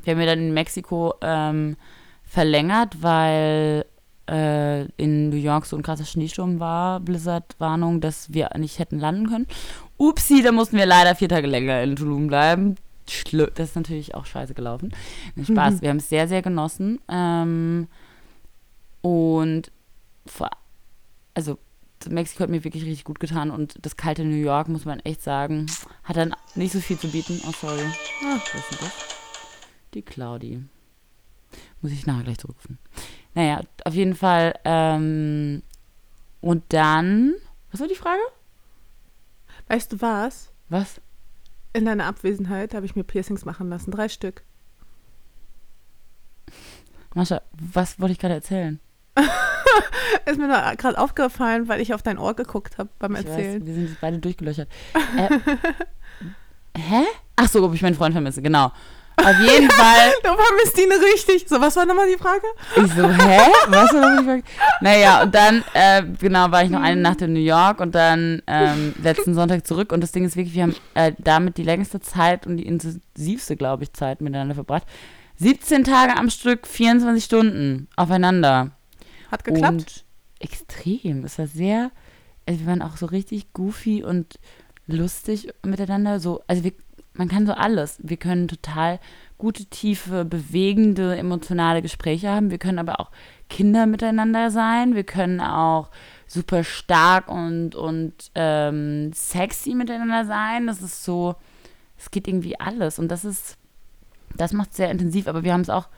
[0.04, 1.78] wir haben ja dann in Mexiko ähm,
[2.24, 3.86] verlängert, weil
[4.30, 9.28] äh, in New York so ein krasser Schneesturm war, Blizzard-Warnung, dass wir nicht hätten landen
[9.30, 9.48] können.
[9.98, 12.76] Upsi, da mussten wir leider vier Tage länger in Tulum bleiben.
[13.56, 14.94] Das ist natürlich auch scheiße gelaufen.
[15.44, 15.82] Spaß, Mhm.
[15.82, 17.00] wir haben es sehr, sehr genossen.
[17.10, 17.88] Ähm,
[19.02, 19.72] und
[20.26, 20.50] vor,
[21.34, 21.58] also
[22.08, 25.22] Mexiko hat mir wirklich richtig gut getan und das kalte New York, muss man echt
[25.22, 25.66] sagen,
[26.04, 27.42] hat dann nicht so viel zu bieten.
[27.48, 27.82] Oh, sorry.
[28.24, 28.36] Ah.
[28.36, 28.94] Was ist denn das?
[29.94, 30.64] Die Claudi.
[31.82, 32.78] Muss ich nachher gleich zurückrufen.
[33.36, 34.54] Naja, auf jeden Fall.
[34.66, 35.62] Ähm,
[36.42, 37.34] und dann.
[37.72, 38.22] Was war die Frage?
[39.68, 40.52] Weißt du was?
[40.70, 41.00] Was?
[41.74, 43.92] In deiner Abwesenheit habe ich mir Piercings machen lassen.
[43.92, 44.44] Drei Stück.
[47.14, 47.42] Mascha,
[47.74, 48.80] was wollte ich gerade erzählen?
[50.26, 53.62] Ist mir gerade aufgefallen, weil ich auf dein Ohr geguckt habe beim Ich Erzählen.
[53.62, 54.70] weiß, wir sind beide durchgelöchert.
[56.76, 57.04] Äh, hä?
[57.36, 58.72] Ach so, ob ich meinen Freund vermisse, genau.
[59.26, 60.12] Auf jeden Fall.
[60.24, 61.48] Du vermisst ihn richtig.
[61.48, 62.46] So, was war nochmal die Frage?
[62.76, 63.40] Ich so, hä?
[63.68, 64.44] Was war nochmal die Frage?
[64.82, 68.42] Naja, und dann, äh, genau, war ich noch eine Nacht in New York und dann
[68.48, 69.92] ähm, letzten Sonntag zurück.
[69.92, 73.56] Und das Ding ist wirklich, wir haben äh, damit die längste Zeit und die intensivste,
[73.56, 74.84] glaube ich, Zeit miteinander verbracht.
[75.38, 78.72] 17 Tage am Stück, 24 Stunden aufeinander.
[79.32, 79.74] Hat geklappt?
[79.74, 80.06] Und
[80.40, 81.24] extrem.
[81.24, 81.92] Es war sehr,
[82.46, 84.40] also wir waren auch so richtig goofy und
[84.88, 86.20] lustig miteinander.
[86.20, 86.74] So, also wir,
[87.20, 88.00] man kann so alles.
[88.02, 88.98] Wir können total
[89.38, 92.50] gute, tiefe, bewegende, emotionale Gespräche haben.
[92.50, 93.12] Wir können aber auch
[93.50, 94.96] Kinder miteinander sein.
[94.96, 95.90] Wir können auch
[96.28, 100.66] super stark und, und ähm, sexy miteinander sein.
[100.68, 101.36] Das ist so,
[101.98, 103.00] es geht irgendwie alles.
[103.00, 103.58] Und das ist,
[104.38, 105.90] das macht es sehr intensiv, aber wir haben es auch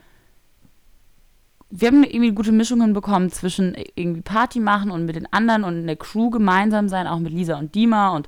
[1.74, 5.78] wir haben irgendwie gute Mischung hinbekommen zwischen irgendwie Party machen und mit den anderen und
[5.78, 8.28] in der Crew gemeinsam sein, auch mit Lisa und Dima und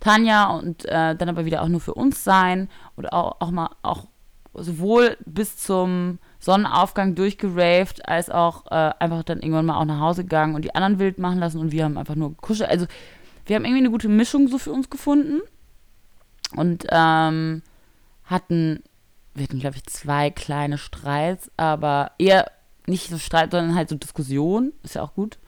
[0.00, 3.70] Tanja und äh, dann aber wieder auch nur für uns sein und auch, auch mal
[3.82, 4.06] auch
[4.54, 10.22] sowohl bis zum Sonnenaufgang durchgeraved, als auch äh, einfach dann irgendwann mal auch nach Hause
[10.22, 12.70] gegangen und die anderen wild machen lassen und wir haben einfach nur gekuschelt.
[12.70, 12.86] Also
[13.44, 15.40] wir haben irgendwie eine gute Mischung so für uns gefunden
[16.54, 17.62] und ähm,
[18.24, 18.82] hatten,
[19.34, 22.50] wir hatten glaube ich zwei kleine Streits, aber eher
[22.86, 25.38] nicht so Streit, sondern halt so Diskussion, ist ja auch gut.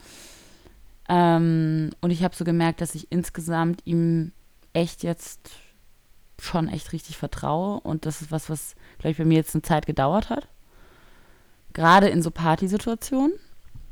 [1.08, 4.32] Ähm, und ich habe so gemerkt, dass ich insgesamt ihm
[4.72, 5.50] echt jetzt
[6.40, 9.62] schon echt richtig vertraue und das ist was, was, glaube ich, bei mir jetzt eine
[9.62, 10.48] Zeit gedauert hat.
[11.72, 13.32] Gerade in so Partysituationen.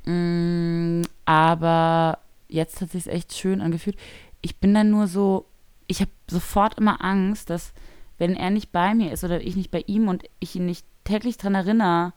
[0.05, 2.19] Mm, aber
[2.49, 3.97] jetzt hat sich echt schön angefühlt.
[4.41, 5.47] Ich bin dann nur so,
[5.89, 7.73] ich habe sofort immer Angst, dass
[8.19, 10.87] wenn er nicht bei mir ist oder ich nicht bei ihm und ich ihn nicht
[11.05, 12.13] täglich dran erinnere,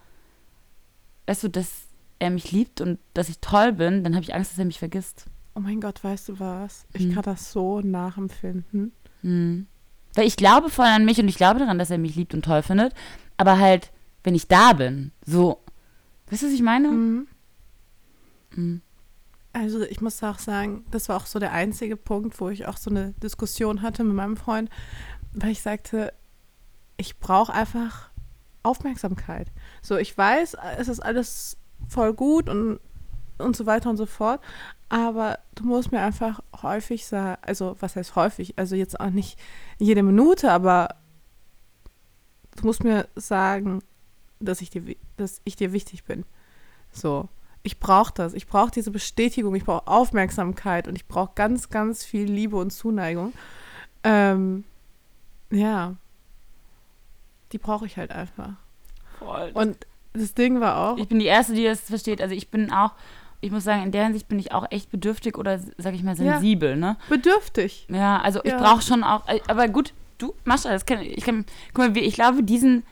[1.28, 1.88] weißt du, dass
[2.20, 4.80] er mich liebt und dass ich toll bin, dann habe ich Angst, dass er mich
[4.80, 5.26] vergisst.
[5.60, 6.86] Oh mein Gott, weißt du was?
[6.93, 7.14] Ich Hm.
[7.16, 8.93] kann das so nachempfinden.
[9.24, 9.68] Hm.
[10.16, 12.45] Weil ich glaube voll an mich und ich glaube daran, dass er mich liebt und
[12.45, 12.93] toll findet.
[13.36, 13.91] Aber halt,
[14.24, 15.60] wenn ich da bin, so.
[16.30, 16.88] Weißt du, was ich meine?
[16.88, 17.28] Mhm.
[18.53, 18.82] Hm.
[19.51, 22.78] Also ich muss auch sagen, das war auch so der einzige Punkt, wo ich auch
[22.78, 24.70] so eine Diskussion hatte mit meinem Freund,
[25.34, 26.14] weil ich sagte,
[26.95, 28.12] ich brauche einfach
[28.64, 29.51] Aufmerksamkeit.
[29.82, 31.57] So, ich weiß, es ist alles
[31.89, 32.80] voll gut und,
[33.40, 34.42] und so weiter und so fort,
[34.90, 39.40] aber du musst mir einfach häufig sagen, also was heißt häufig, also jetzt auch nicht
[39.78, 40.96] jede Minute, aber
[42.56, 43.82] du musst mir sagen,
[44.40, 46.26] dass ich dir, dass ich dir wichtig bin.
[46.92, 47.30] So,
[47.64, 48.34] ich brauche das.
[48.34, 49.54] Ich brauche diese Bestätigung.
[49.56, 53.34] Ich brauche Aufmerksamkeit und ich brauche ganz, ganz viel Liebe und Zuneigung.
[54.04, 54.64] Ähm,
[55.52, 55.96] ja,
[57.52, 58.54] die brauche ich halt einfach.
[59.20, 59.52] Voll.
[59.54, 62.22] Und das Ding war auch, Ich bin die Erste, die das versteht.
[62.22, 62.94] Also ich bin auch,
[63.42, 66.12] ich muss sagen, in der Hinsicht bin ich auch echt bedürftig oder, sag ich mal,
[66.12, 66.34] Ja.
[66.34, 66.98] sensibel, ne?
[67.10, 67.88] bedürftig.
[67.90, 68.58] Ja, also ich Ja.
[68.58, 72.14] brauche schon auch, äh, aber gut, du, Mascha, das kann, ich kann, guck mal, ich
[72.16, 72.84] glaube, diesen,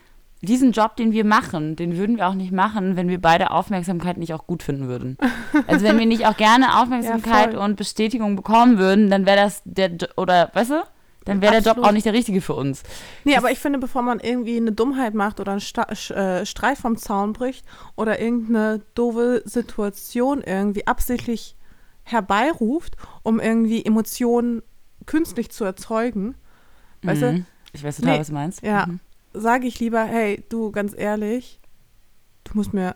[0.42, 4.18] diesen Job, den wir machen, den würden wir auch nicht machen, wenn wir beide Aufmerksamkeit
[4.18, 5.18] nicht auch gut finden würden.
[5.68, 7.64] Also wenn wir nicht auch gerne Aufmerksamkeit voll.
[7.64, 10.84] und Bestätigung bekommen würden, dann wäre das der, oder, weißt du?
[11.28, 12.84] Dann wäre der Job auch nicht der richtige für uns.
[13.24, 16.78] Nee, aber ich finde, bevor man irgendwie eine Dummheit macht oder einen Sta äh, Streit
[16.78, 17.66] vom Zaun bricht
[17.96, 21.56] oder irgendeine doofe Situation irgendwie absichtlich
[22.04, 24.62] herbeiruft, um irgendwie Emotionen
[25.06, 26.36] künstlich zu erzeugen,
[27.04, 27.46] weißt Mhm.
[27.74, 28.64] Ich weiß total, Nee, was du meinst.
[28.64, 28.86] ja.
[28.88, 29.00] Mhm.
[29.34, 31.60] du, sage ich lieber, hey, du, ganz ehrlich,
[32.46, 32.94] du musst mir,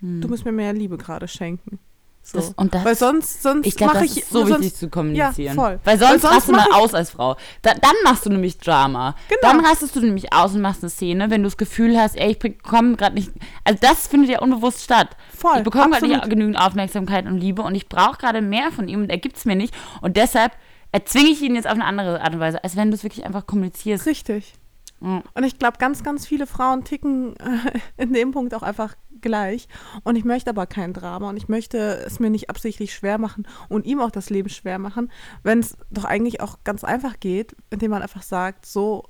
[0.00, 0.20] Mhm.
[0.20, 1.78] du musst mir mehr Liebe gerade schenken.
[2.22, 2.38] So.
[2.38, 5.56] Das, und das, Weil sonst, sonst mache das ich so sonst, wichtig zu kommunizieren.
[5.56, 5.80] Ja, voll.
[5.82, 7.36] Weil sonst, Weil sonst rast du mal aus als Frau.
[7.62, 9.16] Da, dann machst du nämlich Drama.
[9.28, 9.40] Genau.
[9.42, 12.32] Dann rastest du nämlich aus und machst eine Szene, wenn du das Gefühl hast, ey,
[12.32, 13.32] ich bekomme gerade nicht.
[13.64, 15.16] Also das findet ja unbewusst statt.
[15.36, 18.86] Voll, ich bekomme gerade nicht genügend Aufmerksamkeit und Liebe und ich brauche gerade mehr von
[18.86, 19.74] ihm und er gibt es mir nicht.
[20.00, 20.52] Und deshalb
[20.92, 23.24] erzwinge ich ihn jetzt auf eine andere Art und Weise, als wenn du es wirklich
[23.24, 24.06] einfach kommunizierst.
[24.06, 24.54] Richtig.
[25.00, 25.22] Mhm.
[25.34, 29.68] Und ich glaube, ganz, ganz viele Frauen ticken äh, in dem Punkt auch einfach gleich.
[30.04, 33.46] Und ich möchte aber kein Drama und ich möchte es mir nicht absichtlich schwer machen
[33.68, 35.10] und ihm auch das Leben schwer machen,
[35.42, 39.04] wenn es doch eigentlich auch ganz einfach geht, indem man einfach sagt, so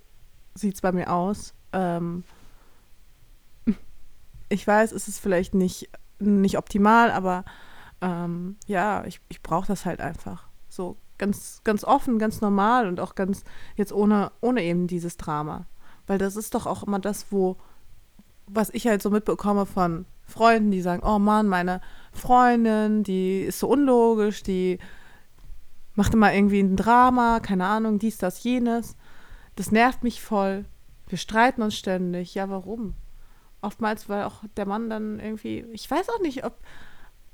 [0.54, 1.54] sieht es bei mir aus.
[1.72, 2.24] Ähm,
[4.48, 5.88] ich weiß, es ist vielleicht nicht,
[6.18, 7.44] nicht optimal, aber
[8.00, 10.48] ähm, ja, ich, ich brauche das halt einfach.
[10.68, 13.44] So ganz, ganz offen, ganz normal und auch ganz
[13.76, 15.66] jetzt ohne, ohne eben dieses Drama.
[16.06, 17.56] Weil das ist doch auch immer das, wo,
[18.52, 21.80] was ich halt so mitbekomme von Freunden, die sagen, oh Mann, meine
[22.12, 24.78] Freundin, die ist so unlogisch, die
[25.94, 28.96] macht immer irgendwie ein Drama, keine Ahnung, dies, das, jenes.
[29.56, 30.64] Das nervt mich voll.
[31.08, 32.34] Wir streiten uns ständig.
[32.34, 32.94] Ja, warum?
[33.60, 36.56] Oftmals, weil auch der Mann dann irgendwie, ich weiß auch nicht, ob,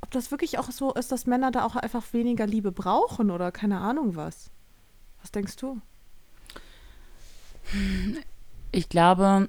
[0.00, 3.52] ob das wirklich auch so ist, dass Männer da auch einfach weniger Liebe brauchen oder
[3.52, 4.50] keine Ahnung was.
[5.20, 5.80] Was denkst du?
[8.72, 9.48] Ich glaube,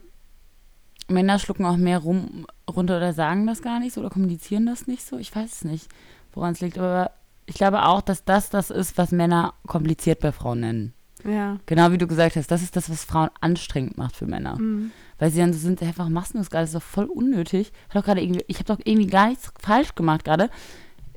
[1.08, 4.88] Männer schlucken auch mehr rum, runter oder sagen das gar nicht so oder kommunizieren das
[4.88, 5.18] nicht so.
[5.18, 5.88] Ich weiß es nicht,
[6.34, 6.78] woran es liegt.
[6.78, 7.12] Aber
[7.46, 10.94] ich glaube auch, dass das das ist, was Männer kompliziert bei Frauen nennen.
[11.24, 11.58] Ja.
[11.66, 14.58] Genau wie du gesagt hast, das ist das, was Frauen anstrengend macht für Männer.
[14.60, 14.92] Mhm.
[15.18, 17.72] Weil sie dann so sind, einfach machst du das gerade, das ist doch voll unnötig.
[17.90, 20.50] Hat doch gerade irgendwie, ich habe doch irgendwie gar nichts falsch gemacht gerade.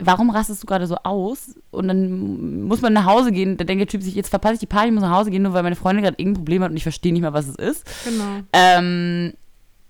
[0.03, 1.55] Warum rastest du gerade so aus?
[1.71, 3.59] Und dann muss man nach Hause gehen.
[3.59, 5.43] Da denkt der Typ sich, jetzt verpasse ich die Party, ich muss nach Hause gehen,
[5.43, 7.57] nur weil meine Freundin gerade irgendein Problem hat und ich verstehe nicht mal, was es
[7.57, 7.87] ist.
[8.05, 8.41] Genau.
[8.55, 9.35] Ähm,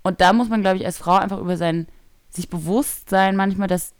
[0.03, 1.87] und da muss man, glaube ich, als Frau einfach über sein,
[2.29, 3.93] sich bewusst sein, manchmal, dass,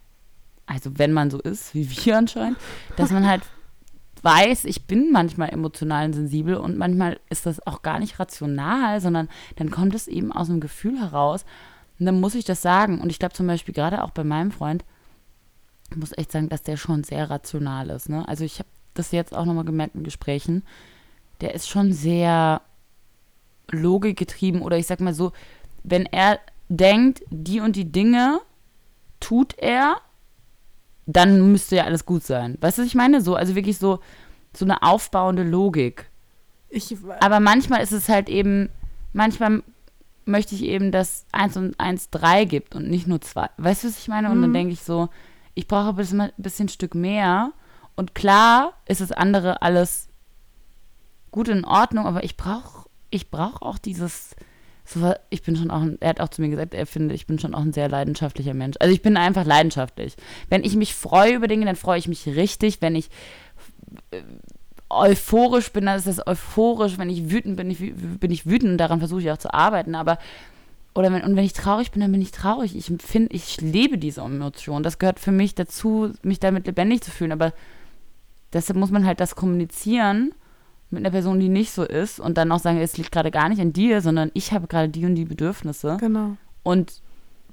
[0.65, 2.57] also wenn man so ist, wie wir anscheinend,
[2.95, 3.43] dass man halt
[4.23, 9.01] weiß, ich bin manchmal emotional und sensibel und manchmal ist das auch gar nicht rational,
[9.01, 11.45] sondern dann kommt es eben aus einem Gefühl heraus
[11.99, 12.99] und dann muss ich das sagen.
[12.99, 14.85] Und ich glaube zum Beispiel gerade auch bei meinem Freund,
[15.91, 18.09] ich muss echt sagen, dass der schon sehr rational ist.
[18.09, 18.27] Ne?
[18.27, 20.63] Also ich habe das jetzt auch nochmal gemerkt in Gesprächen.
[21.41, 22.61] Der ist schon sehr
[23.71, 25.31] logikgetrieben oder ich sag mal so,
[25.83, 28.39] wenn er denkt, die und die Dinge
[29.19, 29.97] tut er,
[31.05, 32.57] dann müsste ja alles gut sein.
[32.61, 33.21] Weißt du, was ich meine?
[33.21, 33.99] So, also wirklich so,
[34.55, 36.09] so eine aufbauende Logik.
[36.69, 38.69] Ich, Aber manchmal ist es halt eben,
[39.11, 39.63] manchmal
[40.25, 43.49] möchte ich eben, dass 1 und 1 3 gibt und nicht nur 2.
[43.57, 44.29] Weißt du, was ich meine?
[44.31, 44.55] Und dann Mhm.
[44.55, 45.09] denke ich so,
[45.53, 47.51] ich brauche ein bisschen, ein bisschen Stück mehr.
[47.95, 50.07] Und klar ist das andere alles
[51.31, 54.35] gut in Ordnung, aber ich brauche ich brauch auch dieses,
[54.85, 57.27] so, ich bin schon auch, ein, er hat auch zu mir gesagt, er findet, ich
[57.27, 58.77] bin schon auch ein sehr leidenschaftlicher Mensch.
[58.79, 60.15] Also ich bin einfach leidenschaftlich.
[60.49, 62.81] Wenn ich mich freue über Dinge, dann freue ich mich richtig.
[62.81, 63.09] Wenn ich
[64.11, 64.21] äh,
[64.89, 66.97] euphorisch bin, dann ist das euphorisch.
[66.97, 69.95] Wenn ich wütend bin, ich, bin ich wütend und daran versuche ich auch zu arbeiten.
[69.95, 70.17] Aber
[70.93, 72.75] oder wenn, und wenn ich traurig bin, dann bin ich traurig.
[72.75, 74.83] Ich finde, ich lebe diese Emotion.
[74.83, 77.31] Das gehört für mich dazu, mich damit lebendig zu fühlen.
[77.31, 77.53] Aber
[78.51, 80.33] deshalb muss man halt das kommunizieren
[80.91, 83.49] mit einer Person, die nicht so ist und dann auch sagen, es liegt gerade gar
[83.49, 85.97] nicht an dir, sondern ich habe gerade die und die Bedürfnisse.
[85.99, 86.37] genau.
[86.63, 87.01] Und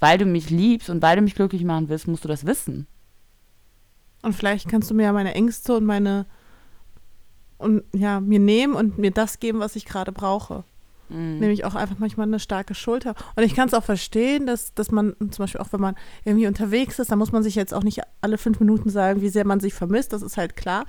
[0.00, 2.86] weil du mich liebst und weil du mich glücklich machen willst, musst du das wissen.
[4.22, 6.26] Und vielleicht kannst du mir ja meine Ängste und meine
[7.58, 10.64] und ja, mir nehmen und mir das geben, was ich gerade brauche.
[11.08, 11.38] Mhm.
[11.38, 13.14] Nämlich auch einfach manchmal eine starke Schulter.
[13.34, 16.46] Und ich kann es auch verstehen, dass, dass man zum Beispiel auch, wenn man irgendwie
[16.46, 19.46] unterwegs ist, da muss man sich jetzt auch nicht alle fünf Minuten sagen, wie sehr
[19.46, 20.84] man sich vermisst, das ist halt klar.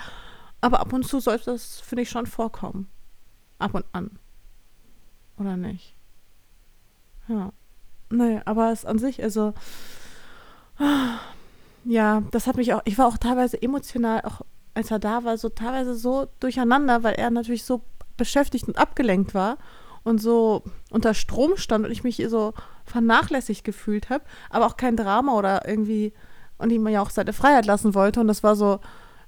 [0.62, 2.90] Aber ab und zu sollte das, finde ich, schon vorkommen.
[3.60, 4.20] Ab und an.
[5.38, 5.96] Oder nicht?
[7.28, 7.52] Ja.
[8.10, 9.54] Nee, aber es an sich, also
[11.86, 14.42] ja, das hat mich auch, ich war auch teilweise emotional, auch
[14.74, 17.82] als er da war, so teilweise so durcheinander, weil er natürlich so
[18.18, 19.58] beschäftigt und abgelenkt war
[20.04, 22.54] und so unter Strom stand und ich mich so
[22.86, 26.14] vernachlässigt gefühlt habe, aber auch kein Drama oder irgendwie
[26.58, 28.80] und ihm ja auch seine Freiheit lassen wollte und das war so,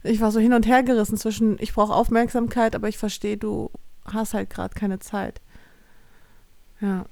[0.04, 3.70] ich war so hin und her gerissen zwischen, ich brauche Aufmerksamkeit, aber ich verstehe, du
[4.06, 5.42] hast halt gerade keine Zeit.
[6.80, 7.06] Ja.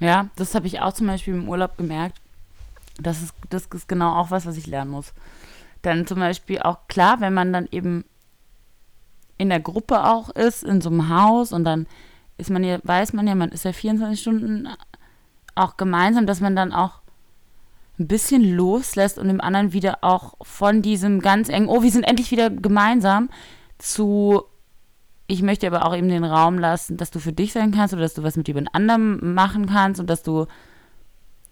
[0.00, 2.20] Ja, das habe ich auch zum Beispiel im Urlaub gemerkt.
[3.00, 5.12] Das ist, das ist genau auch was, was ich lernen muss.
[5.82, 8.04] Dann zum Beispiel auch klar, wenn man dann eben
[9.38, 11.86] in der Gruppe auch ist, in so einem Haus und dann
[12.38, 14.68] ist man ja, weiß man ja, man ist ja 24 Stunden
[15.54, 17.01] auch gemeinsam, dass man dann auch
[17.98, 22.04] ein bisschen loslässt und dem anderen wieder auch von diesem ganz engen, oh, wir sind
[22.04, 23.28] endlich wieder gemeinsam,
[23.78, 24.42] zu,
[25.26, 28.02] ich möchte aber auch eben den Raum lassen, dass du für dich sein kannst oder
[28.02, 30.46] dass du was mit jemand anderem machen kannst und dass du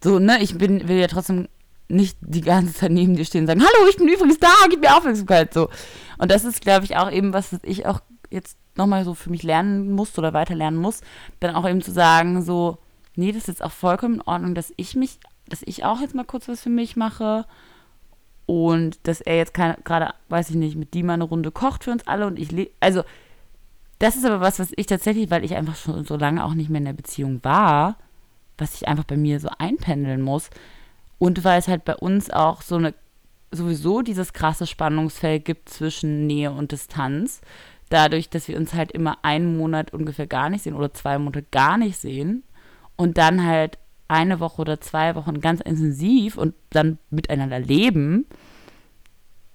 [0.02, 1.48] so, ne, ich bin, will ja trotzdem
[1.88, 4.80] nicht die ganze Zeit neben dir stehen und sagen, hallo, ich bin übrigens da, gib
[4.80, 5.68] mir Aufmerksamkeit, so.
[6.18, 9.30] Und das ist, glaube ich, auch eben was, was ich auch jetzt nochmal so für
[9.30, 11.00] mich lernen muss oder weiter lernen muss,
[11.40, 12.78] dann auch eben zu sagen, so,
[13.16, 15.18] nee, das ist jetzt auch vollkommen in Ordnung, dass ich mich,
[15.50, 17.44] dass ich auch jetzt mal kurz was für mich mache
[18.46, 21.92] und dass er jetzt gerade, weiß ich nicht, mit die mal eine Runde kocht für
[21.92, 23.02] uns alle und ich, also,
[23.98, 26.70] das ist aber was, was ich tatsächlich, weil ich einfach schon so lange auch nicht
[26.70, 27.96] mehr in der Beziehung war,
[28.56, 30.50] was ich einfach bei mir so einpendeln muss,
[31.20, 32.94] und weil es halt bei uns auch so eine,
[33.52, 37.42] sowieso dieses krasse Spannungsfeld gibt zwischen Nähe und Distanz.
[37.90, 41.44] Dadurch, dass wir uns halt immer einen Monat ungefähr gar nicht sehen oder zwei Monate
[41.50, 42.42] gar nicht sehen
[42.96, 43.78] und dann halt
[44.10, 48.26] eine Woche oder zwei Wochen ganz intensiv und dann miteinander leben,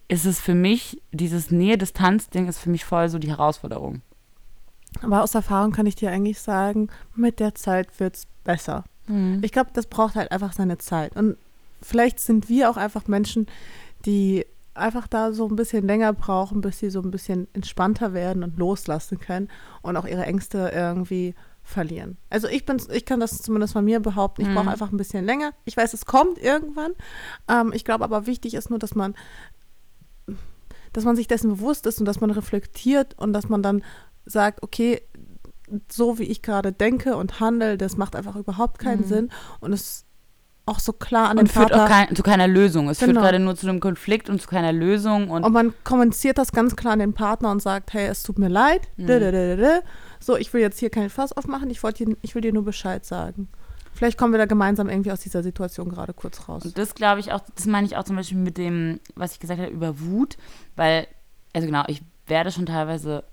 [0.07, 4.01] ist es für mich, dieses Nähe-Distanz-Ding ist für mich voll so die Herausforderung.
[5.01, 8.85] Aber aus Erfahrung kann ich dir eigentlich sagen, mit der Zeit wird es besser.
[9.07, 9.41] Mhm.
[9.43, 11.15] Ich glaube, das braucht halt einfach seine Zeit.
[11.15, 11.37] Und
[11.81, 13.47] vielleicht sind wir auch einfach Menschen,
[14.05, 18.43] die einfach da so ein bisschen länger brauchen, bis sie so ein bisschen entspannter werden
[18.43, 19.49] und loslassen können
[19.81, 21.33] und auch ihre Ängste irgendwie
[21.65, 22.17] verlieren.
[22.29, 24.43] Also ich bin, ich kann das zumindest von mir behaupten.
[24.43, 24.55] Ich mhm.
[24.55, 25.51] brauche einfach ein bisschen länger.
[25.65, 26.93] Ich weiß, es kommt irgendwann.
[27.49, 29.15] Ähm, ich glaube aber wichtig ist nur, dass man,
[30.93, 33.83] dass man sich dessen bewusst ist und dass man reflektiert und dass man dann
[34.25, 35.01] sagt, okay,
[35.91, 39.07] so wie ich gerade denke und handle, das macht einfach überhaupt keinen mhm.
[39.07, 40.05] Sinn und es
[40.67, 41.83] auch so klar an und den führt Vater.
[41.83, 42.89] auch kein, zu keiner Lösung.
[42.89, 43.13] Es genau.
[43.13, 45.29] führt gerade nur zu einem Konflikt und zu keiner Lösung.
[45.29, 48.39] Und, und man kommuniziert das ganz klar an den Partner und sagt, hey, es tut
[48.39, 48.81] mir leid.
[48.97, 49.07] Mhm.
[50.25, 53.05] So, ich will jetzt hier keinen Fass aufmachen, ich, dir, ich will dir nur Bescheid
[53.05, 53.47] sagen.
[53.93, 56.65] Vielleicht kommen wir da gemeinsam irgendwie aus dieser Situation gerade kurz raus.
[56.65, 59.39] Und das glaube ich auch, das meine ich auch zum Beispiel mit dem, was ich
[59.39, 60.35] gesagt habe, über Wut,
[60.75, 61.05] weil,
[61.53, 63.23] also genau, ich werde schon teilweise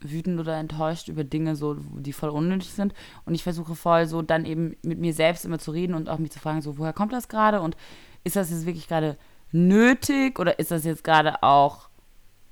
[0.00, 2.92] wütend oder enttäuscht über Dinge, so, die voll unnötig sind.
[3.24, 6.18] Und ich versuche voll so dann eben mit mir selbst immer zu reden und auch
[6.18, 7.60] mich zu fragen, so, woher kommt das gerade?
[7.60, 7.76] Und
[8.24, 9.16] ist das jetzt wirklich gerade
[9.52, 11.89] nötig oder ist das jetzt gerade auch,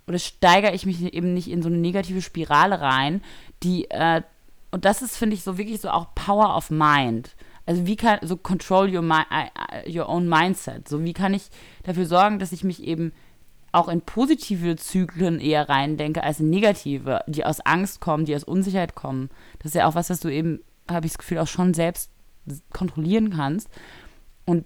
[0.09, 3.23] oder steigere ich mich eben nicht in so eine negative Spirale rein,
[3.63, 4.23] die, äh,
[4.71, 7.35] und das ist, finde ich, so wirklich so auch Power of Mind.
[7.67, 9.05] Also wie kann, so control your,
[9.87, 10.89] your own mindset.
[10.89, 11.51] So wie kann ich
[11.83, 13.13] dafür sorgen, dass ich mich eben
[13.73, 18.45] auch in positive Zyklen eher reindenke als in negative, die aus Angst kommen, die aus
[18.45, 19.29] Unsicherheit kommen.
[19.59, 22.11] Das ist ja auch was, was du eben, habe ich das Gefühl, auch schon selbst
[22.73, 23.69] kontrollieren kannst.
[24.47, 24.65] Und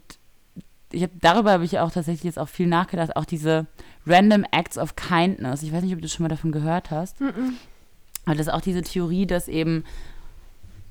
[0.93, 3.67] ich habe darüber habe ich auch tatsächlich jetzt auch viel nachgedacht, auch diese
[4.07, 5.63] Random Acts of Kindness.
[5.63, 7.21] Ich weiß nicht, ob du schon mal davon gehört hast.
[7.21, 7.53] Mm -mm.
[8.25, 9.85] Aber das ist auch diese Theorie, dass eben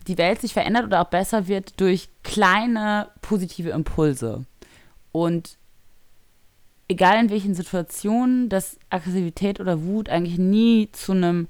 [0.08, 4.46] die Welt sich verändert oder auch besser wird durch kleine positive Impulse.
[5.12, 5.58] Und
[6.88, 11.48] egal in welchen Situationen, dass Aggressivität oder Wut eigentlich nie zu einem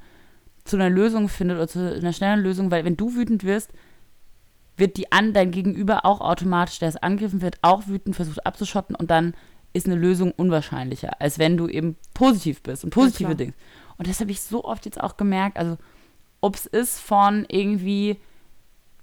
[0.64, 3.72] zu einer Lösung findet oder zu einer schnellen Lösung, weil wenn du wütend wirst,
[4.78, 8.96] wird die an dein Gegenüber auch automatisch, der es angegriffen wird, auch wütend versucht abzuschotten
[8.96, 9.34] und dann
[9.74, 13.54] ist eine Lösung unwahrscheinlicher, als wenn du eben positiv bist und positive ja, Dinge.
[13.98, 15.78] Und das habe ich so oft jetzt auch gemerkt, also
[16.42, 18.18] ob es ist von irgendwie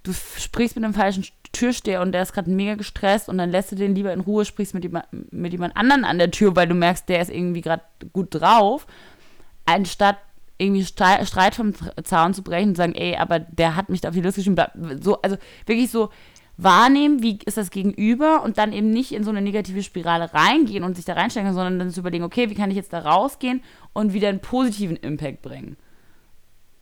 [0.03, 3.73] du sprichst mit einem falschen Türsteher und der ist gerade mega gestresst und dann lässt
[3.73, 6.67] du den lieber in Ruhe, sprichst mit, jemand, mit jemand anderen an der Tür, weil
[6.67, 8.87] du merkst, der ist irgendwie gerade gut drauf,
[9.67, 10.19] anstatt
[10.57, 14.21] irgendwie Streit vom Zaun zu brechen und sagen, ey, aber der hat mich auf die
[14.21, 14.57] Lust geschrieben.
[15.01, 16.11] So, also wirklich so
[16.59, 20.83] wahrnehmen, wie ist das Gegenüber und dann eben nicht in so eine negative Spirale reingehen
[20.83, 23.63] und sich da reinstecken, sondern dann zu überlegen, okay, wie kann ich jetzt da rausgehen
[23.93, 25.77] und wieder einen positiven Impact bringen.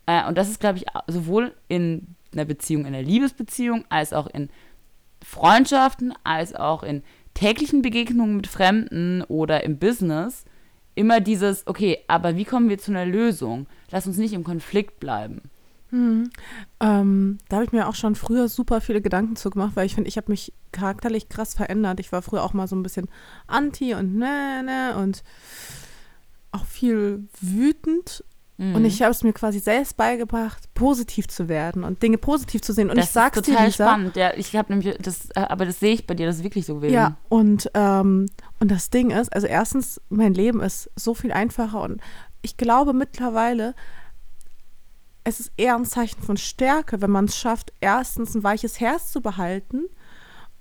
[0.07, 4.25] Äh, und das ist, glaube ich, sowohl in einer Beziehung, in einer Liebesbeziehung, als auch
[4.25, 4.49] in
[5.23, 7.03] Freundschaften, als auch in
[7.35, 10.45] täglichen Begegnungen mit Fremden oder im Business
[10.95, 13.67] immer dieses, okay, aber wie kommen wir zu einer Lösung?
[13.91, 15.51] Lass uns nicht im Konflikt bleiben.
[15.89, 16.29] Hm.
[16.79, 19.95] Ähm, da habe ich mir auch schon früher super viele Gedanken zu gemacht, weil ich
[19.95, 21.99] finde, ich habe mich charakterlich krass verändert.
[21.99, 23.07] Ich war früher auch mal so ein bisschen
[23.47, 25.23] anti und ne, ne und
[26.51, 28.23] auch viel wütend
[28.57, 28.75] Mhm.
[28.75, 32.73] Und ich habe es mir quasi selbst beigebracht, positiv zu werden und Dinge positiv zu
[32.73, 32.89] sehen.
[32.89, 34.15] Und das ich sag's ist total dir, Lisa, spannend.
[34.15, 36.65] Ja, ich habe nämlich das, äh, aber das sehe ich bei dir, das ist wirklich
[36.65, 36.93] so gewesen.
[36.93, 38.25] Ja, und, ähm,
[38.59, 42.01] und das Ding ist, also erstens, mein Leben ist so viel einfacher und
[42.41, 43.75] ich glaube mittlerweile,
[45.27, 49.11] es ist eher ein Zeichen von Stärke, wenn man es schafft, erstens ein weiches Herz
[49.11, 49.83] zu behalten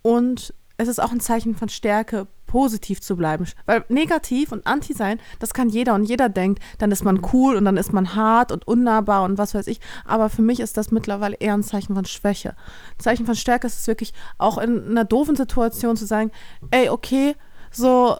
[0.02, 3.46] und es ist auch ein Zeichen von Stärke, positiv zu bleiben.
[3.66, 7.54] Weil negativ und anti sein, das kann jeder und jeder denkt, dann ist man cool
[7.54, 9.80] und dann ist man hart und unnahbar und was weiß ich.
[10.04, 12.50] Aber für mich ist das mittlerweile eher ein Zeichen von Schwäche.
[12.50, 16.32] Ein Zeichen von Stärke ist es wirklich auch in einer doofen Situation zu sagen,
[16.72, 17.36] ey, okay,
[17.70, 18.16] so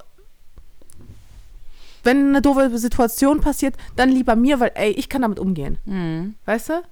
[2.07, 5.79] wenn eine doofe Situation passiert, dann lieber mir, weil ey, ich kann damit umgehen.
[5.85, 6.35] Mhm.
[6.47, 6.83] Weißt du?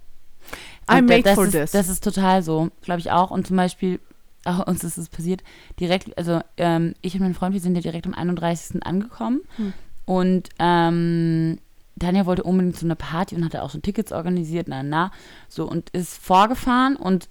[0.87, 1.71] I'm made das for ist, this.
[1.71, 3.31] Das ist total so, glaube ich auch.
[3.31, 4.01] Und zum Beispiel,
[4.45, 5.43] auch uns ist es passiert,
[5.81, 8.85] direkt, also ähm, ich und mein Freund, wir sind ja direkt am 31.
[8.85, 9.41] angekommen.
[9.57, 9.73] Hm.
[10.05, 11.59] Und ähm,
[11.99, 15.11] Tanja wollte unbedingt zu einer Party und hatte auch schon Tickets organisiert, na, na,
[15.49, 17.29] so und ist vorgefahren und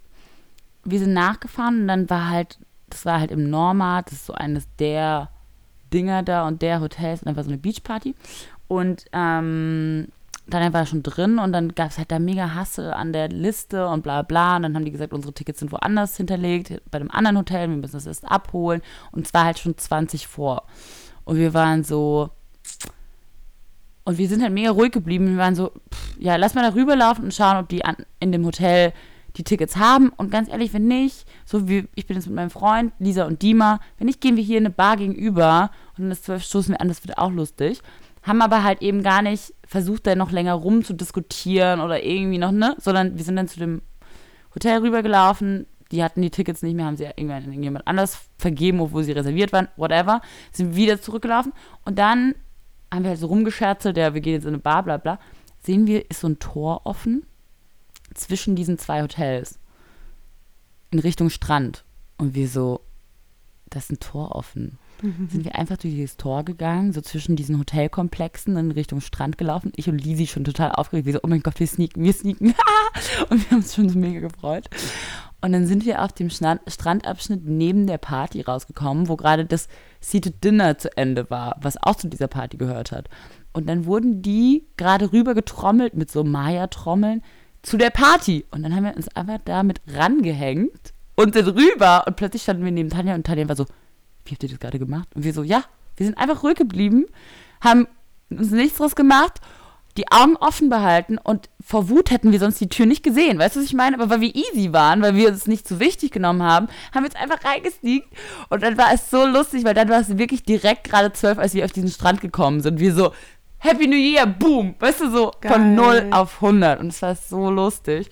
[0.84, 2.58] wir sind nachgefahren und dann war halt,
[2.90, 5.30] das war halt im Norma, das ist so eines der
[5.94, 8.16] Dinger da und der und dann war so eine Beachparty
[8.68, 10.08] und ähm,
[10.48, 13.30] dann war er schon drin und dann gab es halt da mega Hasse an der
[13.30, 14.58] Liste und bla bla.
[14.58, 17.78] Und dann haben die gesagt, unsere Tickets sind woanders hinterlegt, bei einem anderen Hotel, wir
[17.78, 18.82] müssen das erst abholen.
[19.12, 20.64] Und es war halt schon 20 vor.
[21.24, 22.30] Und wir waren so.
[24.04, 25.30] Und wir sind halt mega ruhig geblieben.
[25.30, 28.34] Wir waren so, pff, ja, lass mal da rüberlaufen und schauen, ob die an, in
[28.34, 28.92] dem Hotel
[29.38, 30.10] die Tickets haben.
[30.10, 33.42] Und ganz ehrlich, wenn nicht, so wie ich bin jetzt mit meinem Freund, Lisa und
[33.42, 36.74] Dima, wenn nicht, gehen wir hier in eine Bar gegenüber und dann ist zwölf stoßen
[36.74, 37.82] wir an, das wird auch lustig
[38.24, 42.76] haben aber halt eben gar nicht versucht, da noch länger rumzudiskutieren oder irgendwie noch, ne?
[42.80, 43.82] Sondern wir sind dann zu dem
[44.56, 45.68] Hotel rübergelaufen.
[45.92, 49.12] Die hatten die Tickets nicht mehr, haben sie irgendwann an irgendjemand anders vergeben, obwohl sie
[49.12, 50.22] reserviert waren, whatever.
[50.52, 51.52] Sind wieder zurückgelaufen.
[51.86, 52.34] Und dann
[52.92, 55.20] haben wir halt so rumgescherzelt, ja, wir gehen jetzt in eine Bar, bla bla.
[55.62, 57.26] Sehen wir, ist so ein Tor offen
[58.14, 59.60] zwischen diesen zwei Hotels.
[60.92, 61.84] In Richtung Strand.
[62.18, 62.82] Und wir so,
[63.70, 67.60] das ist ein Tor offen sind wir einfach durch dieses Tor gegangen, so zwischen diesen
[67.60, 69.74] Hotelkomplexen in Richtung Strand gelaufen.
[69.76, 71.06] Ich und Lisi schon total aufgeregt.
[71.06, 72.56] Wir so, oh mein Gott, wir sneaken, wir sneaken.
[73.30, 74.70] und wir haben uns schon so mega gefreut.
[75.42, 79.68] Und dann sind wir auf dem Strandabschnitt neben der Party rausgekommen, wo gerade das
[80.00, 83.10] Seated Dinner zu Ende war, was auch zu dieser Party gehört hat.
[83.52, 87.22] Und dann wurden die gerade rüber getrommelt mit so Maya-Trommeln
[87.64, 88.46] zu der Party.
[88.52, 92.04] Und dann haben wir uns einfach damit rangehängt und sind rüber.
[92.06, 93.66] Und plötzlich standen wir neben Tanja und Tanja war so,
[94.26, 95.08] wie habt ihr das gerade gemacht?
[95.16, 95.64] Und wir so, ja,
[95.98, 97.06] wir sind einfach ruhig geblieben,
[97.62, 97.88] haben
[98.30, 99.40] uns nichts draus gemacht,
[99.98, 103.38] die Augen offen behalten und vor Wut hätten wir sonst die Tür nicht gesehen.
[103.38, 103.96] Weißt du, was ich meine?
[103.96, 107.10] Aber weil wir easy waren, weil wir es nicht so wichtig genommen haben, haben wir
[107.10, 108.08] jetzt einfach reingesneakt.
[108.50, 111.54] Und dann war es so lustig, weil dann war es wirklich direkt gerade zwölf, als
[111.54, 112.80] wir auf diesen Strand gekommen sind.
[112.80, 113.12] Wir so,
[113.64, 114.76] Happy New Year, boom!
[114.78, 115.54] Weißt du, so Geil.
[115.54, 116.82] von 0 auf 100.
[116.82, 118.10] Und es war so lustig.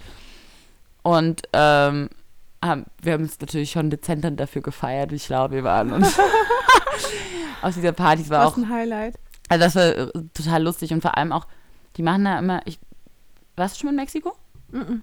[1.04, 2.10] Und ähm,
[2.64, 5.91] haben, wir haben uns natürlich schon dezent dann dafür gefeiert, wie schlau wir waren.
[5.91, 6.06] Und
[7.62, 9.16] aus dieser Party, war Was auch, ein Highlight.
[9.49, 11.47] also das war äh, total lustig und vor allem auch,
[11.97, 12.80] die machen da immer, ich,
[13.58, 14.34] warst du schon in Mexiko?
[14.72, 15.02] Mhm.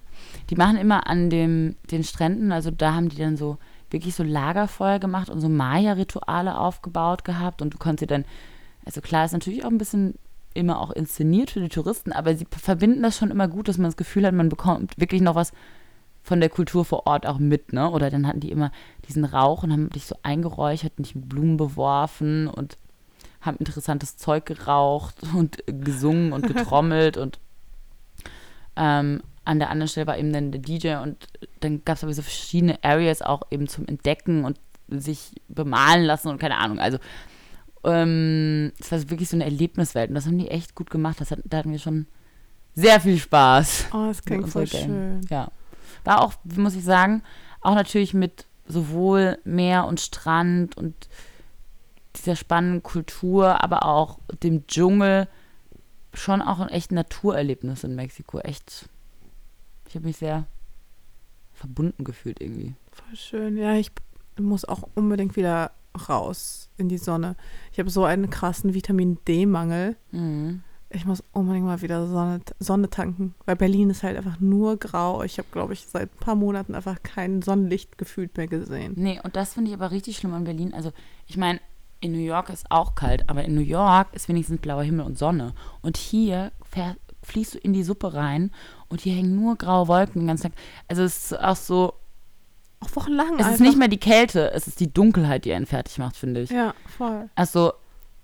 [0.49, 3.59] Die machen immer an dem, den Stränden, also da haben die dann so
[3.91, 8.25] wirklich so Lagerfeuer gemacht und so Maya-Rituale aufgebaut gehabt und du konntest dir dann,
[8.83, 10.15] also klar, ist natürlich auch ein bisschen
[10.53, 13.85] immer auch inszeniert für die Touristen, aber sie verbinden das schon immer gut, dass man
[13.85, 15.51] das Gefühl hat, man bekommt wirklich noch was
[16.23, 17.89] von der Kultur vor Ort auch mit, ne?
[17.89, 18.71] Oder dann hatten die immer
[19.07, 22.77] diesen Rauch und haben dich so eingeräuchert, nicht mit Blumen beworfen und
[23.41, 27.39] haben interessantes Zeug geraucht und gesungen und getrommelt und
[28.75, 31.27] ähm, an der anderen Stelle war eben dann der DJ und
[31.61, 36.27] dann gab es aber so verschiedene Areas auch eben zum Entdecken und sich bemalen lassen
[36.29, 36.79] und keine Ahnung.
[36.79, 36.99] Also
[37.83, 41.19] ähm, es war wirklich so eine Erlebniswelt und das haben die echt gut gemacht.
[41.21, 42.07] Das hat, da hatten wir schon
[42.75, 43.87] sehr viel Spaß.
[43.93, 44.83] Oh, das klingt voll Gang.
[44.83, 45.21] schön.
[45.29, 45.51] Ja.
[46.03, 47.23] War auch, muss ich sagen,
[47.61, 51.09] auch natürlich mit sowohl Meer und Strand und
[52.15, 55.27] dieser spannenden Kultur, aber auch dem Dschungel
[56.13, 58.39] schon auch ein echt Naturerlebnis in Mexiko.
[58.39, 58.89] Echt.
[59.87, 60.45] Ich habe mich sehr
[61.53, 62.75] verbunden gefühlt irgendwie.
[62.91, 63.57] Voll schön.
[63.57, 63.91] Ja, ich
[64.39, 65.71] muss auch unbedingt wieder
[66.07, 67.35] raus in die Sonne.
[67.71, 69.95] Ich habe so einen krassen Vitamin D-Mangel.
[70.11, 70.63] Mhm.
[70.91, 75.21] Ich muss unbedingt mal wieder Sonne, Sonne tanken, weil Berlin ist halt einfach nur grau.
[75.21, 78.93] Ich habe, glaube ich, seit ein paar Monaten einfach kein Sonnenlicht gefühlt mehr gesehen.
[78.95, 80.73] Nee, und das finde ich aber richtig schlimm an Berlin.
[80.73, 80.91] Also,
[81.27, 81.59] ich meine,
[81.99, 85.17] in New York ist auch kalt, aber in New York ist wenigstens blauer Himmel und
[85.17, 85.53] Sonne.
[85.83, 86.51] Und hier
[87.21, 88.49] fließt du in die Suppe rein
[88.87, 90.53] und hier hängen nur graue Wolken den ganzen Tag.
[90.87, 91.93] Also, es ist auch so,
[92.81, 93.51] Auch wochenlang es einfach.
[93.53, 96.49] ist nicht mehr die Kälte, es ist die Dunkelheit, die einen fertig macht, finde ich.
[96.49, 97.29] Ja, voll.
[97.35, 97.73] Also,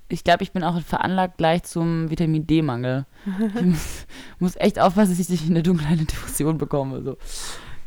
[0.07, 3.05] ich glaube, ich bin auch veranlagt gleich zum Vitamin D-Mangel.
[3.55, 4.05] Ich muss,
[4.39, 7.01] muss echt aufpassen, dass ich nicht in der Dunkelheit eine Depression bekomme.
[7.03, 7.17] So.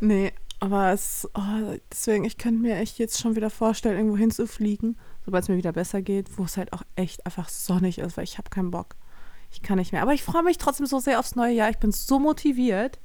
[0.01, 4.99] Nee, aber es, oh, deswegen, ich könnte mir echt jetzt schon wieder vorstellen, irgendwo hinzufliegen,
[5.25, 8.25] sobald es mir wieder besser geht, wo es halt auch echt einfach sonnig ist, weil
[8.25, 8.97] ich habe keinen Bock.
[9.51, 10.03] Ich kann nicht mehr.
[10.03, 11.71] Aber ich freue mich trotzdem so sehr aufs neue Jahr.
[11.71, 12.99] Ich bin so motiviert.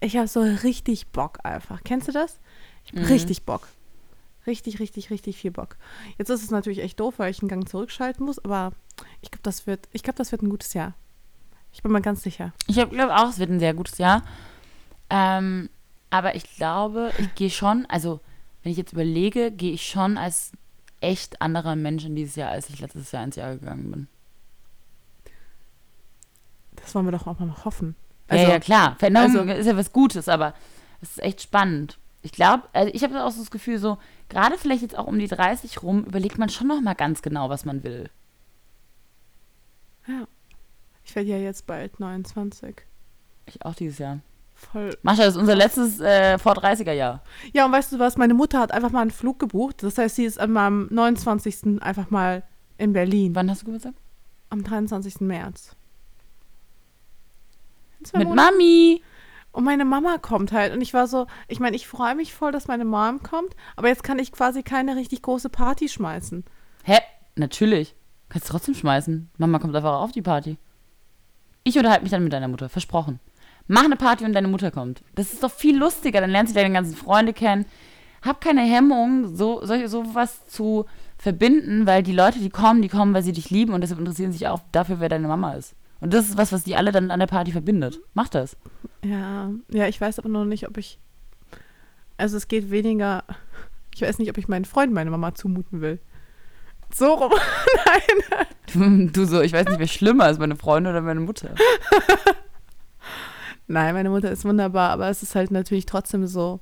[0.00, 1.80] Ich habe so richtig Bock einfach.
[1.84, 2.40] Kennst du das?
[2.84, 3.04] Ich Mhm.
[3.04, 3.68] richtig Bock.
[4.46, 5.76] Richtig, richtig, richtig viel Bock.
[6.18, 8.72] Jetzt ist es natürlich echt doof, weil ich einen Gang zurückschalten muss, aber
[9.20, 10.94] ich glaube, das wird, ich glaube, das wird ein gutes Jahr.
[11.72, 12.52] Ich bin mir ganz sicher.
[12.66, 14.22] Ich glaube auch, es wird ein sehr gutes Jahr.
[15.10, 15.68] Ähm,
[16.10, 18.20] aber ich glaube, ich gehe schon, also
[18.62, 20.52] wenn ich jetzt überlege, gehe ich schon als
[21.00, 24.08] echt anderer Mensch in dieses Jahr, als ich letztes Jahr ins Jahr gegangen bin.
[26.76, 27.94] Das wollen wir doch auch mal noch hoffen.
[28.30, 28.96] ja, ja, klar.
[28.98, 30.54] Veränderung also- ist ja was Gutes, aber
[31.00, 31.98] es ist echt spannend.
[32.22, 33.98] Ich glaube, also ich habe auch so das Gefühl, so,
[34.28, 37.48] gerade vielleicht jetzt auch um die 30 rum, überlegt man schon noch mal ganz genau,
[37.48, 38.10] was man will.
[40.06, 40.26] Ja.
[41.04, 42.82] Ich werde ja jetzt bald 29.
[43.46, 44.20] Ich auch dieses Jahr.
[44.54, 44.96] Voll.
[45.02, 47.22] Mascha, das ist unser letztes äh, vor 30er Jahr.
[47.54, 48.18] Ja, und weißt du was?
[48.18, 49.82] Meine Mutter hat einfach mal einen Flug gebucht.
[49.82, 51.82] Das heißt, sie ist an meinem 29.
[51.82, 52.42] einfach mal
[52.76, 53.34] in Berlin.
[53.34, 53.94] Wann hast du Geburtstag?
[54.50, 55.20] Am 23.
[55.20, 55.74] März.
[58.14, 58.28] Mit.
[58.28, 59.02] Mami.
[59.52, 60.72] Und meine Mama kommt halt.
[60.72, 63.56] Und ich war so, ich meine, ich freue mich voll, dass meine Mom kommt.
[63.76, 66.44] Aber jetzt kann ich quasi keine richtig große Party schmeißen.
[66.84, 66.98] Hä?
[67.36, 67.94] Natürlich.
[68.28, 69.30] Kannst du trotzdem schmeißen.
[69.38, 70.56] Mama kommt einfach auf die Party.
[71.64, 72.68] Ich unterhalte mich dann mit deiner Mutter.
[72.68, 73.18] Versprochen.
[73.66, 75.02] Mach eine Party, wenn deine Mutter kommt.
[75.14, 76.20] Das ist doch viel lustiger.
[76.20, 77.66] Dann lernst du deine ganzen Freunde kennen.
[78.22, 80.84] Hab keine Hemmung, so, so, sowas zu
[81.16, 84.32] verbinden, weil die Leute, die kommen, die kommen, weil sie dich lieben und deshalb interessieren
[84.32, 85.74] sich auch dafür, wer deine Mama ist.
[86.00, 88.00] Und das ist was, was die alle dann an der Party verbindet.
[88.14, 88.56] Mach das.
[89.04, 90.98] Ja, ja, ich weiß aber noch nicht, ob ich.
[92.16, 93.24] Also es geht weniger.
[93.94, 96.00] Ich weiß nicht, ob ich meinen Freunden meine Mama zumuten will.
[96.94, 97.32] So rum.
[97.86, 98.46] Nein.
[99.12, 101.50] Du, so, ich weiß nicht, wer schlimmer ist, meine Freunde oder meine Mutter.
[103.66, 106.60] Nein, meine Mutter ist wunderbar, aber es ist halt natürlich trotzdem so.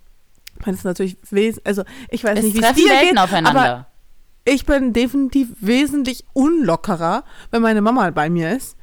[0.65, 3.61] Man ist natürlich wes also ich weiß Es nicht, wie es dir Welten geht, aufeinander.
[3.61, 3.87] aber
[4.47, 8.78] ich bin definitiv wesentlich unlockerer, wenn meine Mama bei mir ist,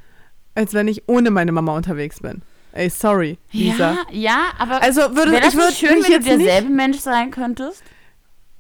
[0.56, 2.42] als wenn ich ohne meine Mama unterwegs bin.
[2.72, 3.94] Ey, sorry, Lisa.
[3.94, 6.70] Ja, ja, aber Also würde wäre das ich würde nicht schön, wenn du nicht derselbe
[6.70, 7.84] Mensch sein könntest?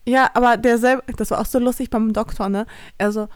[0.07, 2.67] Ja, aber derselbe, das war auch so lustig beim Doktor, ne?
[2.97, 3.27] Also,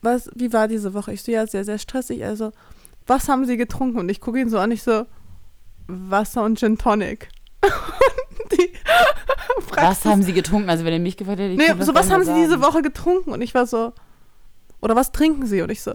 [0.00, 1.12] was, wie war diese Woche?
[1.12, 2.24] Ich so, ja, sehr, sehr stressig.
[2.24, 2.52] Also,
[3.06, 3.98] was haben Sie getrunken?
[3.98, 5.06] Und ich gucke ihn so an, ich so,
[5.88, 7.28] Wasser und Gin Tonic.
[7.62, 8.72] Und die
[9.74, 10.70] Was haben sie getrunken?
[10.70, 12.82] Also wenn ihr mich gefragt hättet, ich Nee, so, was haben nicht Sie diese Woche
[12.82, 13.32] getrunken?
[13.32, 13.92] Und ich war so,
[14.80, 15.62] oder was trinken Sie?
[15.62, 15.94] Und ich so,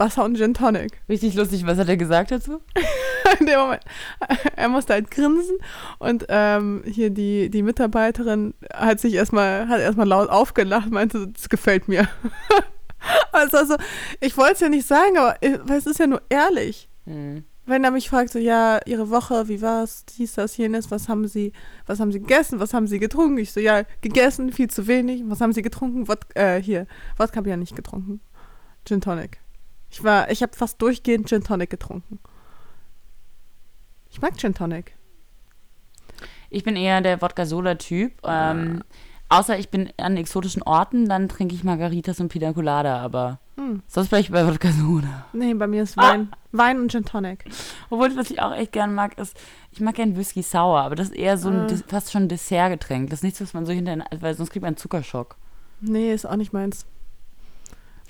[0.00, 1.00] Wasser und Gin Tonic.
[1.08, 2.60] Richtig lustig, was hat er gesagt dazu?
[3.38, 3.82] In dem Moment,
[4.56, 5.58] er musste halt grinsen
[5.98, 11.50] und ähm, hier die, die Mitarbeiterin hat sich erstmal, hat erstmal laut aufgelacht, meinte, das
[11.50, 12.08] gefällt mir.
[13.32, 13.76] also, also
[14.20, 16.88] ich wollte es ja nicht sagen, aber äh, weil es ist ja nur ehrlich.
[17.04, 17.44] Hm.
[17.66, 21.28] Wenn er mich fragt, so, ja, Ihre Woche, wie war's, dies, das, jenes, was haben
[21.28, 21.52] Sie,
[21.86, 23.38] was haben Sie gegessen, was haben Sie getrunken?
[23.38, 25.22] Ich so, ja, gegessen, viel zu wenig.
[25.26, 26.08] Was haben Sie getrunken?
[26.08, 26.86] Wod äh, hier,
[27.18, 28.20] Wodka habe ich ja nicht getrunken.
[28.86, 29.38] Gin Tonic.
[29.90, 32.18] Ich war, ich habe fast durchgehend Gin Tonic getrunken.
[34.10, 34.94] Ich mag Gin Tonic.
[36.48, 38.12] Ich bin eher der Wodka-Soda-Typ.
[38.24, 38.82] Ähm,
[39.28, 43.82] außer ich bin an exotischen Orten, dann trinke ich Margaritas und Pina Colada, aber Hm.
[43.86, 45.26] sonst ich bei Wodka-Soda.
[45.32, 46.32] Nee, bei mir ist Wein.
[46.50, 47.44] Wein und Gin Tonic.
[47.90, 49.36] Obwohl, was ich auch echt gern mag, ist,
[49.70, 51.76] ich mag gern Whisky Sour, aber das ist eher so ein, Äh.
[51.86, 53.10] Fast schon ein Dessertgetränk.
[53.10, 55.36] Das ist nichts, was man so hinterher, weil sonst kriegt man einen Zuckerschock.
[55.80, 56.86] Nee, ist auch nicht meins.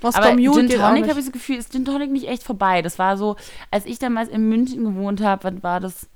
[0.02, 2.80] Moskau Aber Mule Gin Tonic habe ich das Gefühl, ist Gin Tonic nicht echt vorbei.
[2.82, 3.36] Das war so,
[3.70, 6.08] als ich damals in München gewohnt habe, wann war das?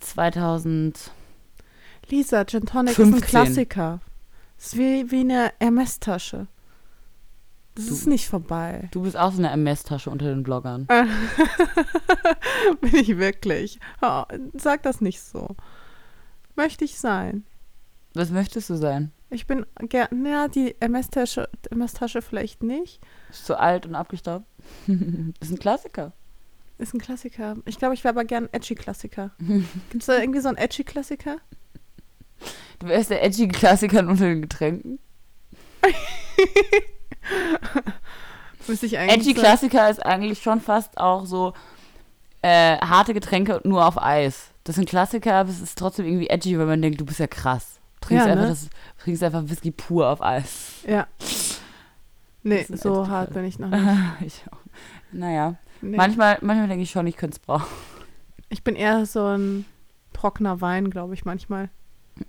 [0.00, 1.10] 2000.
[2.08, 3.28] Lisa, Gin Tonic ist ein 15.
[3.28, 4.00] Klassiker.
[4.58, 6.46] Ist wie, wie eine Hermes-Tasche.
[7.74, 8.88] Das Du- ist nicht vorbei.
[8.92, 10.86] Du bist auch so eine MS-Tasche unter den Bloggern.
[12.80, 13.78] Bin ich wirklich.
[14.02, 15.54] Oh, sag das nicht so.
[16.56, 17.44] Möchte ich sein.
[18.14, 19.12] Was möchtest du sein?
[19.30, 23.00] Ich bin gern, ja, die MS-Tasche MS-Tasche vielleicht nicht.
[23.30, 24.46] Ist zu alt und abgestaubt?
[24.86, 26.12] ist ein Klassiker.
[26.78, 27.56] Ist ein Klassiker.
[27.66, 29.32] Ich glaube, ich wäre aber gern Edgy-Klassiker.
[29.38, 31.38] Gibt es da irgendwie so einen Edgy-Klassiker?
[32.78, 34.98] Du wärst der edgy Klassiker unter den Getränken.
[38.68, 41.54] Müsste ich eigentlich Edgy Klassiker ist eigentlich schon fast auch so
[42.42, 44.50] äh, harte Getränke nur auf Eis.
[44.64, 47.26] Das sind Klassiker, aber es ist trotzdem irgendwie edgy, weil man denkt, du bist ja
[47.26, 47.77] krass.
[48.00, 48.50] Trinkst, Ja, einfach, ne?
[48.50, 48.68] das,
[48.98, 50.82] trinkst einfach Whisky pur auf Eis.
[50.86, 51.06] Ja.
[52.42, 53.68] Nee, so hart bin ich noch
[54.20, 54.42] nicht.
[54.44, 54.58] ich auch.
[55.12, 55.96] Naja, Nee.
[55.96, 57.66] manchmal, manchmal denke ich schon, ich könnte es brauchen.
[58.48, 59.64] Ich bin eher so ein
[60.12, 61.68] trockener Wein, glaube ich, manchmal.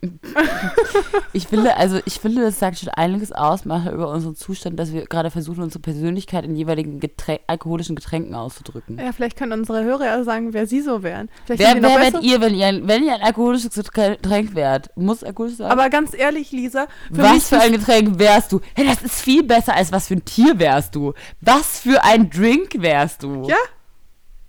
[1.34, 5.06] Ich finde, also ich finde, das sagt schon einiges aus über unseren Zustand, dass wir
[5.06, 9.00] gerade versuchen, unsere Persönlichkeit in jeweiligen Geträ alkoholischen Getränken auszudrücken.
[9.00, 11.30] Ja, vielleicht können unsere Hörer ja sagen, wer sie so wären.
[11.46, 14.96] Vielleicht Wer, wer werdet ihr, wenn ihr, ein, wenn ihr ein alkoholisches Getränk wärt?
[14.98, 15.72] Muss alkoholisch sein?
[15.72, 18.62] Aber ganz ehrlich, Lisa, für was für ein Getränk wärst du?
[18.76, 21.14] Hey, das ist viel besser, als was für ein Tier wärst du.
[21.42, 23.48] Was für ein Drink wärst du?
[23.48, 23.58] Ja?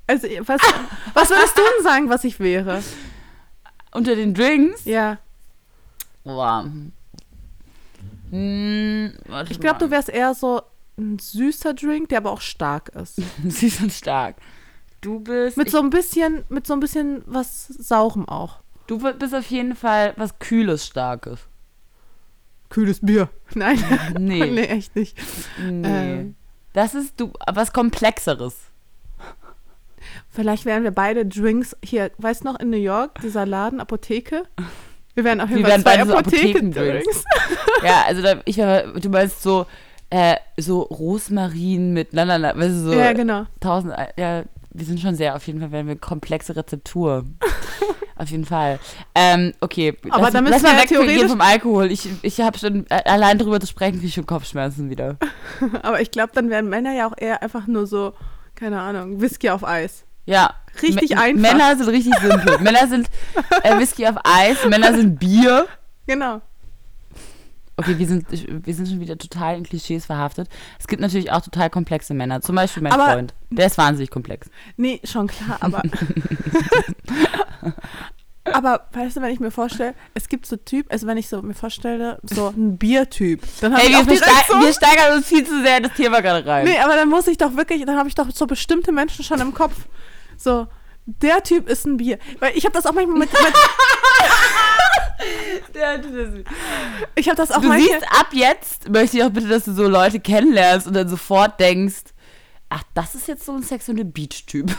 [0.07, 0.61] Also, was,
[1.15, 2.83] was würdest du denn sagen, was ich wäre?
[3.93, 4.85] Unter den Drinks?
[4.85, 5.19] Ja.
[6.25, 6.65] Boah.
[8.31, 9.13] Hm,
[9.49, 10.63] Ich glaube, du wärst eher so
[10.99, 13.21] ein süßer Drink, der aber auch stark ist.
[13.49, 14.37] Süß und stark.
[15.01, 15.57] Du bist.
[15.57, 18.61] Mit so ein bisschen, mit so ein bisschen was Saurem auch.
[18.87, 21.41] du bist auf jeden Fall was Kühles, Starkes.
[22.69, 23.29] Kühles Bier.
[23.55, 23.79] Nein.
[24.19, 24.51] Nee.
[24.51, 25.19] nee, echt nicht.
[25.59, 25.89] Nee.
[26.21, 26.35] Ähm.
[26.73, 28.57] Das ist du was Komplexeres.
[30.29, 34.45] Vielleicht wären wir beide Drinks hier, weißt du noch, in New York, dieser Laden, Apotheke?
[35.21, 36.75] Wir wären auf jeden Wir wären zwei beide so Apotheken-Drinks.
[36.75, 37.25] Apothekendrinks.
[37.85, 39.67] ja, also da, ich du meinst so,
[40.09, 43.45] äh, so Rosmarin mit, na, weißt du, so ja, genau.
[43.61, 47.27] tausend, ja, wir sind schon sehr, auf jeden Fall werden wir komplexe Rezeptur.
[48.17, 48.79] auf jeden Fall.
[49.15, 51.93] Ähm, okay, Aber lass, dann lass müssen mal wir ja weggehen theoretisch- vom Alkohol.
[51.93, 55.19] Ich, ich habe schon, äh, allein drüber zu sprechen, kriege ich schon Kopfschmerzen wieder.
[55.83, 58.15] Aber ich glaube, dann wären Männer ja auch eher einfach nur so,
[58.55, 60.07] keine Ahnung, Whisky auf Eis.
[60.27, 60.55] Ja.
[60.83, 61.41] Richtig M- einfach.
[61.53, 62.59] Männer sind richtig simpel.
[62.61, 63.11] Männer sind
[63.63, 65.67] äh, Whisky auf Eis, Männer sind Bier.
[66.07, 66.41] Genau.
[67.77, 70.49] Okay, wir sind, wir sind schon wieder total in Klischees verhaftet.
[70.79, 72.43] Es gibt natürlich auch total komplexe Männer.
[72.43, 73.35] Zum Beispiel mein Aber- Freund.
[73.51, 74.49] Der ist wahnsinnig komplex.
[74.77, 75.83] Nee, schon klar, aber.
[78.45, 81.41] aber weißt du, wenn ich mir vorstelle, es gibt so Typ, also wenn ich so
[81.43, 84.17] mir vorstelle, so ein Biertyp, dann habe Hey, ich wir,
[84.49, 84.61] so.
[84.61, 86.65] wir steigern uns viel zu sehr in das Thema gerade rein.
[86.67, 89.41] Nee, aber dann muss ich doch wirklich, dann habe ich doch so bestimmte Menschen schon
[89.41, 89.75] im Kopf.
[90.43, 90.69] So,
[91.05, 92.19] der Typ ist ein Bier.
[92.39, 93.43] Weil ich habe das auch manchmal mit, mit
[95.75, 96.45] Der- das-
[97.15, 98.01] ich habe das auch Du manchmal.
[98.01, 101.61] siehst, ab jetzt möchte ich auch bitte, dass du so Leute kennenlernst und dann sofort
[101.61, 102.05] denkst,
[102.71, 104.71] ach, das ist jetzt so ein Sex on the Beach-Typ.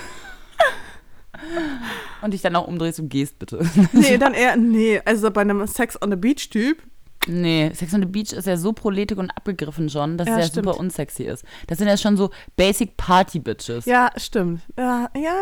[2.21, 3.63] und dich dann auch umdrehst und gehst, bitte.
[3.91, 6.81] Nee, dann eher, nee, also bei einem Sex on the Beach Typ.
[7.27, 10.39] Nee, Sex on the Beach ist ja so proletig und abgegriffen schon, dass Ja, es
[10.39, 10.65] ja stimmt.
[10.65, 11.45] super unsexy ist.
[11.67, 13.85] Das sind ja schon so Basic Party Bitches.
[13.85, 14.61] Ja, stimmt.
[14.77, 15.35] Ja, ja.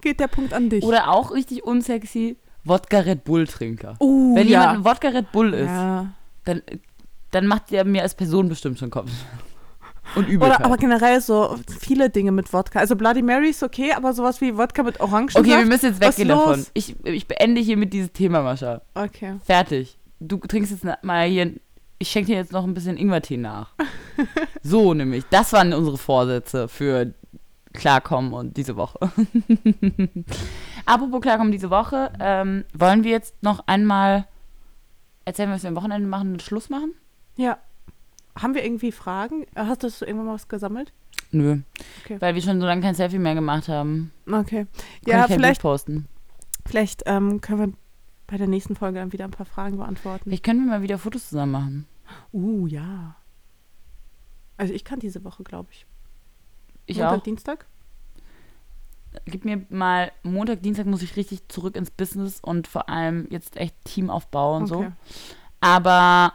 [0.00, 0.84] Geht der Punkt an dich.
[0.84, 3.96] Oder auch richtig unsexy Wodka Red Bull Trinker.
[4.00, 4.60] uh, Wenn ja.
[4.60, 6.12] jemand ein Wodka Red Bull ist, ja.
[6.44, 6.62] dann,
[7.32, 9.10] dann macht der mir als Person bestimmt schon Kopf.
[10.14, 10.60] Und Übelkeit.
[10.60, 12.78] Oder aber generell so viele Dinge mit Wodka.
[12.78, 15.30] Also Bloody Mary ist okay, aber sowas wie Wodka mit Orangen.
[15.34, 16.64] okay, wir müssen jetzt weggehen davon.
[16.74, 18.82] Ich, ich beende hier mit diesem Thema, Mascha.
[18.94, 19.36] Okay.
[19.44, 19.98] Fertig.
[20.20, 21.52] Du trinkst jetzt mal hier,
[21.98, 23.72] ich schenke dir jetzt noch ein bisschen Ingwertee nach.
[24.62, 25.24] so nämlich.
[25.30, 27.12] Das waren unsere Vorsätze für
[27.72, 28.98] Klarkommen und diese Woche.
[30.86, 34.26] Apropos Klarkommen diese Woche, ähm, wollen wir jetzt noch einmal
[35.24, 36.94] erzählen, was wir am Wochenende machen und Schluss machen?
[37.36, 37.58] Ja.
[38.36, 39.46] Haben wir irgendwie Fragen?
[39.54, 40.92] Hast du irgendwann mal was gesammelt?
[41.32, 41.60] Nö.
[42.04, 42.20] Okay.
[42.20, 44.12] Weil wir schon so lange kein Selfie mehr gemacht haben.
[44.26, 44.66] Okay.
[44.66, 44.68] Kann
[45.06, 46.06] Ja, ich kein vielleicht, posten.
[46.66, 47.72] vielleicht ähm, können wir
[48.26, 50.24] bei der nächsten Folge dann wieder ein paar Fragen beantworten.
[50.24, 51.86] Vielleicht können wir mal wieder Fotos zusammen machen.
[52.32, 53.16] Uh, ja.
[54.56, 55.86] Also ich kann diese Woche, glaube ich.
[56.86, 57.22] Ich Montag, auch.
[57.22, 57.66] Dienstag?
[59.24, 63.56] Gib mir mal Montag, Dienstag muss ich richtig zurück ins Business und vor allem jetzt
[63.56, 64.76] echt Teamaufbau und so.
[64.78, 64.92] Okay.
[65.60, 66.32] Aber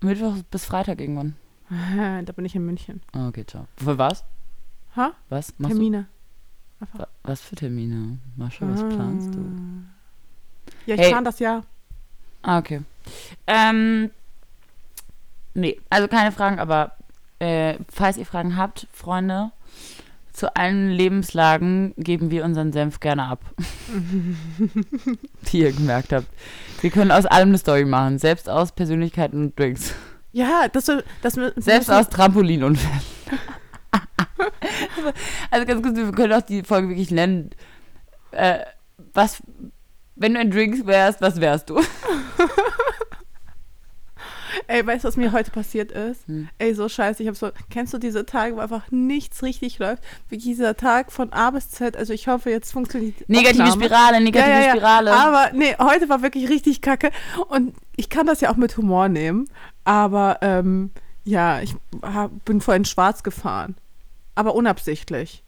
[0.00, 1.36] Mittwoch bis Freitag irgendwann.
[1.70, 3.00] da bin ich in München.
[3.12, 3.66] Ah, Okay, ciao.
[3.76, 4.24] Für was?
[4.96, 5.12] Ha?
[5.28, 6.06] Was machst Termine.
[6.80, 6.98] du?
[6.98, 8.18] Wa- Was für Termine?
[8.36, 9.40] Mascha, was planst du?
[10.86, 11.10] Ja, ich Hey.
[11.10, 11.62] plan das ja.
[12.42, 12.82] Ah, okay.
[13.46, 14.10] Ähm,
[15.54, 16.92] nee, also keine Fragen, aber
[17.38, 19.50] äh, falls ihr Fragen habt, Freunde,
[20.36, 23.40] zu allen Lebenslagen geben wir unseren Senf gerne ab.
[25.50, 26.26] Wie ihr gemerkt habt.
[26.82, 29.94] Wir können aus allem eine Story machen, selbst aus Persönlichkeiten und Drinks.
[30.32, 33.00] Ja, das, das Selbst aus Trampolinunfällen.
[35.50, 37.50] also ganz kurz, wir können auch die Folge wirklich nennen.
[38.32, 38.58] Äh,
[39.14, 39.42] was,
[40.16, 41.80] wenn du ein Drinks wärst, was wärst du?
[44.66, 46.26] Ey, weißt du, was mir heute passiert ist?
[46.26, 46.48] Hm.
[46.58, 47.22] Ey, so scheiße.
[47.22, 50.02] Ich habe so, kennst du diese Tage, wo einfach nichts richtig läuft?
[50.28, 51.96] Wie dieser Tag von A bis Z.
[51.96, 53.84] Also ich hoffe, jetzt funktioniert die Negative Aufnahme.
[53.84, 54.70] Spirale, negative ja, ja, ja.
[54.72, 55.12] Spirale.
[55.12, 57.10] Aber nee, heute war wirklich richtig kacke.
[57.48, 59.48] Und ich kann das ja auch mit Humor nehmen.
[59.84, 60.90] Aber ähm,
[61.24, 63.76] ja, ich hab, bin vorhin schwarz gefahren.
[64.34, 65.42] Aber unabsichtlich.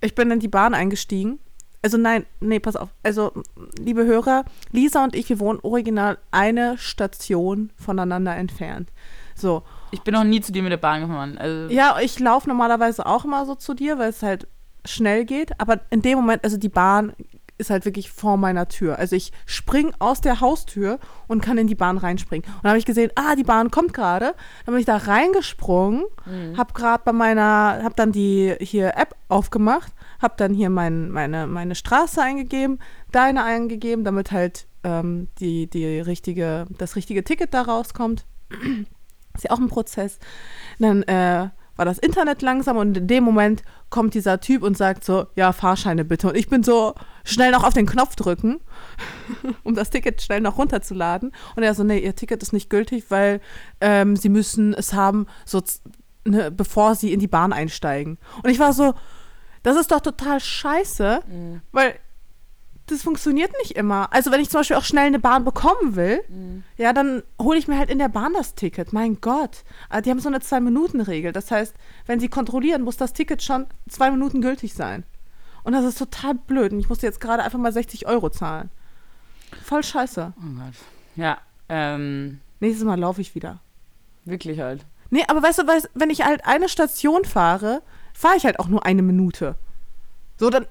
[0.00, 1.40] Ich bin in die Bahn eingestiegen.
[1.88, 2.90] Also nein, nee, pass auf.
[3.02, 3.32] Also,
[3.78, 8.90] liebe Hörer, Lisa und ich, wir wohnen original eine Station voneinander entfernt.
[9.34, 11.38] So, Ich bin noch nie zu dir mit der Bahn gefahren.
[11.38, 14.46] Also, ja, ich laufe normalerweise auch immer so zu dir, weil es halt
[14.84, 15.58] schnell geht.
[15.58, 17.14] Aber in dem Moment, also die Bahn
[17.56, 18.98] ist halt wirklich vor meiner Tür.
[18.98, 22.44] Also ich spring aus der Haustür und kann in die Bahn reinspringen.
[22.48, 24.34] Und dann habe ich gesehen, ah, die Bahn kommt gerade.
[24.66, 26.04] Dann bin ich da reingesprungen,
[26.56, 31.46] hab gerade bei meiner, hab dann die hier App aufgemacht, hab dann hier mein, meine,
[31.46, 32.78] meine Straße eingegeben,
[33.12, 38.24] deine eingegeben, damit halt ähm, die, die richtige, das richtige Ticket da rauskommt.
[39.34, 40.18] Ist ja auch ein Prozess.
[40.78, 45.04] Dann äh, war das Internet langsam und in dem Moment kommt dieser Typ und sagt
[45.04, 46.28] so, ja, Fahrscheine bitte.
[46.28, 48.60] Und ich bin so schnell noch auf den Knopf drücken,
[49.62, 51.32] um das Ticket schnell noch runterzuladen.
[51.54, 53.40] Und er so, nee, ihr Ticket ist nicht gültig, weil
[53.80, 55.62] ähm, sie müssen es haben, so,
[56.24, 58.18] ne, bevor sie in die Bahn einsteigen.
[58.42, 58.94] Und ich war so,
[59.62, 61.60] das ist doch total scheiße, Mhm.
[61.72, 61.98] weil
[62.86, 64.12] das funktioniert nicht immer.
[64.14, 66.64] Also wenn ich zum Beispiel auch schnell eine Bahn bekommen will, Mhm.
[66.78, 68.92] ja, dann hole ich mir halt in der Bahn das Ticket.
[68.94, 69.62] Mein Gott.
[69.90, 71.32] Aber Die haben so eine Zwei-Minuten-Regel.
[71.32, 71.74] Das heißt,
[72.06, 75.04] wenn sie kontrollieren, muss das Ticket schon zwei Minuten gültig sein.
[75.64, 76.72] Und das ist total blöd.
[76.72, 78.70] Und ich musste jetzt gerade einfach mal 60 Euro zahlen.
[79.64, 80.32] Voll scheiße.
[80.38, 80.74] Oh Gott.
[81.16, 83.60] Ja, ähm, Nächstes Mal laufe ich wieder.
[84.24, 84.84] wirklich halt.
[85.10, 87.82] Nee, aber weißt du, weißt, wenn ich halt eine Station fahre,
[88.18, 89.54] fahre ich halt auch nur eine Minute.
[90.38, 90.66] So, dann,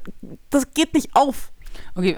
[0.50, 1.54] das geht nicht auf.
[1.96, 2.18] Okay,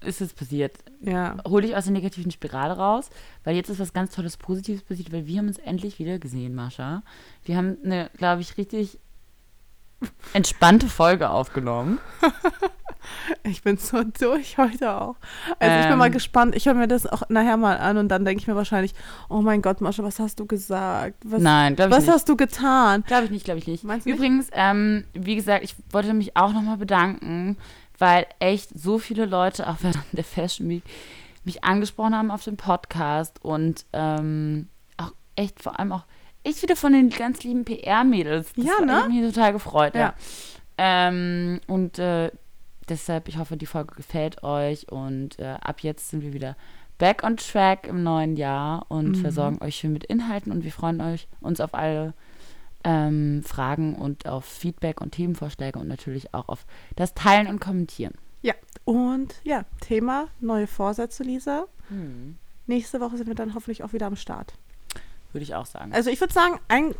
[0.00, 0.78] ist jetzt passiert.
[1.02, 1.36] Ja.
[1.46, 3.10] Hol dich aus der negativen Spirale raus,
[3.44, 6.54] weil jetzt ist was ganz Tolles Positives passiert, weil wir haben uns endlich wieder gesehen,
[6.54, 7.02] Mascha.
[7.44, 8.98] Wir haben eine, glaube ich, richtig
[10.32, 11.98] entspannte Folge aufgenommen.
[13.44, 15.14] Ich bin so durch heute auch.
[15.60, 16.12] Also ich bin mal Ähm.
[16.12, 16.56] gespannt.
[16.56, 18.94] Ich höre mir das auch nachher mal an und dann denke ich mir wahrscheinlich,
[19.28, 21.14] oh mein Gott, Mascha, was hast du gesagt?
[21.24, 22.14] Was, Nein, glaube ich was nicht.
[22.14, 23.04] hast du getan?
[23.06, 23.84] Glaube ich nicht, glaube ich nicht.
[23.84, 24.18] Meinst du nicht?
[24.18, 27.56] Übrigens, ähm, wie gesagt, ich wollte mich auch nochmal bedanken,
[27.98, 30.82] weil echt so viele Leute auch während der Fashion Week
[31.44, 36.04] mich angesprochen haben auf dem Podcast und ähm, auch echt vor allem auch
[36.46, 38.52] echt wieder von den ganz lieben PR-Mädels.
[38.54, 39.08] Das Ja, ne?
[39.08, 40.00] mich total gefreut, ja.
[40.00, 40.14] Ja.
[40.78, 42.30] Ähm, und äh,
[42.88, 46.56] deshalb, ich hoffe, die Folge gefällt euch und äh, ab jetzt sind wir wieder
[46.98, 49.14] back on track im neuen Jahr und Mhm.
[49.16, 52.14] versorgen euch schön mit Inhalten und wir freuen euch uns auf alle
[52.84, 56.64] ähm, Fragen und auf Feedback und Themenvorschläge und natürlich auch auf
[56.94, 58.14] das Teilen und Kommentieren.
[58.42, 58.54] Ja.
[58.84, 61.66] Und ja, Thema neue Vorsätze, Lisa.
[62.66, 64.54] Nächste Woche sind wir dann hoffentlich auch wieder am Start.
[65.36, 65.92] Würde ich auch sagen.
[65.92, 66.94] Also ich würde sagen, ein,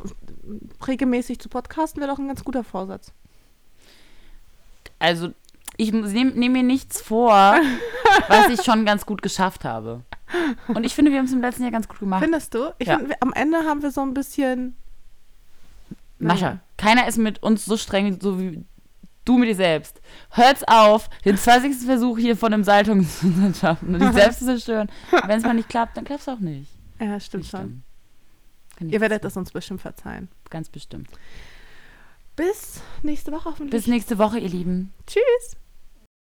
[0.86, 3.14] regelmäßig zu podcasten wäre doch ein ganz guter Vorsatz.
[4.98, 5.30] Also,
[5.78, 7.54] ich nehme nehm mir nichts vor,
[8.28, 10.02] was ich schon ganz gut geschafft habe.
[10.68, 12.22] Und ich finde, wir haben es im letzten Jahr ganz gut gemacht.
[12.22, 12.74] Findest du?
[12.78, 12.96] Ich Ja.
[12.96, 14.76] finde, wir- am Ende haben wir so ein bisschen.
[16.18, 18.64] Mascha, keiner ist mit uns so streng, so wie
[19.24, 20.02] du mit dir selbst.
[20.28, 21.86] Hört's auf, den 20.
[21.86, 24.90] Versuch hier von einem Saltung zu schaffen und dich selbst zu zerstören.
[25.26, 26.70] Wenn es mal nicht klappt, dann klappt es auch nicht.
[27.00, 27.60] Ja, stimmt schon.
[27.60, 27.82] Bestimmt.
[28.81, 29.23] Ihr werdet sagen.
[29.23, 30.28] das uns bestimmt verzeihen.
[30.51, 31.09] Ganz bestimmt.
[32.36, 33.70] Bis nächste Woche hoffentlich.
[33.70, 34.93] Bis nächste Woche, ihr Lieben.
[35.07, 35.57] Tschüss.